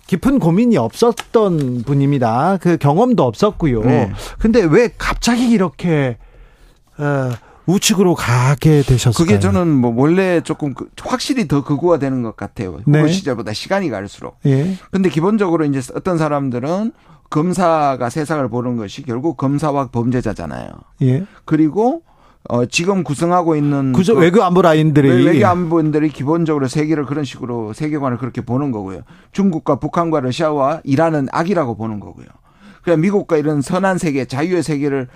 [0.07, 2.59] 깊은 고민이 없었던 분입니다.
[2.61, 3.83] 그 경험도 없었고요.
[3.83, 4.13] 네.
[4.39, 6.17] 근데 왜 갑자기 이렇게
[6.99, 7.31] 어,
[7.67, 9.25] 우측으로 가게 되셨어요?
[9.25, 12.79] 그게 저는 뭐 원래 조금 그 확실히 더 극우화되는 것 같아요.
[12.87, 13.03] 네.
[13.03, 14.39] 그 시절보다 시간이 갈수록.
[14.47, 14.77] 예.
[14.91, 16.93] 근데 기본적으로 이제 어떤 사람들은
[17.29, 20.71] 검사가 세상을 보는 것이 결국 검사와 범죄자잖아요.
[21.03, 21.27] 예.
[21.45, 22.03] 그리고
[22.49, 27.73] 어 지금 구성하고 있는 구조 그 외교 안보 라인들이 외교 안보인들이 기본적으로 세계를 그런 식으로
[27.73, 29.01] 세계관을 그렇게 보는 거고요.
[29.33, 32.27] 중국과 북한과 러시아와 이란은 악이라고 보는 거고요.
[32.83, 35.09] 그냥 미국과 이런 선한 세계, 자유의 세계를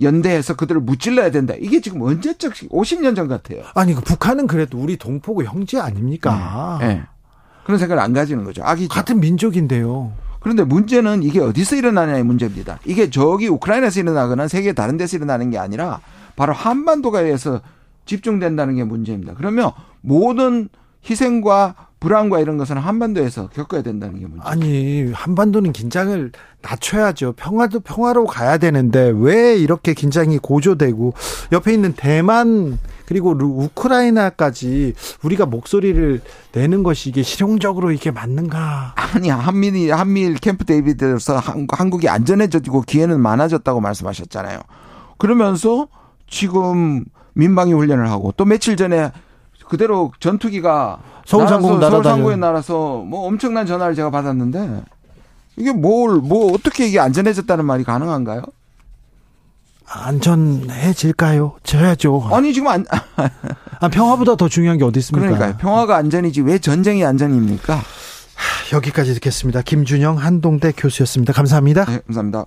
[0.00, 1.54] 연대해서 그들을 무찔러야 된다.
[1.58, 3.62] 이게 지금 언제적 50년 전 같아요.
[3.74, 6.78] 아니 그 북한은 그래도 우리 동포고 형제 아닙니까?
[6.80, 6.86] 네.
[6.86, 7.02] 네.
[7.64, 8.62] 그런 생각을 안 가지는 거죠.
[8.64, 8.88] 악이죠.
[8.88, 10.12] 같은 민족인데요.
[10.38, 12.78] 그런데 문제는 이게 어디서 일어나냐의 문제입니다.
[12.84, 16.00] 이게 저기 우크라이나에서 일어나거나 세계 다른 데서 일어나는 게 아니라
[16.36, 17.60] 바로 한반도가에서
[18.04, 19.34] 집중된다는 게 문제입니다.
[19.34, 20.68] 그러면 모든
[21.08, 24.42] 희생과 불안과 이런 것은 한반도에서 겪어야 된다는 게 문제.
[24.44, 26.30] 아니 한반도는 긴장을
[26.62, 27.32] 낮춰야죠.
[27.32, 31.14] 평화도 평화로 가야 되는데 왜 이렇게 긴장이 고조되고
[31.52, 36.20] 옆에 있는 대만 그리고 우크라이나까지 우리가 목소리를
[36.52, 38.94] 내는 것이 이게 실용적으로 이게 맞는가?
[38.96, 41.40] 아니 한미이 한미일 캠프 데이비드에서
[41.70, 44.60] 한국이 안전해졌고 기회는 많아졌다고 말씀하셨잖아요.
[45.18, 45.88] 그러면서
[46.28, 47.04] 지금
[47.34, 49.12] 민방위 훈련을 하고 또 며칠 전에
[49.68, 54.82] 그대로 전투기가 서울 상공 날아서 서울 상공에 날아서 뭐 엄청난 전화를 제가 받았는데
[55.56, 58.42] 이게 뭘 뭐 어떻게 이게 안전해졌다는 말이 가능한가요?
[59.88, 61.56] 안전해질까요?
[61.62, 62.28] 져야죠.
[62.32, 62.84] 아니 지금 안
[63.80, 65.26] 아, 평화보다 더 중요한 게 어디 있습니까?
[65.28, 65.56] 그러니까요.
[65.58, 67.74] 평화가 안전이지 왜 전쟁이 안전입니까?
[67.76, 67.82] 하,
[68.76, 69.62] 여기까지 듣겠습니다.
[69.62, 71.32] 김준영 한동대 교수였습니다.
[71.32, 71.84] 감사합니다.
[71.86, 72.46] 네, 감사합니다.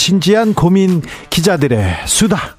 [0.00, 2.56] 진지한 고민 기자들의 수다.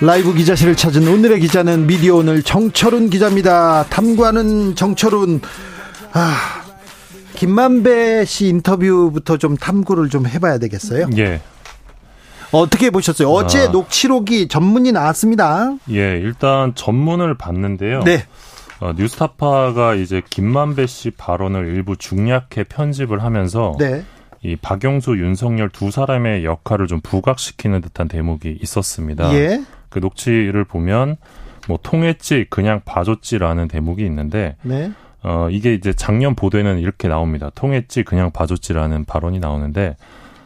[0.00, 3.86] 라이브 기자실을 찾은 오늘의 기자는 미디어 오늘 정철훈 기자입니다.
[3.90, 5.40] 탐구하는 정철훈.
[6.12, 6.62] 아,
[7.34, 11.08] 김만배 씨 인터뷰부터 좀 탐구를 좀 해봐야 되겠어요.
[11.18, 11.40] 예.
[12.52, 13.28] 어떻게 보셨어요?
[13.28, 13.70] 어제 아.
[13.70, 15.74] 녹취록이 전문이 나왔습니다.
[15.90, 18.04] 예, 일단 전문을 봤는데요.
[18.04, 18.24] 네.
[18.82, 24.02] 어, 뉴스타파가 이제 김만배 씨 발언을 일부 중략해 편집을 하면서 네.
[24.42, 29.32] 이 박영수, 윤석열 두 사람의 역할을 좀 부각시키는 듯한 대목이 있었습니다.
[29.34, 29.62] 예.
[29.88, 31.16] 그 녹취를 보면
[31.68, 34.90] 뭐 통했지 그냥 봐줬지라는 대목이 있는데 네.
[35.22, 37.52] 어 이게 이제 작년 보도에는 이렇게 나옵니다.
[37.54, 39.94] 통했지 그냥 봐줬지라는 발언이 나오는데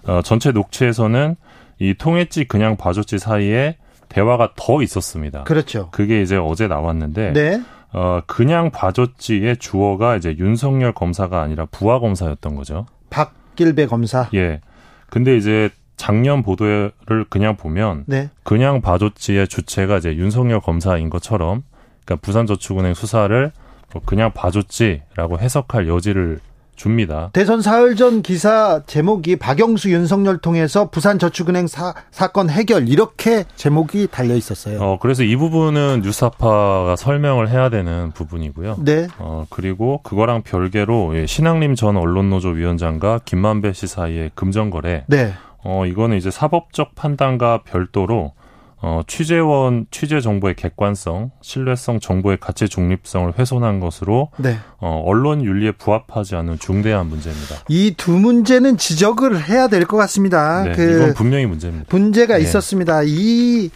[0.04, 1.36] 어 전체 녹취에서는
[1.78, 3.78] 이 통했지 그냥 봐줬지 사이에
[4.10, 5.44] 대화가 더 있었습니다.
[5.44, 5.88] 그렇죠.
[5.90, 7.62] 그게 이제 어제 나왔는데 네.
[7.92, 12.86] 어 그냥 봐줬지의 주어가 이제 윤석열 검사가 아니라 부하 검사였던 거죠.
[13.10, 14.28] 박길배 검사.
[14.34, 14.60] 예.
[15.08, 18.30] 근데 이제 작년 보도를 그냥 보면 네.
[18.42, 21.62] 그냥 봐줬지의 주체가 이제 윤석열 검사인 것처럼
[22.04, 23.50] 그러니까 부산저축은행 수사를
[23.92, 26.40] 뭐 그냥 봐줬지라고 해석할 여지를
[26.76, 27.30] 줍니다.
[27.32, 34.36] 대선 사흘 전 기사 제목이 박영수 윤석열 통해서 부산저축은행 사, 사건 해결 이렇게 제목이 달려
[34.36, 34.80] 있었어요.
[34.80, 38.76] 어 그래서 이 부분은 뉴스타파가 설명을 해야 되는 부분이고요.
[38.84, 39.08] 네.
[39.18, 45.04] 어 그리고 그거랑 별개로 예, 신학림 전 언론노조 위원장과 김만배 씨 사이의 금전거래.
[45.08, 45.32] 네.
[45.68, 48.34] 어, 이거는 이제 사법적 판단과 별도로
[48.82, 54.58] 어, 취재원 취재 정보의 객관성, 신뢰성, 정보의 가치 중립성을 훼손한 것으로 네.
[54.78, 57.56] 어, 언론 윤리에 부합하지 않는 중대한 문제입니다.
[57.68, 60.64] 이 두 문제는 지적을 해야 될 것 같습니다.
[60.64, 61.86] 네, 그 이건 분명히 문제입니다.
[61.90, 62.42] 문제가 네.
[62.42, 63.00] 있었습니다.
[63.04, 63.70] 이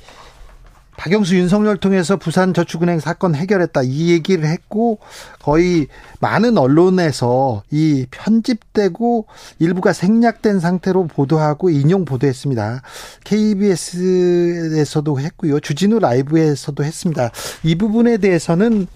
[1.01, 4.98] 박영수 윤석열 통해서 부산 저축은행 사건 해결했다 이 얘기를 했고
[5.40, 5.86] 거의
[6.20, 9.24] 많은 언론에서 이 편집되고
[9.60, 12.82] 일부가 생략된 상태로 보도하고 인용 보도했습니다.
[13.24, 15.60] KBS에서도 했고요.
[15.60, 17.31] 주진우 라이브에서도 했습니다.
[17.62, 18.86] 이 부분에 대해서는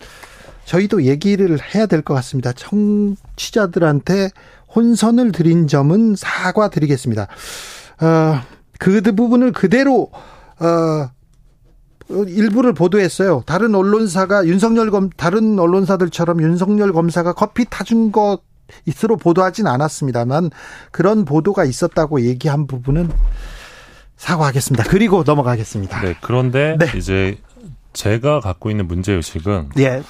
[0.66, 2.52] 저희도 얘기를 해야 될 것 같습니다.
[2.52, 4.28] 청취자들한테
[4.76, 7.28] 혼선을 드린 점은 사과드리겠습니다.
[8.02, 8.40] 어,
[8.78, 10.10] 그 부분을 그대로
[10.60, 11.08] 어,
[12.08, 13.42] 일부를 보도했어요.
[13.46, 18.40] 다른 언론사가 윤석열 검 다른 언론사들처럼 윤석열 검사가 커피 타준 것
[18.86, 20.50] 있으로 보도하진 않았습니다만
[20.90, 23.10] 그런 보도가 있었다고 얘기한 부분은
[24.16, 24.84] 사과하겠습니다.
[24.84, 26.00] 그리고 넘어가겠습니다.
[26.02, 26.86] 네, 그런데 네.
[26.96, 27.38] 이제
[27.92, 30.02] 제가 갖고 있는 문제 의식은 예.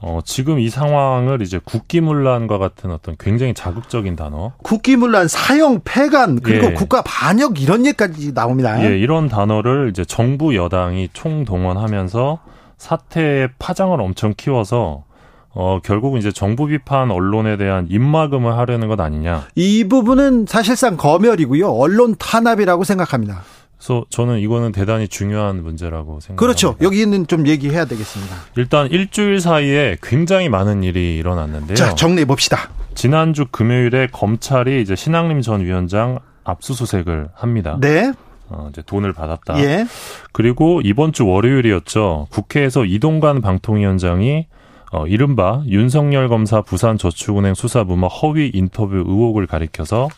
[0.00, 4.52] 어, 지금 이 상황을 이제 국기문란과 같은 어떤 굉장히 자극적인 단어.
[4.62, 6.72] 국기문란, 사형, 폐간, 그리고 예.
[6.74, 8.82] 국가 반역 이런 얘기까지 나옵니다.
[8.84, 12.38] 예, 이런 단어를 이제 정부 여당이 총동원하면서
[12.76, 15.02] 사태의 파장을 엄청 키워서
[15.50, 19.46] 어, 결국은 이제 정부 비판 언론에 대한 입막음을 하려는 것 아니냐.
[19.56, 21.68] 이 부분은 사실상 검열이고요.
[21.68, 23.42] 언론 탄압이라고 생각합니다.
[23.78, 26.36] 그래서 저는 이거는 대단히 중요한 문제라고 생각합니다.
[26.36, 26.76] 그렇죠.
[26.82, 28.34] 여기는 좀 얘기해야 되겠습니다.
[28.56, 31.76] 일단 일주일 사이에 굉장히 많은 일이 일어났는데요.
[31.76, 32.70] 자, 정리해 봅시다.
[32.94, 37.78] 지난주 금요일에 검찰이 이제 신학림 전 위원장 압수수색을 합니다.
[37.80, 38.12] 네.
[38.48, 39.60] 어, 이제 돈을 받았다.
[39.60, 39.86] 예.
[40.32, 42.26] 그리고 이번 주 월요일이었죠.
[42.30, 44.46] 국회에서 이동관 방통위원장이
[44.90, 50.08] 어, 이른바 윤석열 검사 부산저축은행 수사부마 허위 인터뷰 의혹을 가리켜서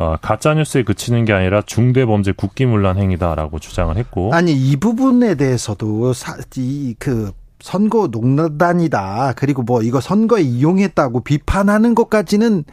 [0.00, 5.34] 어, 가짜 뉴스에 그치는 게 아니라 중대 범죄 국기문란 행위다라고 주장을 했고 아니 이 부분에
[5.34, 6.14] 대해서도
[6.56, 12.64] 이그 선거 농단이다 그리고 뭐 이거 선거에 이용했다고 비판하는 것까지는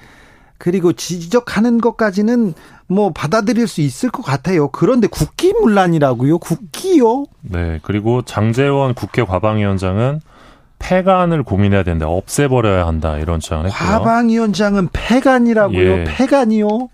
[0.57, 2.53] 그리고 지적하는 것까지는
[2.87, 4.69] 뭐 받아들일 수 있을 것 같아요.
[4.69, 6.39] 그런데 국기문란이라고요?
[6.39, 7.25] 국기요?
[7.41, 7.79] 네.
[7.83, 10.21] 그리고 장재원 국회 과방위원장은
[10.79, 12.07] 폐간을 고민해야 된다.
[12.07, 13.17] 없애버려야 한다.
[13.17, 13.89] 이런 주장을 했고요.
[13.89, 15.79] 과방위원장은 폐간이라고요?
[15.79, 16.03] 예.
[16.05, 16.89] 폐간이요?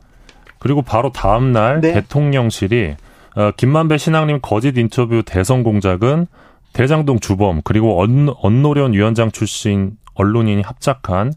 [0.63, 1.93] 그리고 바로 다음 날 네.
[1.93, 2.95] 대통령실이
[3.35, 6.25] 어, 김만배 신앙님 거짓 인터뷰 대선 공작은
[6.71, 11.33] 대장동 주범 그리고 언, 언노련 위원장 출신 언론인이 합작한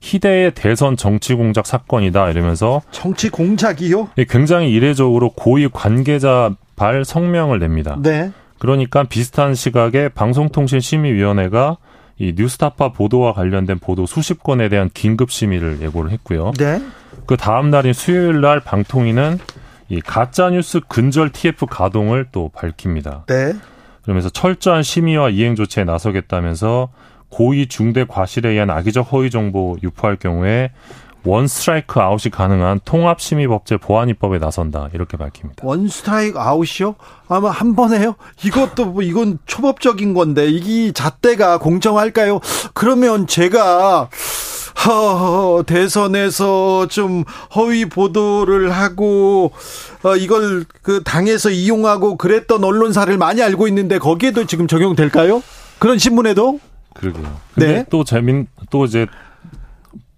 [0.00, 4.10] 희대의 대선 정치 공작 사건이다 이러면서 정치 공작이요?
[4.28, 7.98] 굉장히 이례적으로 고위 관계자 발 성명을 냅니다.
[8.00, 8.30] 네.
[8.60, 11.78] 그러니까 비슷한 시각에 방송통신심의위원회가
[12.18, 16.52] 이 뉴스타파 보도와 관련된 보도 수십 건에 대한 긴급 심의를 예고를 했고요.
[16.56, 16.80] 네.
[17.28, 19.38] 그 다음 날인 수요일 날 방통위는
[19.90, 23.26] 이 가짜 뉴스 근절 TF 가동을 또 밝힙니다.
[23.26, 23.52] 네.
[24.02, 26.88] 그러면서 철저한 심의와 이행 조치에 나서겠다면서
[27.28, 30.70] 고의 중대 과실에 의한 악의적 허위 정보 유포할 경우에
[31.22, 35.66] 원 스트라이크 아웃이 가능한 통합심의법제 보완입법에 나선다 이렇게 밝힙니다.
[35.66, 36.94] 원 스트라이크 아웃이요?
[37.28, 38.14] 아마 한 번에요?
[38.42, 42.40] 이것도 뭐 이건 초법적인 건데 이게 잣대가 공정할까요?
[42.72, 44.08] 그러면 제가
[44.86, 47.24] 허, 대선에서 좀
[47.54, 49.52] 허위 보도를 하고
[50.02, 55.42] 어, 이걸 그 당에서 이용하고 그랬던 언론사를 많이 알고 있는데 거기에도 지금 적용될까요?
[55.78, 56.60] 그런 신문에도?
[56.94, 57.40] 그러게요.
[57.56, 57.84] 네.
[57.90, 59.06] 또 재민 또 이제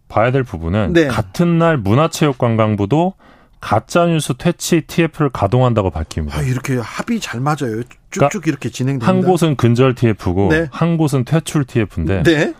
[0.08, 1.06] 봐야 될 부분은 네.
[1.06, 3.14] 같은 날 문화체육관광부도
[3.60, 6.38] 가짜뉴스 퇴치 TF를 가동한다고 밝힙니다.
[6.38, 7.82] 아, 이렇게 합이 잘 맞아요.
[8.10, 9.06] 쭉쭉 그러니까 이렇게 진행됩니다.
[9.06, 10.68] 한 곳은 근절 TF고 네.
[10.70, 12.54] 한 곳은 퇴출 TF인데 네.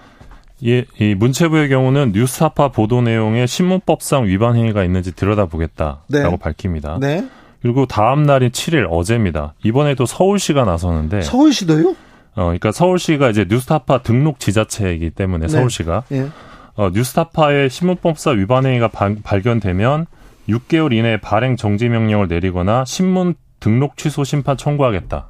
[0.60, 6.36] 이, 이 문체부의 경우는 뉴스타파 보도 내용에 신문법상 위반 행위가 있는지 들여다보겠다라고 네.
[6.38, 6.98] 밝힙니다.
[7.00, 7.26] 네.
[7.62, 9.54] 그리고 다음 날인 7일 어제입니다.
[9.64, 11.90] 이번에도 서울시가 나서는데 서울시도요?
[11.90, 15.52] 어, 그러니까 서울시가 이제 뉴스타파 등록 지자체이기 때문에 네.
[15.52, 16.28] 서울시가 네.
[16.76, 20.06] 어, 뉴스타파의 신문법사 위반 행위가 바, 발견되면
[20.48, 25.28] 6개월 이내에 발행 정지 명령을 내리거나 신문 등록 취소 심판 청구하겠다.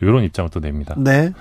[0.00, 0.94] 이런 입장을 또 냅니다.
[0.98, 1.32] 네.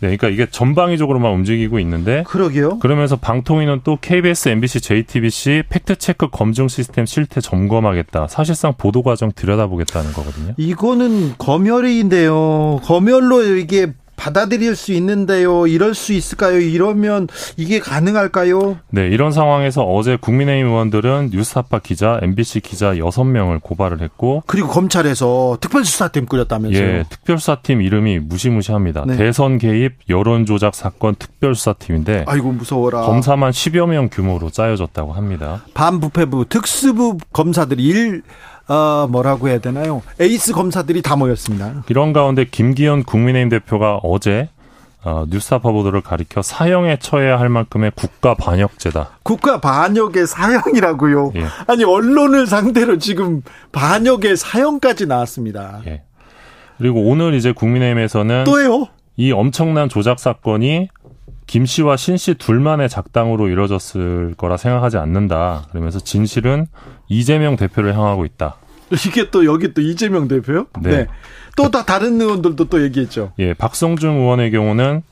[0.00, 2.78] 네, 그러니까 이게 전방위적으로만 움직이고 있는데 그러게요.
[2.78, 8.28] 그러면서 방통위는 또 KBS, MBC, JTBC 팩트 체크 검증 시스템 실태 점검하겠다.
[8.28, 10.54] 사실상 보도 과정 들여다보겠다는 거거든요.
[10.56, 12.80] 이거는 검열인데요.
[12.84, 15.66] 검열로 이게 받아들일 수 있는데요.
[15.66, 16.58] 이럴 수 있을까요?
[16.58, 18.78] 이러면 이게 가능할까요?
[18.90, 25.56] 네, 이런 상황에서 어제 국민의힘 의원들은 뉴스타파 기자, MBC 기자 6명을 고발을 했고 그리고 검찰에서
[25.60, 26.84] 특별수사팀 꾸렸다면서요?
[26.84, 29.04] 예, 특별수사팀 이름이 무시무시합니다.
[29.06, 29.16] 네.
[29.16, 33.02] 대선 개입 여론 조작 사건 특별수사팀인데 아이고 무서워라.
[33.02, 35.64] 검사만 10여 명 규모로 짜여졌다고 합니다.
[35.74, 38.22] 반부패부 특수부 검사들이 일
[38.68, 40.02] 어, 뭐라고 해야 되나요?
[40.20, 41.84] 에이스 검사들이 다 모였습니다.
[41.88, 44.48] 이런 가운데 김기현 국민의힘 대표가 어제
[45.04, 49.10] 어, 뉴스타파 보도를 가리켜 사형에 처해야 할 만큼의 국가 반역죄다.
[49.22, 51.32] 국가 반역의 사형이라고요?
[51.36, 51.46] 예.
[51.66, 53.42] 아니 언론을 상대로 지금
[53.72, 55.80] 반역의 사형까지 나왔습니다.
[55.86, 56.02] 예.
[56.76, 58.88] 그리고 오늘 이제 국민의힘에서는 또요?
[59.16, 60.88] 이 엄청난 조작 사건이
[61.46, 65.66] 김 씨와 신 씨 둘만의 작당으로 이뤄졌을 거라 생각하지 않는다.
[65.70, 66.66] 그러면서 진실은
[67.08, 68.56] 이재명 대표를 향하고 있다.
[69.06, 70.66] 이게 또 여기 또 이재명 대표요?
[70.80, 70.90] 네.
[70.90, 71.06] 네.
[71.56, 73.32] 또다 다른 의원들도 또 얘기했죠.
[73.38, 75.02] 예, 박성중 의원의 경우는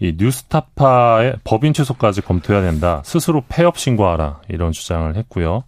[0.00, 3.00] 이 뉴스타파의 법인 취소까지 검토해야 된다.
[3.04, 4.40] 스스로 폐업 신고하라.
[4.48, 5.64] 이런 주장을 했고요.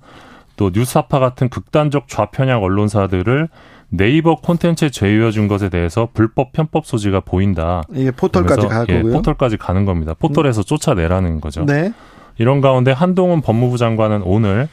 [0.56, 3.48] 또 뉴스타파 같은 극단적 좌편향 언론사들을
[3.88, 7.82] 네이버 콘텐츠에 제휴해 준 것에 대해서 불법 편법 소지가 보인다.
[7.94, 10.14] 이게 포털까지 가 예, 포털까지 가는 겁니다.
[10.18, 10.64] 포털에서 음.
[10.64, 11.64] 쫓아내라는 거죠.
[11.64, 11.92] 네.
[12.38, 14.68] 이런 가운데 한동훈 법무부 장관은 오늘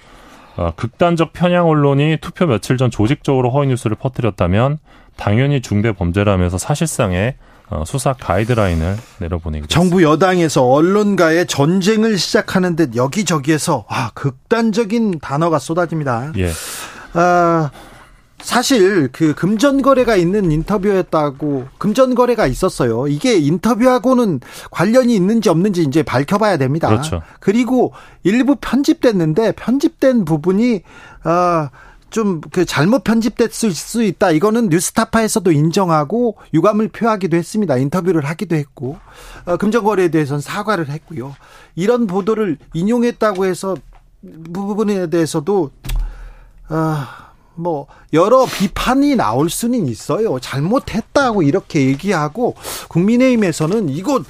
[0.55, 4.77] 어, 극단적 편향 언론이 투표 며칠 전 조직적으로 허위 뉴스를 퍼뜨렸다면
[5.17, 7.35] 당연히 중대 범죄라면서 사실상의
[7.69, 16.33] 어, 수사 가이드라인을 내려보내고 정부 여당에서 언론가의 전쟁을 시작하는 듯 여기저기에서 아 극단적인 단어가 쏟아집니다.
[16.37, 16.51] 예.
[17.13, 17.71] 아
[18.43, 23.07] 사실 그 금전 거래가 있는 인터뷰였다고 금전 거래가 있었어요.
[23.07, 26.89] 이게 인터뷰하고는 관련이 있는지 없는지 이제 밝혀봐야 됩니다.
[26.89, 27.21] 그렇죠.
[27.39, 27.93] 그리고
[28.23, 30.81] 일부 편집됐는데 편집된 부분이
[31.23, 31.69] 아.
[32.13, 34.29] 좀그 잘못 편집됐을 수 있다.
[34.29, 37.75] 이거는 뉴스타파에서도 인정하고 유감을 표하기도 했습니다.
[37.77, 38.99] 인터뷰를 하기도 했고
[39.45, 41.35] 어, 금전거래에 대해서는 사과를 했고요.
[41.73, 43.75] 이런 보도를 인용했다고 해서
[44.53, 45.71] 부분에 대해서도
[46.67, 47.22] 아.
[47.55, 50.39] 뭐 여러 비판이 나올 수는 있어요.
[50.39, 52.55] 잘못했다고 이렇게 얘기하고
[52.89, 54.23] 국민의힘에서는 이거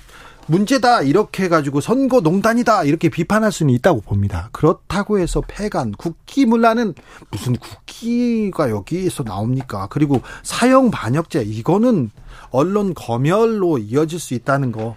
[0.47, 4.49] 문제다 이렇게 해가지고 선거 농단이다 이렇게 비판할 수는 있다고 봅니다.
[4.51, 6.95] 그렇다고 해서 폐간 국기문란은
[7.31, 9.87] 무슨 국기가 여기에서 나옵니까?
[9.89, 12.11] 그리고 사형 반역죄 이거는
[12.49, 14.95] 언론 검열로 이어질 수 있다는 거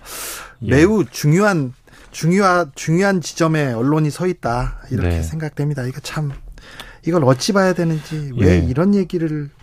[0.63, 0.71] 예.
[0.71, 1.73] 매우 중요한
[2.11, 5.23] 중요한 중요한 지점에 언론이 서 있다 이렇게 네.
[5.23, 5.85] 생각됩니다.
[5.85, 6.33] 이거 참
[7.07, 8.59] 이걸 어찌 봐야 되는지 왜 예.
[8.59, 9.56] 이런 얘기를 참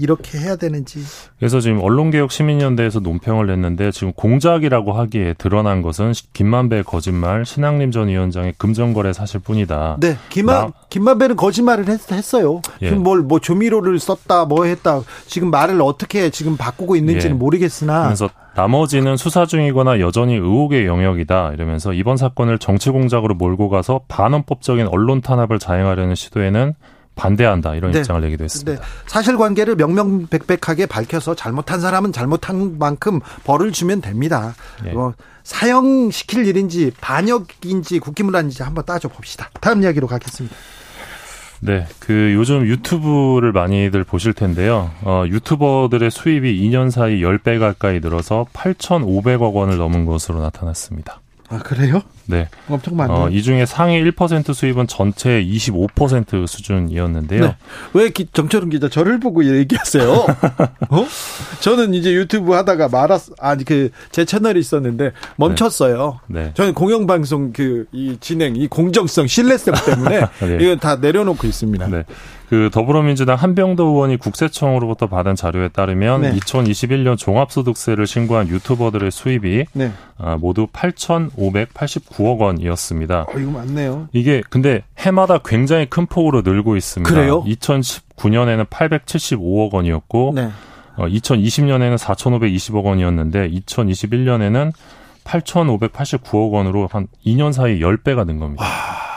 [0.00, 1.00] 이렇게 해야 되는지.
[1.38, 8.08] 그래서 지금 언론개혁 시민연대에서 논평을 냈는데 지금 공작이라고 하기에 드러난 것은 김만배 거짓말, 신학림 전
[8.08, 9.98] 위원장의 금전거래 사실뿐이다.
[10.00, 12.00] 네, 김만 김만배는 거짓말을 했,
[12.34, 12.90] 어요 예.
[12.90, 15.02] 뭘뭐 조미료를 썼다, 뭐 했다.
[15.26, 17.38] 지금 말을 어떻게 지금 바꾸고 있는지는 예.
[17.38, 18.04] 모르겠으나.
[18.04, 24.88] 그래서 나머지는 수사 중이거나 여전히 의혹의 영역이다 이러면서 이번 사건을 정치 공작으로 몰고 가서 반헌법적인
[24.88, 26.74] 언론 탄압을 자행하려는 시도에는
[27.20, 27.98] 반대한다 이런 네.
[27.98, 28.72] 입장을 내기도 했습니다.
[28.72, 28.88] 네.
[29.06, 34.54] 사실관계를 명명백백하게 밝혀서 잘못한 사람은 잘못한 만큼 벌을 주면 됩니다.
[34.82, 34.92] 네.
[34.92, 39.50] 뭐 사형시킬 일인지 반역인지 국기문란인지 한번 따져 봅시다.
[39.60, 40.56] 다음 이야기로 가겠습니다.
[41.62, 44.90] 네, 그 요즘 유튜브를 많이들 보실 텐데요.
[45.02, 51.20] 어, 유튜버들의 수입이 2년 사이 10배 가까이 늘어서 8,500억 원을 넘은 것으로 나타났습니다.
[51.50, 52.00] 아, 그래요?
[52.26, 52.48] 네.
[52.68, 53.18] 엄청 많네요.
[53.18, 57.40] 어, 이 중에 상위 1% 수입은 전체 25% 수준이었는데요.
[57.40, 57.56] 네.
[57.94, 60.04] 왜 기, 정철은 기자 저를 보고 얘기하세요?
[60.90, 61.06] 어?
[61.60, 66.20] 저는 이제 유튜브 하다가 말았, 아니, 그, 제 채널이 있었는데 멈췄어요.
[66.26, 66.44] 네.
[66.44, 66.50] 네.
[66.54, 70.58] 저는 공영 방송 그, 이 진행, 이 공정성, 신뢰성 때문에 네.
[70.60, 71.86] 이건 다 내려놓고 있습니다.
[71.88, 72.04] 네.
[72.50, 76.32] 그 더불어민주당 한병도 의원이 국세청으로부터 받은 자료에 따르면 네.
[76.34, 79.92] 2021년 종합소득세를 신고한 유튜버들의 수입이 네.
[80.18, 83.26] 아, 모두 8,589억 원이었습니다.
[83.28, 84.08] 어, 이거 많네요.
[84.12, 87.12] 이게 근데 해마다 굉장히 큰 폭으로 늘고 있습니다.
[87.12, 87.42] 그래요?
[87.44, 90.50] 2019년에는 875억 원이었고 네.
[90.96, 94.72] 어, 2020년에는 4,520억 원이었는데 2021년에는
[95.24, 98.64] 8,589억 원으로 한 2년 사이 10배가 는 겁니다.
[98.64, 98.70] 와,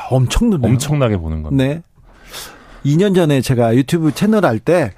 [0.09, 1.63] 엄청 는 엄청나게 보는 겁니다.
[1.63, 1.81] 네.
[2.85, 4.91] 2년 전에 제가 유튜브 채널 할 때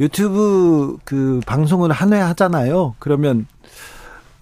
[0.00, 2.94] 유튜브 그 방송을 한 회 하잖아요.
[2.98, 3.46] 그러면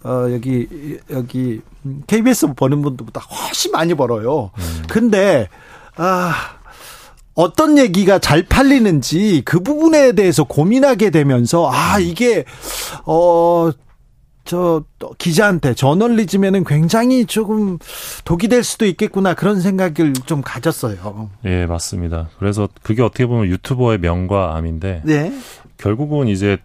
[0.05, 1.61] 어 여기 여기
[2.07, 4.51] KBS 버는 분들보다 훨씬 많이 벌어요.
[4.57, 4.83] 음.
[4.89, 5.49] 근데
[5.97, 6.33] 아
[7.35, 12.45] 어떤 얘기가 잘 팔리는지 그 부분에 대해서 고민하게 되면서 아 이게
[13.05, 13.71] 어
[14.51, 14.83] 저
[15.19, 17.79] 기자한테 저널리즘에는 굉장히 조금
[18.25, 21.31] 독이 될 수도 있겠구나 그런 생각을 좀 가졌어요.
[21.45, 22.31] 예, 맞습니다.
[22.37, 25.33] 그래서 그게 어떻게 보면 유튜버의 명과 암인데 네.
[25.77, 26.59] 결국은 이제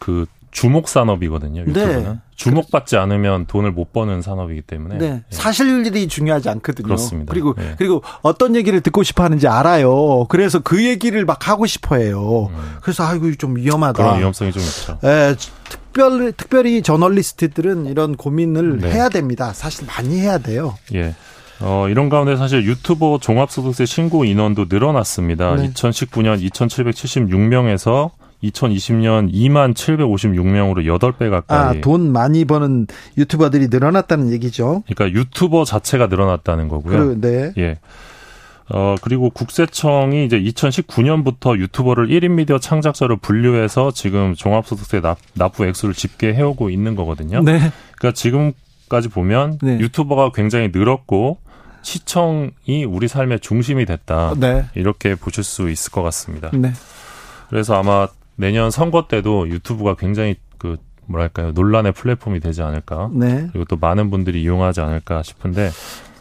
[0.00, 1.64] 그 주목 산업이거든요.
[1.64, 1.68] 네.
[1.70, 2.18] 유튜브는 네.
[2.36, 5.06] 주목받지 않으면 돈을 못 버는 산업이기 때문에 네.
[5.06, 5.22] 예.
[5.30, 6.86] 사실일이 중요하지 않거든요.
[6.86, 7.32] 그렇습니다.
[7.32, 7.74] 그리고 네.
[7.76, 10.26] 그리고 어떤 얘기를 듣고 싶어 하는지 알아요.
[10.28, 12.50] 그래서 그 얘기를 막 하고 싶어 해요.
[12.52, 12.76] 음.
[12.80, 14.02] 그래서 아이고 좀 위험하다.
[14.02, 14.98] 그런 위험성이 좀 있죠.
[15.04, 15.34] 예.
[15.68, 18.92] 특별 특별히 저널리스트들은 이런 고민을 네.
[18.92, 19.52] 해야 됩니다.
[19.52, 20.76] 사실 많이 해야 돼요.
[20.94, 21.14] 예.
[21.60, 25.56] 어, 이런 가운데 사실 유튜버 종합소득세 신고 인원도 늘어났습니다.
[25.56, 25.70] 네.
[25.72, 28.10] 2019년 2,776명에서
[28.42, 31.78] 2020년 2만 756명으로 8배 가까이.
[31.78, 32.86] 아, 돈 많이 버는
[33.16, 34.84] 유튜버들이 늘어났다는 얘기죠.
[34.86, 36.98] 그러니까 유튜버 자체가 늘어났다는 거고요.
[36.98, 37.52] 그, 네.
[37.58, 37.78] 예.
[38.70, 45.94] 어, 그리고 국세청이 이제 2019년부터 유튜버를 1인 미디어 창작자로 분류해서 지금 종합소득세 납, 납부 액수를
[45.94, 47.40] 집계해오고 있는 거거든요.
[47.42, 47.58] 네.
[47.96, 49.78] 그러니까 지금까지 보면 네.
[49.78, 51.38] 유튜버가 굉장히 늘었고
[51.80, 54.34] 시청이 우리 삶의 중심이 됐다.
[54.36, 54.66] 네.
[54.74, 56.50] 이렇게 보실 수 있을 것 같습니다.
[56.52, 56.72] 네.
[57.48, 58.08] 그래서 아마
[58.38, 63.10] 내년 선거 때도 유튜브가 굉장히 그 뭐랄까요 논란의 플랫폼이 되지 않을까.
[63.12, 63.48] 네.
[63.52, 65.70] 그리고 또 많은 분들이 이용하지 않을까 싶은데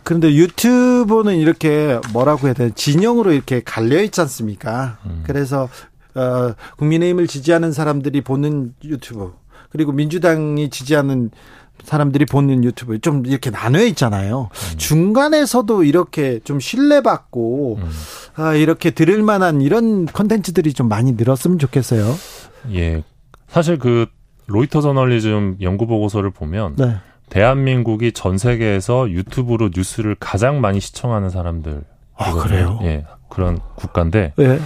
[0.04, 4.98] 그런데 유튜브는 이렇게 뭐라고 해야 되나 진영으로 이렇게 갈려 있지 않습니까?
[5.06, 5.24] 음.
[5.26, 5.70] 그래서
[6.16, 9.34] 어 국민의힘을 지지하는 사람들이 보는 유튜브
[9.70, 11.30] 그리고 민주당이 지지하는
[11.88, 14.50] 사람들이 보는 유튜브 좀 이렇게 나눠 있잖아요.
[14.52, 14.78] 음.
[14.78, 17.90] 중간에서도 이렇게 좀 신뢰받고 음.
[18.36, 22.14] 아, 이렇게 들을 만한 이런 컨텐츠들이 좀 많이 늘었으면 좋겠어요.
[22.74, 23.04] 예.
[23.48, 24.06] 사실 그
[24.48, 26.98] 로이터 저널리즘 연구 보고서를 보면 네.
[27.30, 31.84] 대한민국이 전 세계에서 유튜브로 뉴스를 가장 많이 시청하는 사람들.
[32.18, 32.80] 아, 그래요?
[32.82, 33.06] 예.
[33.30, 34.34] 그런 국가인데.
[34.36, 34.60] 네.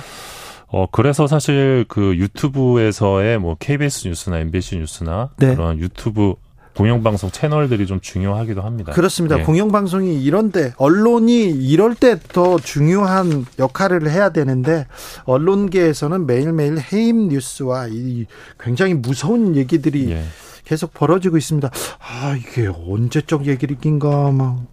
[0.69, 5.53] 어, 그래서 사실 그 유튜브에서의 뭐 KBS 뉴스나 MBC 뉴스나 네.
[5.53, 6.33] 그런 유튜브
[6.75, 8.93] 공영방송 채널들이 좀 중요하기도 합니다.
[8.93, 9.39] 그렇습니다.
[9.39, 9.43] 예.
[9.43, 14.87] 공영방송이 이런데 언론이 이럴 때 더 중요한 역할을 해야 되는데
[15.25, 18.25] 언론계에서는 매일매일 해임 뉴스와 이
[18.59, 20.23] 굉장히 무서운 얘기들이 예.
[20.63, 21.69] 계속 벌어지고 있습니다.
[21.99, 24.71] 아 이게 언제적 얘기인가 막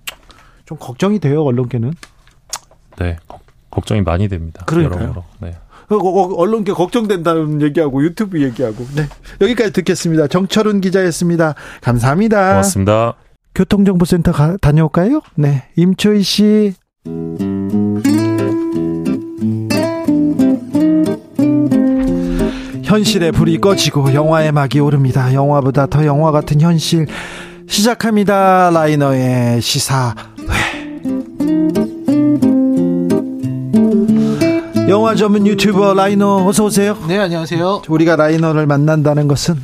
[0.68, 1.94] 좀 걱정이 돼요 언론계는.
[2.98, 3.16] 네,
[3.70, 4.64] 걱정이 많이 됩니다.
[4.66, 5.24] 그러니까요.
[5.40, 5.48] 네.
[5.48, 9.08] 어, 어, 어, 언론계 걱정된다는 얘기하고 유튜브 얘기하고 네
[9.40, 10.26] 여기까지 듣겠습니다.
[10.26, 11.54] 정철훈 기자였습니다.
[11.80, 12.48] 감사합니다.
[12.50, 13.14] 고맙습니다.
[13.54, 15.20] 교통정보센터 가, 다녀올까요?
[15.34, 16.74] 네, 임초희 씨.
[22.84, 25.34] 현실의 불이 꺼지고 영화의 막이 오릅니다.
[25.34, 27.06] 영화보다 더 영화 같은 현실
[27.66, 28.70] 시작합니다.
[28.70, 30.14] 라이너의 시사
[34.88, 36.96] 영화 전문 유튜버 라이너 어서 오세요.
[37.06, 37.82] 네, 안녕하세요.
[37.88, 39.56] 우리가 라이너를 만난다는 것은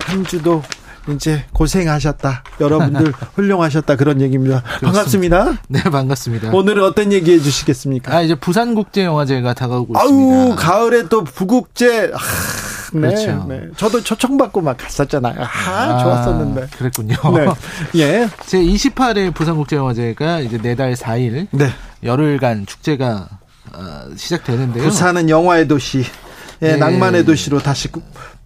[0.00, 0.62] 한 주도
[1.08, 2.44] 이제 고생하셨다.
[2.60, 3.96] 여러분들 훌륭하셨다.
[3.96, 4.62] 그런 얘기입니다.
[4.82, 5.54] 반갑습니다.
[5.68, 6.52] 네, 반갑습니다.
[6.52, 8.14] 오늘은 어떤 얘기 해 주시겠습니까?
[8.14, 10.56] 아, 이제 부산 국제 영화제가 다가오고 아우, 있습니다.
[10.56, 12.12] 가을에 또 부국제.
[12.14, 12.18] 아,
[12.92, 13.46] 네, 그렇죠.
[13.48, 13.62] 네.
[13.76, 15.34] 저도 초청받고 막 갔었잖아요.
[15.40, 16.66] 아, 좋았었는데.
[16.78, 17.16] 그랬군요.
[17.34, 17.46] 네.
[18.00, 18.28] 예.
[18.46, 21.68] 제 28회 부산국제영화제가 이제 내달 4일 네.
[22.04, 23.41] 열흘간 축제가 어,
[24.16, 24.84] 시작되는데요.
[24.84, 26.04] 부산은 영화의 도시,
[26.62, 26.76] 예, 네.
[26.76, 28.02] 낭만의 도시로 다시 구-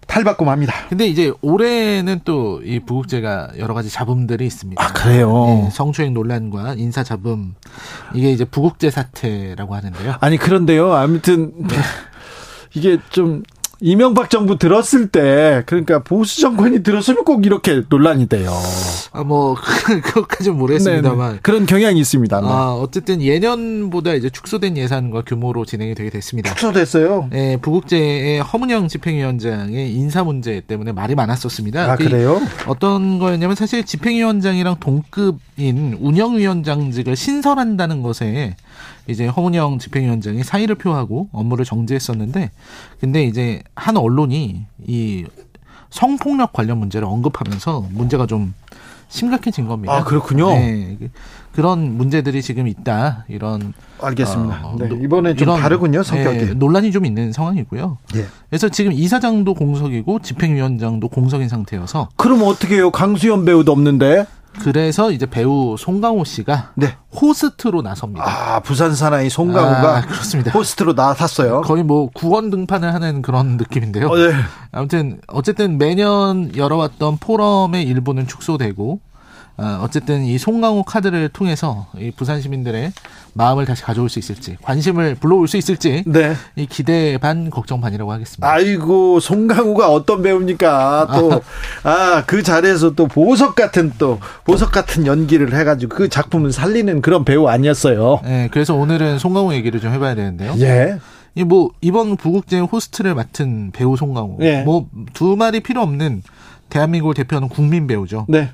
[0.07, 0.73] 탈바꿈 합니다.
[0.89, 4.81] 근데 이제 올해는 또 이 부국제가 여러 가지 잡음들이 있습니다.
[4.83, 5.31] 아, 그래요?
[5.65, 7.55] 네, 성추행 논란과 인사 잡음
[8.13, 10.15] 이게 이제 부국제 사태라고 하는데요.
[10.21, 10.93] 아니 그런데요.
[10.93, 11.75] 아무튼 네.
[12.73, 13.43] 이게 좀
[13.79, 18.51] 이명박 정부 들었을 때 그러니까 보수 정권이 들었으면 꼭 이렇게 논란이 돼요.
[19.11, 19.55] 아, 뭐
[20.03, 21.39] 그것까지는 모르겠습니다만 네, 네.
[21.43, 22.41] 그런 경향이 있습니다.
[22.41, 22.47] 네.
[22.47, 26.49] 아, 어쨌든 예년보다 이제 축소된 예산과 규모로 진행이 되게 됐습니다.
[26.51, 27.27] 축소됐어요.
[27.31, 31.91] 네, 부국제의 허문영 집행위원장의 인사 문제 때문에 말이 많았었습니다.
[31.91, 32.41] 아그 그래요?
[32.67, 38.55] 어떤 거였냐면 사실 집행위원장이랑 동급인 운영위원장직을 신설한다는 것에
[39.07, 42.51] 이제 허문영 집행위원장이 사의를 표하고 업무를 정지했었는데
[42.99, 45.25] 근데 이제 한 언론이 이
[45.89, 48.53] 성폭력 관련 문제를 언급하면서 문제가 좀
[49.09, 49.93] 심각해진 겁니다.
[49.95, 50.49] 아 그렇군요.
[50.49, 51.09] 네, 그-
[51.53, 54.67] 그런 문제들이 지금 있다 이런 알겠습니다.
[54.67, 56.37] 어, 네, 노- 이번에 좀 이런, 다르군요 성격이.
[56.39, 57.97] 예, 논란이 좀 있는 상황이고요.
[58.15, 58.25] 예.
[58.49, 62.91] 그래서 지금 이사장도 공석이고 집행위원장도 공석인 상태여서 그럼 어떻게 해요?
[62.91, 64.25] 강수연 배우도 없는데.
[64.61, 66.95] 그래서 이제 배우 송강호 씨가 네.
[67.19, 68.25] 호스트로 나섭니다.
[68.27, 70.51] 아 부산 사나이 송강호가 아, 그렇습니다.
[70.51, 71.61] 호스트로 나섰어요.
[71.61, 74.07] 거의 뭐 구원 등판을 하는 그런 느낌인데요.
[74.07, 74.33] 어, 네.
[74.71, 78.99] 아무튼 어쨌든 매년 열어왔던 포럼의 일부는 축소되고
[79.57, 82.91] 어, 어쨌든 이 송강호 카드를 통해서 이 부산 시민들의
[83.33, 86.33] 마음을 다시 가져올 수 있을지 관심을 불러올 수 있을지 네.
[86.55, 88.47] 이 기대 반 걱정 반이라고 하겠습니다.
[88.47, 91.07] 아이고 송강호가 어떤 배우입니까?
[91.13, 91.41] 또
[91.83, 97.47] 아그 자리에서 또 보석 같은 또 보석 같은 연기를 해가지고 그 작품을 살리는 그런 배우
[97.47, 98.21] 아니었어요.
[98.23, 100.53] 네, 그래서 오늘은 송강호 얘기를 좀 해봐야 되는데요.
[100.59, 100.99] 예.
[101.35, 104.63] 이뭐 이번 부국제 호스트를 맡은 배우 송강호, 예.
[104.63, 106.23] 뭐두 말이 필요 없는
[106.69, 108.25] 대한민국을 대표하는 국민 배우죠.
[108.27, 108.49] 네.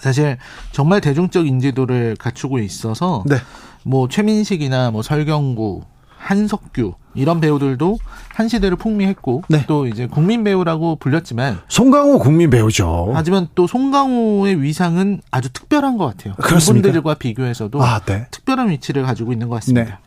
[0.00, 0.38] 사실
[0.72, 3.36] 정말 대중적 인지도를 갖추고 있어서 네.
[3.84, 5.82] 뭐 최민식이나 뭐 설경구,
[6.16, 7.98] 한석규 이런 배우들도
[8.28, 9.64] 한 시대를 풍미했고 네.
[9.66, 13.12] 또 이제 국민 배우라고 불렸지만 송강호 국민 배우죠.
[13.14, 16.34] 하지만 또 송강호의 위상은 아주 특별한 것 같아요.
[16.34, 16.88] 그렇습니까?
[16.88, 18.26] 그분들과 비교해서도 아, 네.
[18.30, 20.00] 특별한 위치를 가지고 있는 것 같습니다.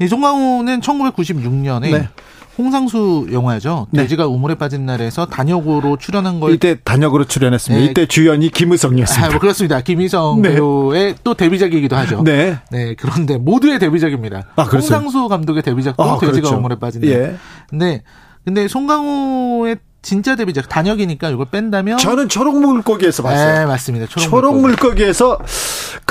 [0.00, 2.08] 이 송강호는 1996년에 네.
[2.56, 3.88] 홍상수 영화죠.
[3.90, 4.02] 네.
[4.02, 7.84] 돼지가 우물에 빠진 날에서 단역으로 출연한 걸 이때 단역으로 출연했습니다.
[7.84, 7.90] 네.
[7.90, 9.26] 이때 주연이 김의성이었습니다.
[9.26, 9.80] 아, 뭐 그렇습니다.
[9.80, 10.54] 김희성 네.
[10.54, 12.22] 배우의 또 데뷔작이기도 하죠.
[12.22, 12.58] 네.
[12.70, 14.44] 네, 그런데 모두의 데뷔작입니다.
[14.56, 14.62] 아?
[14.62, 16.56] 홍상수 감독의 데뷔작도 아, 돼지가 그렇죠.
[16.56, 17.10] 우물에 빠진 날.
[17.10, 17.36] 예.
[17.68, 18.02] 근데
[18.44, 23.60] 근데 송강호의 진짜 데뷔작 단역이니까 이걸 뺀다면 저는 초록 물고기에서 봤어요.
[23.60, 24.06] 네, 맞습니다.
[24.06, 24.82] 초록, 초록 물고기.
[24.84, 25.38] 물고기 에서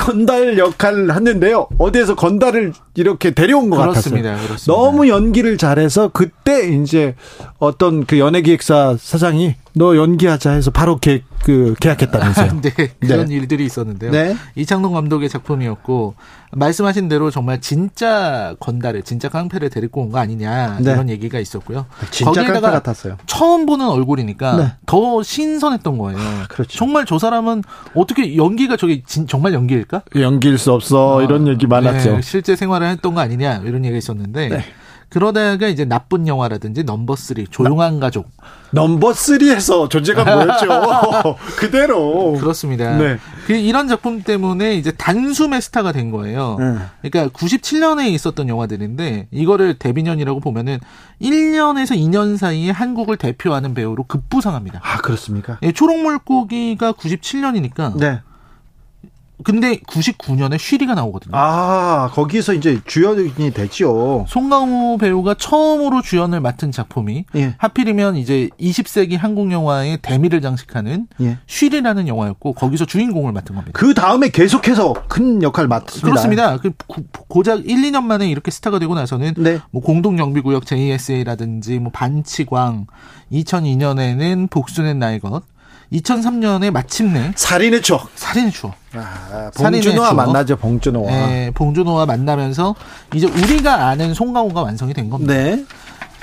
[0.04, 1.66] 건달 역할을 했는데요.
[1.78, 4.30] 어디에서 건달을 이렇게 데려온 것 그렇습니다.
[4.30, 4.46] 같았어요.
[4.48, 4.72] 그렇습니다.
[4.82, 7.14] 너무 연기를 잘해서 그때 이제
[7.58, 12.60] 어떤 그 연예기획사 사장이 너 연기하자 해서 바로 계, 그 계약했다면서요.
[12.62, 12.70] 네,
[13.00, 13.34] 그런 네.
[13.34, 14.10] 일들이 있었는데요.
[14.12, 14.36] 네.
[14.54, 16.14] 이창동 감독의 작품이었고
[16.52, 20.92] 말씀하신 대로 정말 진짜 건달을 진짜 깡패를 데리고 온 거 아니냐 네.
[20.92, 21.86] 이런 얘기가 있었고요.
[22.12, 23.16] 진짜 깡패 같았어요.
[23.26, 24.62] 처음 보는 얼굴이니까 네.
[24.64, 26.18] 아, 더 신선했던 거예요.
[26.48, 26.78] 그렇죠.
[26.78, 27.64] 정말 저 사람은
[27.96, 29.93] 어떻게 연기가 저게 진- 정말 연기일까?
[30.16, 32.16] 연기일 수 없어 이런 얘기 많았죠.
[32.16, 34.64] 네, 실제 생활을 했던 거 아니냐 이런 얘기가 있었는데 네.
[35.14, 38.28] 그러다가 이제 나쁜 영화라든지 넘버 쓰리 조용한 가족
[38.72, 40.66] 넘버 3에서 존재감 보였죠.
[41.56, 42.32] 그대로.
[42.32, 42.96] 그렇습니다.
[42.96, 43.18] 네.
[43.46, 46.56] 그 이런 작품 때문에 이제 단숨에 스타가 된 거예요.
[46.58, 47.10] 네.
[47.10, 50.80] 그러니까 97년에 있었던 영화들인데 이거를 데뷔년이라고 보면은
[51.22, 54.80] 1년에서 2년 사이에 한국을 대표하는 배우로 급부상합니다.
[54.82, 55.58] 아 그렇습니까?
[55.62, 58.20] 예, 초록물고기가 97년이니까 네.
[59.42, 61.32] 근데 99년에 쉬리가 나오거든요.
[61.36, 64.24] 아 거기서 이제 주연이 됐죠.
[64.28, 67.54] 송강호 배우가 처음으로 주연을 맡은 작품이 예.
[67.58, 71.38] 하필이면 이제 20세기 한국 영화의 대미를 장식하는 예.
[71.46, 73.72] 쉬리라는 영화였고 거기서 주인공을 맡은 겁니다.
[73.78, 76.06] 그 다음에 계속해서 큰 역할 맡습니다.
[76.06, 76.56] 그렇습니다.
[76.58, 79.58] 그 고- 고작 1, 2년 만에 이렇게 스타가 되고 나서는 네.
[79.72, 82.86] 뭐 공동경비구역 JSA라든지 뭐 반치광,
[83.32, 85.42] 2002년에는 복수는 나의 것,
[85.94, 88.10] 2003년에 마침내 살인의 추억.
[88.14, 88.74] 살인의 추억.
[88.94, 90.14] 아, 봉준호와 추억.
[90.16, 90.56] 만나죠.
[90.56, 91.10] 봉준호와.
[91.12, 92.74] 예, 봉준호와 만나면서
[93.14, 95.32] 이제 우리가 아는 송강호가 완성이 된 겁니다.
[95.34, 95.64] 네.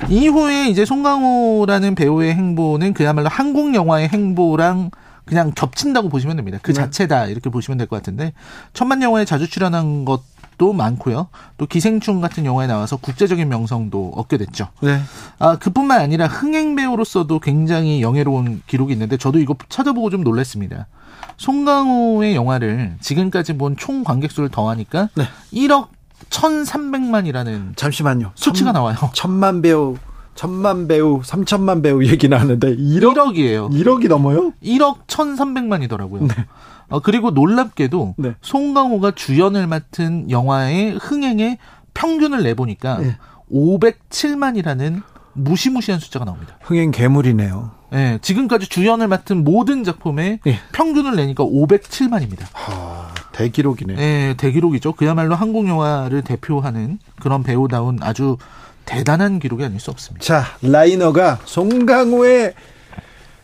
[0.09, 4.89] 이후에 이제 송강호라는 배우의 행보는 그야말로 한국 영화의 행보랑
[5.25, 6.57] 그냥 겹친다고 보시면 됩니다.
[6.61, 6.81] 그 네.
[6.81, 8.33] 자체다 이렇게 보시면 될 것 같은데
[8.73, 10.21] 천만 영화에 자주 출연한 것
[10.61, 11.27] 도또 많고요.
[11.57, 14.67] 또 기생충 같은 영화에 나와서 국제적인 명성도 얻게 됐죠.
[14.81, 14.99] 네.
[15.39, 20.85] 아, 그뿐만 아니라 흥행 배우로서도 굉장히 영예로운 기록이 있는데 저도 이거 찾아보고 좀 놀랐습니다.
[21.37, 25.23] 송강호의 영화를 지금까지 본 총 관객 수를 더하니까 네.
[25.51, 25.87] 1억
[26.29, 28.31] 1,300만이라는 잠시만요.
[28.35, 28.97] 수치가 천, 나와요.
[29.13, 29.97] 천만 배우
[30.35, 33.69] 천만 배우, 삼천만 배우 얘기 나왔는데 1억, 1억 이에요.
[33.69, 34.53] 1억이 넘어요?
[34.63, 36.27] 1억 1,300만이더라고요.
[36.27, 36.45] 네.
[36.91, 38.35] 어, 그리고 놀랍게도 네.
[38.41, 41.57] 송강호가 주연을 맡은 영화의 흥행의
[41.93, 43.17] 평균을 내보니까 네.
[43.51, 45.01] 507만이라는
[45.33, 46.57] 무시무시한 숫자가 나옵니다.
[46.61, 47.71] 흥행 괴물이네요.
[47.91, 50.59] 네, 지금까지 주연을 맡은 모든 작품의 네.
[50.71, 52.45] 평균을 내니까 507만입니다.
[52.53, 53.95] 하, 대기록이네.
[53.95, 54.93] 네, 대기록이죠.
[54.93, 58.37] 그야말로 한국 영화를 대표하는 그런 배우다운 아주
[58.85, 60.25] 대단한 기록이 아닐 수 없습니다.
[60.25, 62.53] 자, 라이너가 송강호의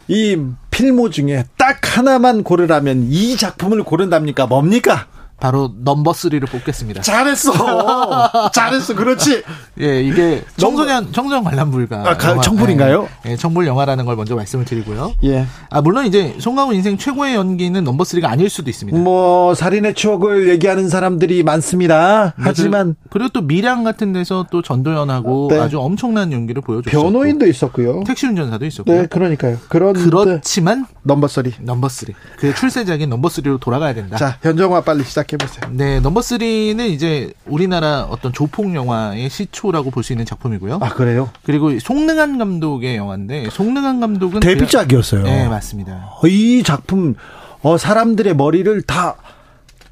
[0.09, 0.37] 이
[0.77, 4.45] 필모 중에 딱 하나만 고르라면 이 작품을 고른답니까?
[4.45, 5.07] 뭡니까?
[5.39, 7.01] 바로 넘버 3를 뽑겠습니다.
[7.01, 7.51] 잘했어.
[8.53, 8.95] 잘했어.
[8.95, 9.43] 그렇지.
[9.79, 12.09] 예, 이게 청소년 청소년 관람 불가.
[12.09, 13.07] 아, 가, 청불인가요?
[13.27, 15.13] 예, 예, 청불 영화라는 걸 먼저 말씀을 드리고요.
[15.23, 15.45] 예.
[15.69, 18.97] 아, 물론 이제 송강호 인생 최고의 연기는 넘버 3가 아닐 수도 있습니다.
[18.97, 22.33] 뭐 살인의 추억을 얘기하는 사람들이 많습니다.
[22.37, 25.59] 네, 하지만 그리고 또 밀양 같은 데서 또 전도연하고 네.
[25.59, 28.03] 아주 엄청난 연기를 보여줬고 변호인도 있었고요.
[28.05, 29.01] 택시 운전사도 있었고요.
[29.01, 29.57] 네, 그러니까요.
[29.69, 31.43] 그런 그렇지만 넘버 3.
[31.61, 32.09] 넘버 3.
[32.39, 34.17] 그 출세작인 넘버 3로 돌아가야 된다.
[34.17, 35.69] 자, 현정화 빨리 시작 시작해보세요.
[35.73, 40.79] 네, 넘버 3는 이제 우리나라 어떤 조폭 영화의 시초라고 볼 수 있는 작품이고요.
[40.81, 41.29] 아, 그래요?
[41.43, 44.39] 그리고 송능한 감독의 영화인데, 송능한 감독은.
[44.39, 45.23] 데뷔작이었어요.
[45.23, 46.11] 네, 맞습니다.
[46.21, 47.15] 어, 이 작품,
[47.61, 49.15] 어, 사람들의 머리를 다,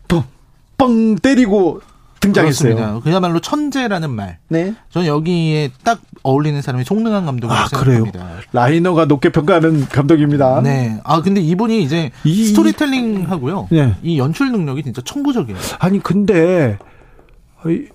[0.08, 0.24] 뻥,
[0.78, 1.82] 뻥 때리고
[2.28, 2.76] 등장했어요.
[2.76, 3.00] 그렇습니다.
[3.04, 4.38] 그야말로 천재라는 말.
[4.50, 4.74] 네.
[4.90, 8.20] 저는 여기에 딱 어울리는 사람이 송능한 감독이라고 아, 생각합니다.
[8.20, 8.40] 그래요?
[8.52, 10.62] 라이너가 높게 평가하는 감독입니다.
[10.62, 11.00] 네.
[11.04, 13.68] 아 근데 이분이 이제 이, 스토리텔링 하고요.
[13.72, 13.96] 네.
[14.04, 15.58] 이 연출 능력이 진짜 천부적이에요.
[15.80, 16.78] 아니 근데
[17.66, 17.88] 이,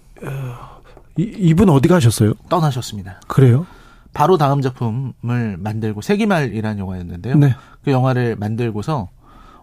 [1.19, 2.35] 이, 이분 어디 가셨어요?
[2.49, 3.21] 떠나셨습니다.
[3.27, 3.67] 그래요?
[4.13, 7.37] 바로 다음 작품을 만들고 세기말이라는 영화였는데요.
[7.37, 7.55] 네.
[7.85, 9.09] 그 영화를 만들고서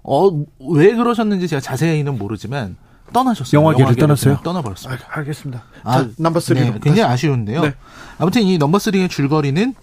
[0.04, 0.30] 어
[0.70, 2.78] 왜 그러셨는지 제가 자세히는 모르지만
[3.14, 3.60] 떠나셨어요.
[3.60, 4.40] 영화계를 떠났어요?
[4.44, 5.06] 떠나버렸습니다.
[5.10, 5.64] 아, 알겠습니다.
[5.84, 6.56] 아, 자, 넘버 3.
[6.56, 7.62] 네, 굉장히 아쉬운데요.
[7.62, 7.74] 네.
[8.20, 9.74] 아무튼 이 넘버 3의 줄거리는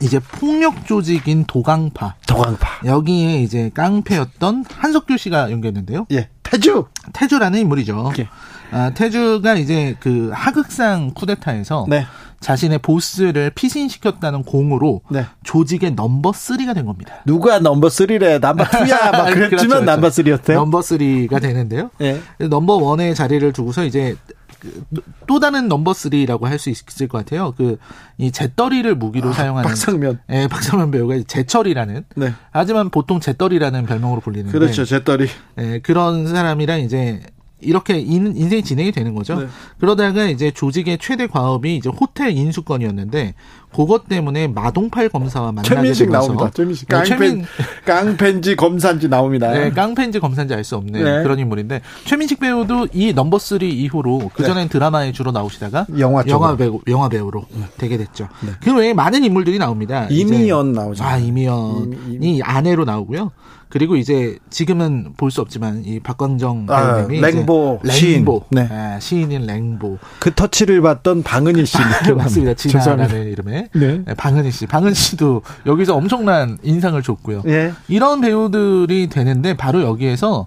[0.00, 2.16] 이제 폭력 조직인 도강파.
[2.26, 2.86] 도강파.
[2.86, 6.06] 여기에 이제 깡패였던 한석규 씨가 연기했는데요.
[6.12, 6.28] 예.
[6.42, 6.86] 태주.
[7.12, 8.12] 태주라는 인물이죠.
[8.18, 8.28] 예.
[8.72, 12.06] 아, 태주가 이제 그 하극상 쿠데타에서 네.
[12.44, 15.24] 자신의 보스를 피신시켰다는 공으로 네.
[15.44, 17.14] 조직의 넘버 3가 된 겁니다.
[17.24, 18.38] 누가 넘버 3래?
[18.38, 19.10] 넘버 2야.
[19.12, 19.84] 막 그랬지만 그렇죠, 그렇죠.
[19.84, 20.54] 넘버 3였대요.
[20.54, 21.90] 넘버 3가 되는데요.
[21.98, 22.20] 네.
[22.38, 24.14] 넘버 1의 자리를 두고서 이제
[24.60, 27.52] 그또 다른 넘버 3라고 할 수 있을 것 같아요.
[27.56, 27.78] 그
[28.16, 30.20] 이 재떨이를 무기로 아, 사용하는 박상면.
[30.30, 32.04] 예, 박상면 배우가 재철이라는.
[32.14, 32.32] 네.
[32.52, 34.56] 하지만 보통 재떨이라는 별명으로 불리는데.
[34.56, 34.84] 그렇죠.
[34.84, 35.26] 재떨이.
[35.58, 37.20] 예, 그런 사람이랑 이제
[37.60, 39.40] 이렇게 인, 인생이 진행이 되는 거죠.
[39.40, 39.46] 네.
[39.78, 43.34] 그러다가 이제 조직의 최대 과업이 이제 호텔 인수권이었는데
[43.74, 46.50] 그것 때문에 마동팔 검사와 만나게 되면서 나옵니다.
[46.54, 47.44] 최민식 깡펜, 네, 최민,
[47.84, 49.50] 깡펜 지 검사인지 나옵니다.
[49.50, 51.22] 네, 깡펜지 검사인지 알 수 없는 네.
[51.22, 54.68] 그런 인물인데 최민식 배우도 이 넘버 3 이후로 그 전엔 네.
[54.68, 57.64] 드라마에 주로 나오시다가 영화 영화 배우 영화 배우로 네.
[57.76, 58.28] 되게 됐죠.
[58.42, 58.52] 네.
[58.62, 60.06] 그 외에 많은 인물들이 나옵니다.
[60.10, 61.02] 이미연 나오죠.
[61.02, 62.42] 아 이미연이 이미, 이미.
[62.42, 63.32] 아내로 나오고요.
[63.74, 68.68] 그리고 이제 지금은 볼 수 없지만 이 박광정 아, 배우님이 랭보 랭보 네.
[68.70, 71.78] 아, 시인인 랭보 그 터치를 받던 방은희 씨
[72.16, 72.54] 맞습니다.
[72.54, 74.02] 진아라는 이름의 네.
[74.06, 74.14] 네.
[74.14, 77.42] 방은희 씨 방은 씨도 여기서 엄청난 인상을 줬고요.
[77.44, 77.72] 네.
[77.88, 80.46] 이런 배우들이 되는데 바로 여기에서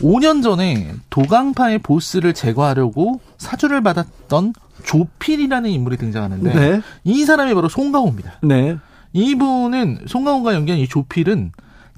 [0.00, 6.80] 5년 전에 도강파의 보스를 제거하려고 사주를 받았던 조필이라는 인물이 등장하는데 네.
[7.02, 8.34] 이 사람이 바로 송강호입니다.
[8.44, 8.76] 네.
[9.12, 11.50] 이분은 송강호가 연기한 이 조필은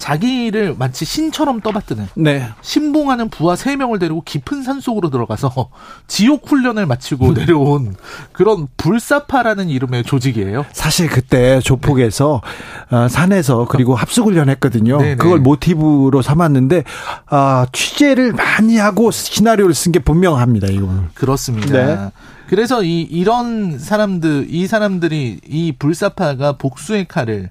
[0.02, 2.48] 자기를 마치 신처럼 떠받드는 네.
[2.60, 5.68] 신봉하는 부하 3명을 데리고 깊은 산 속으로 들어가서
[6.08, 7.42] 지옥 훈련을 마치고 네.
[7.42, 7.94] 내려온
[8.32, 10.66] 그런 불사파라는 이름의 조직이에요.
[10.72, 12.40] 사실 그때 조폭에서
[12.90, 14.98] 어, 산에서 그리고 합숙 훈련했거든요.
[14.98, 15.16] 네네.
[15.16, 16.82] 그걸 모티브로 삼았는데
[17.30, 20.66] 어, 취재를 많이 하고 시나리오를 쓴 게 분명합니다.
[20.66, 21.10] 이거는.
[21.14, 21.72] 그렇습니다.
[21.72, 22.10] 네.
[22.48, 27.50] 그래서 이 이런 사람들 이 사람들이 이 불사파가 복수의 칼을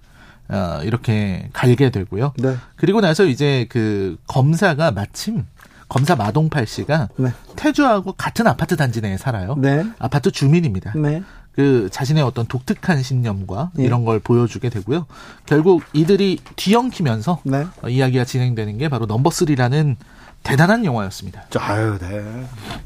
[0.52, 2.34] 어, 이렇게 갈게 되고요.
[2.38, 2.56] 네.
[2.76, 5.46] 그리고 나서 이제 그 검사가 마침
[5.88, 7.32] 검사 마동팔 씨가 네.
[7.56, 9.56] 태주하고 같은 아파트 단지 내에 살아요.
[9.58, 9.84] 네.
[10.00, 10.94] 아파트 주민입니다.
[10.96, 11.24] 네.
[11.54, 13.84] 그 자신의 어떤 독특한 신념과 예.
[13.84, 15.06] 이런 걸 보여주게 되고요.
[15.46, 17.66] 결국 이들이 뒤엉키면서 네.
[17.82, 19.96] 어, 이야기가 진행되는 게 바로 넘버 3라는
[20.44, 21.44] 대단한 영화였습니다.
[21.60, 22.46] 아유, 네.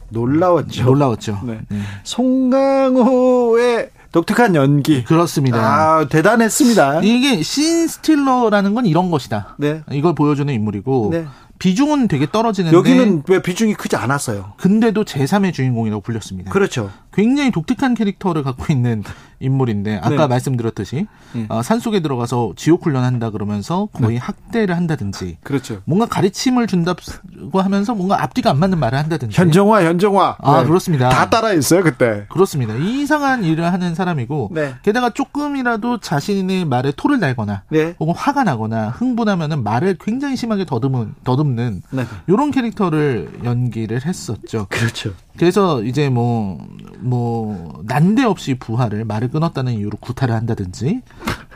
[0.10, 0.84] 놀라웠죠.
[0.84, 1.42] 놀라웠죠.
[1.46, 1.60] 네.
[1.70, 1.82] 네.
[2.04, 5.04] 송강호의 독특한 연기.
[5.04, 5.58] 그렇습니다.
[5.58, 7.02] 아, 대단했습니다.
[7.04, 9.56] 이게 신 스틸러라는 건 이런 것이다.
[9.58, 9.84] 네.
[9.92, 11.26] 이걸 보여주는 인물이고 네.
[11.66, 14.54] 비중은 되게 떨어지는데 여기는 왜 비중이 크지 않았어요?
[14.58, 16.52] 근데도 제3의 주인공이라고 불렸습니다.
[16.52, 16.92] 그렇죠.
[17.12, 19.04] 굉장히 독특한 캐릭터를 갖고 있는
[19.40, 20.28] 인물인데 아까 네.
[20.28, 21.46] 말씀드렸듯이 네.
[21.50, 24.18] 어, 산 속에 들어가서 지옥 훈련한다 그러면서 거의 네.
[24.18, 25.82] 학대를 한다든지 그렇죠.
[25.86, 27.00] 뭔가 가르침을 준다고
[27.54, 30.68] 하면서 뭔가 앞뒤가 안 맞는 말을 한다든지 현정화 현정화 아 네.
[30.68, 31.10] 그렇습니다.
[31.10, 32.26] 다 따라했어요 그때.
[32.30, 32.76] 그렇습니다.
[32.76, 34.76] 이상한 일을 하는 사람이고 네.
[34.84, 37.96] 게다가 조금이라도 자신의 말에 토를 달거나 네.
[38.00, 41.82] 혹은 화가 나거나 흥분하면은 말을 굉장히 심하게 더듬은 더듬 는
[42.28, 44.68] 이런 캐릭터를 연기를 했었죠.
[44.70, 45.14] 그렇죠.
[45.38, 46.66] 그래서 이제 뭐,
[47.00, 51.02] 뭐, 난데없이 부하를 말을 끊었다는 이유로 구타를 한다든지,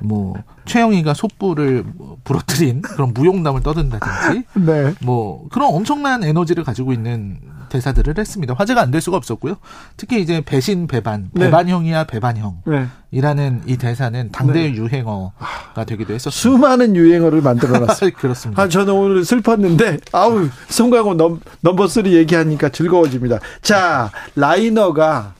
[0.01, 0.35] 뭐,
[0.65, 1.85] 최영희가 솥불을
[2.23, 4.93] 부러뜨린 그런 무용담을 떠든다든지, 네.
[5.01, 7.39] 뭐, 그런 엄청난 에너지를 가지고 있는
[7.69, 8.53] 대사들을 했습니다.
[8.57, 9.55] 화제가 안 될 수가 없었고요.
[9.97, 11.45] 특히 이제 배신 배반, 네.
[11.45, 12.63] 배반형이야 배반형.
[12.65, 12.87] 네.
[13.11, 14.77] 이라는 이 대사는 당대의 네.
[14.77, 16.31] 유행어가 되기도 했었습니다.
[16.31, 18.11] 수많은 유행어를 만들어놨어요.
[18.17, 18.61] 그렇습니다.
[18.63, 23.39] 아, 저는 오늘 슬펐는데, 아우, 송강호 넘, 넘버 3 얘기하니까 즐거워집니다.
[23.61, 25.33] 자, 라이너가,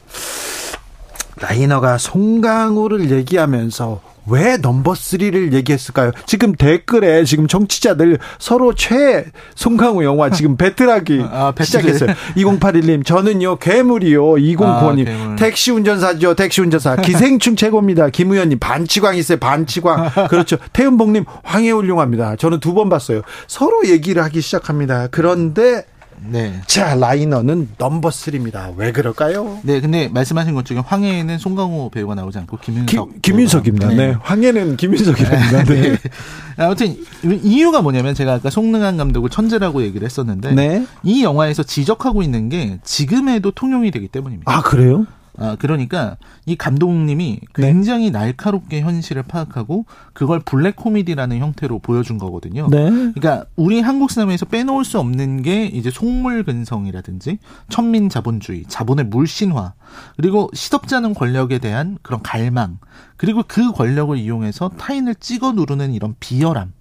[1.41, 6.11] 라이너가 송강호를 얘기하면서 왜 넘버 3를 얘기했을까요?
[6.25, 9.25] 지금 댓글에 지금 정치자들 서로 최
[9.55, 12.09] 송강호 영화 지금 배틀하기 아, 시작했어요.
[12.37, 14.23] 2081님, 저는요, 괴물이요.
[14.23, 16.35] 2095님, 아, 택시 운전사죠.
[16.35, 16.95] 택시 운전사.
[16.97, 18.09] 기생충 최고입니다.
[18.09, 19.37] 김우현님, 반치광 있어요.
[19.37, 20.09] 반치광.
[20.29, 20.57] 그렇죠.
[20.73, 22.35] 태은봉님, 황해 훌륭합니다.
[22.35, 23.23] 저는 두 번 봤어요.
[23.47, 25.07] 서로 얘기를 하기 시작합니다.
[25.11, 25.83] 그런데
[26.27, 26.61] 네.
[26.67, 28.75] 자, 라이너는 넘버 3입니다.
[28.75, 29.59] 왜 그럴까요?
[29.63, 33.21] 네, 근데 말씀하신 것 중에 황해에는 송강호 배우가 나오지 않고 김윤석.
[33.21, 33.95] 김, 윤석입니다 네.
[33.95, 34.15] 네.
[34.21, 35.63] 황해는 김윤석이랍니다.
[35.63, 35.81] 네.
[35.81, 35.97] 네.
[36.57, 40.85] 아무튼 이유가 뭐냐면 제가 아까 송능한 감독을 천재라고 얘기를 했었는데 네.
[41.03, 44.51] 이 영화에서 지적하고 있는 게 지금에도 통용이 되기 때문입니다.
[44.51, 45.05] 아, 그래요?
[45.39, 47.67] 아, 그러니까 이 감독님이 네.
[47.67, 48.19] 굉장히 네.
[48.19, 52.67] 날카롭게 현실을 파악하고 그걸 블랙 코미디라는 형태로 보여준 거거든요.
[52.69, 52.89] 네.
[52.89, 57.39] 그러니까 우리 한국 시네마에서 빼놓을 수 없는 게 이제 속물 근성이라든지
[57.69, 59.73] 천민 자본주의, 자본의 물신화,
[60.17, 62.79] 그리고 시덥지 않은 권력에 대한 그런 갈망,
[63.15, 66.73] 그리고 그 권력을 이용해서 타인을 찍어 누르는 이런 비열함.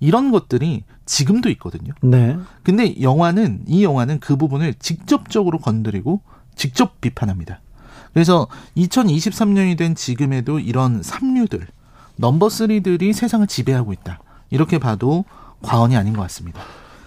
[0.00, 1.92] 이런 것들이 지금도 있거든요.
[2.02, 2.36] 네.
[2.62, 6.20] 근데 영화는 이 영화는 그 부분을 직접적으로 건드리고
[6.54, 7.60] 직접 비판합니다.
[8.18, 11.68] 그래서 2023년이 된 지금에도 이런 삼류들,
[12.16, 14.18] 넘버 쓰리들이 세상을 지배하고 있다.
[14.50, 15.24] 이렇게 봐도
[15.62, 16.60] 과언이 아닌 것 같습니다.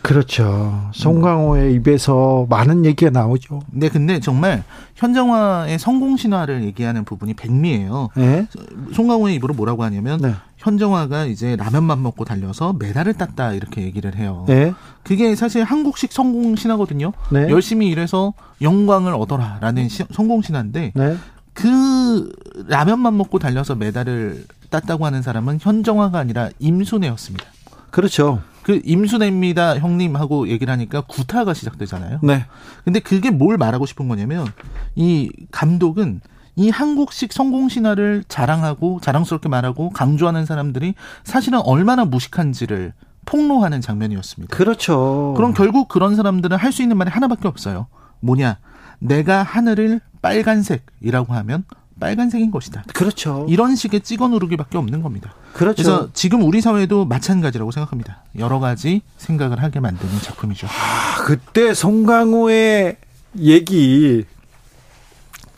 [0.04, 0.90] 그렇죠.
[0.94, 3.62] 송강호의 입에서 많은 얘기가 나오죠.
[3.72, 4.64] 네, 근데 정말
[4.96, 8.08] 현정화의 성공 신화를 얘기하는 부분이 백미예요.
[8.16, 8.48] 네?
[8.94, 10.34] 송강호의 입으로 뭐라고 하냐면 네.
[10.62, 14.46] 현정화가 이제 라면만 먹고 달려서 메달을 땄다 이렇게 얘기를 해요.
[14.48, 14.74] 네?
[15.04, 17.14] 그게 사실 한국식 성공 신화거든요.
[17.32, 17.50] 네?
[17.50, 21.18] 열심히 일해서 영광을 얻어라라는 시, 성공 신화인데 네?
[21.54, 22.32] 그
[22.68, 27.46] 라면만 먹고 달려서 메달을 땄다고 하는 사람은 현정화가 아니라 임순애였습니다.
[27.90, 28.42] 그렇죠.
[28.62, 32.20] 그 임순애입니다 형님 하고 얘기를 하니까 구타가 시작되잖아요.
[32.22, 32.46] 네.
[32.86, 34.48] 근데 그게 뭘 말하고 싶은 거냐면
[34.96, 36.22] 이 감독은
[36.56, 42.94] 이 한국식 성공 신화를 자랑하고 자랑스럽게 말하고 강조하는 사람들이 사실은 얼마나 무식한지를
[43.26, 44.56] 폭로하는 장면이었습니다.
[44.56, 45.34] 그렇죠.
[45.38, 47.88] 그럼 결국 그런 사람들은 할 수 있는 말이 하나밖에 없어요.
[48.19, 48.57] 뭐냐?
[48.99, 51.64] 내가 하늘을 빨간색이라고 하면
[51.99, 52.84] 빨간색인 것이다.
[52.94, 53.45] 그렇죠.
[53.48, 55.34] 이런 식의 찍어 누르기밖에 없는 겁니다.
[55.53, 55.84] 그렇죠.
[55.84, 58.23] 그래서 지금 우리 사회도 마찬가지라고 생각합니다.
[58.40, 60.68] 여러 가지 생각을 하게 만드는 작품이죠.
[60.68, 62.98] 아, 그때 송강호의
[63.38, 64.26] 얘기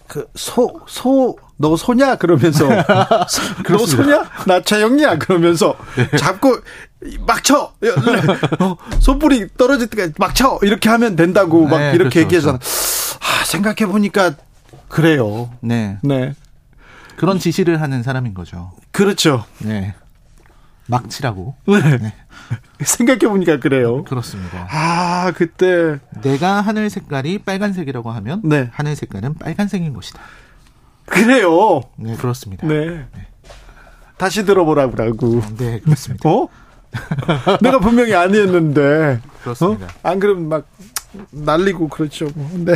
[0.08, 2.68] 그 소 소 너 소냐 그러면서
[3.70, 6.18] 너 소냐 나 차영이야 그러면서 네.
[6.18, 6.58] 잡고
[7.26, 7.74] 막쳐
[8.60, 12.70] 어, 소불이 떨어질 때까지 막쳐 이렇게 하면 된다고 막 네, 이렇게 그렇죠, 얘기해서 그렇죠.
[13.22, 14.34] 아 생각해 보니까
[14.90, 15.52] 그래요.
[15.62, 15.98] 네.
[16.04, 16.34] 네.
[17.16, 18.72] 그런 지시를 하는 사람인 거죠.
[18.92, 19.46] 그렇죠.
[19.60, 19.94] 네.
[20.88, 21.56] 막치라고.
[21.68, 21.98] 네.
[21.98, 22.14] 네.
[22.88, 24.04] 생각해보니까 그래요.
[24.04, 24.68] 그렇습니다.
[24.70, 26.00] 아, 그때.
[26.22, 28.70] 내가 하늘 색깔이 빨간색이라고 하면, 네.
[28.74, 30.20] 하늘 색깔은 빨간색인 것이다.
[31.06, 31.82] 그래요.
[31.98, 32.66] 네, 그렇습니다.
[32.68, 32.88] 네.
[32.88, 33.28] 네.
[34.18, 35.42] 다시 들어보라고.
[35.58, 36.30] 네, 그렇습니다.
[36.30, 36.48] 어?
[37.62, 39.20] 내가 분명히 아니었는데.
[39.44, 39.86] 그렇습니다.
[39.86, 39.90] 어?
[40.04, 40.68] 안 그러면 막
[41.32, 42.30] 날리고 그렇죠.
[42.36, 42.50] 뭐.
[42.54, 42.74] 네.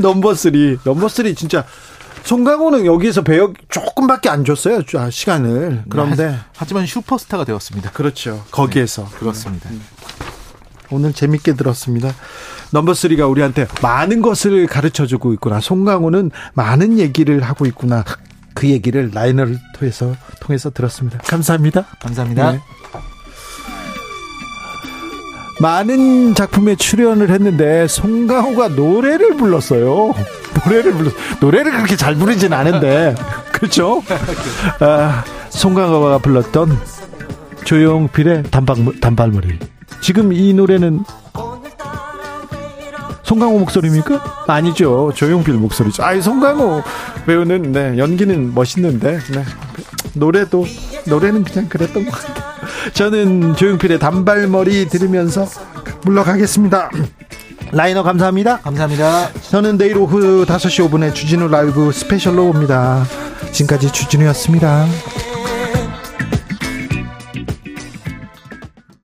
[0.00, 0.78] number three.
[0.84, 1.64] Number three 진짜
[2.24, 4.80] 송강호는 여기에서 배역 조금밖에 안 줬어요.
[4.96, 5.84] 아, 시간을.
[5.88, 7.90] 그런데 하 지만 슈퍼스타가 되었습니다.
[7.90, 8.44] 그렇죠.
[8.50, 9.04] 거기에서.
[9.04, 9.70] 네, 그렇습니다.
[9.70, 9.82] 음.
[10.90, 12.12] 오늘 재밌게 들었습니다.
[12.70, 15.60] 넘버 쓰리가 우리한테 많은 것을 가르쳐 주고 있구나.
[15.60, 18.04] 송강호는 많은 얘기를 하고 있구나.
[18.54, 21.18] 그 얘기를 라이너를 통해서 통해서 들었습니다.
[21.18, 21.86] 감사합니다.
[22.00, 22.52] 감사합니다.
[22.52, 22.60] 네.
[25.60, 30.12] 많은 작품에 출연을 했는데 송강호가 노래를 불렀어요.
[30.64, 33.14] 노래를 불렀 노래를 그렇게 잘 부르진 않은데
[33.52, 34.02] 그렇죠?
[34.80, 36.78] 아, 송강호가 불렀던
[37.64, 39.58] 조용필의 단발 단발머리
[40.00, 41.04] 지금 이 노래는
[43.22, 44.44] 송강호 목소리입니까?
[44.46, 45.10] 아니죠.
[45.14, 46.04] 조용필 목소리죠.
[46.04, 46.82] 아이, 송강호
[47.26, 49.44] 배우는, 네, 연기는 멋있는데, 네.
[50.14, 50.66] 노래도,
[51.06, 52.54] 노래는 그냥 그랬던 것 같아요.
[52.92, 55.46] 저는 조용필의 단발머리 들으면서
[56.04, 56.90] 물러가겠습니다.
[57.72, 58.58] 라이너 감사합니다.
[58.60, 59.32] 감사합니다.
[59.50, 63.04] 저는 내일 오후 5시 5분에 주진우 라이브 스페셜로 옵니다.
[63.52, 64.86] 지금까지 주진우였습니다.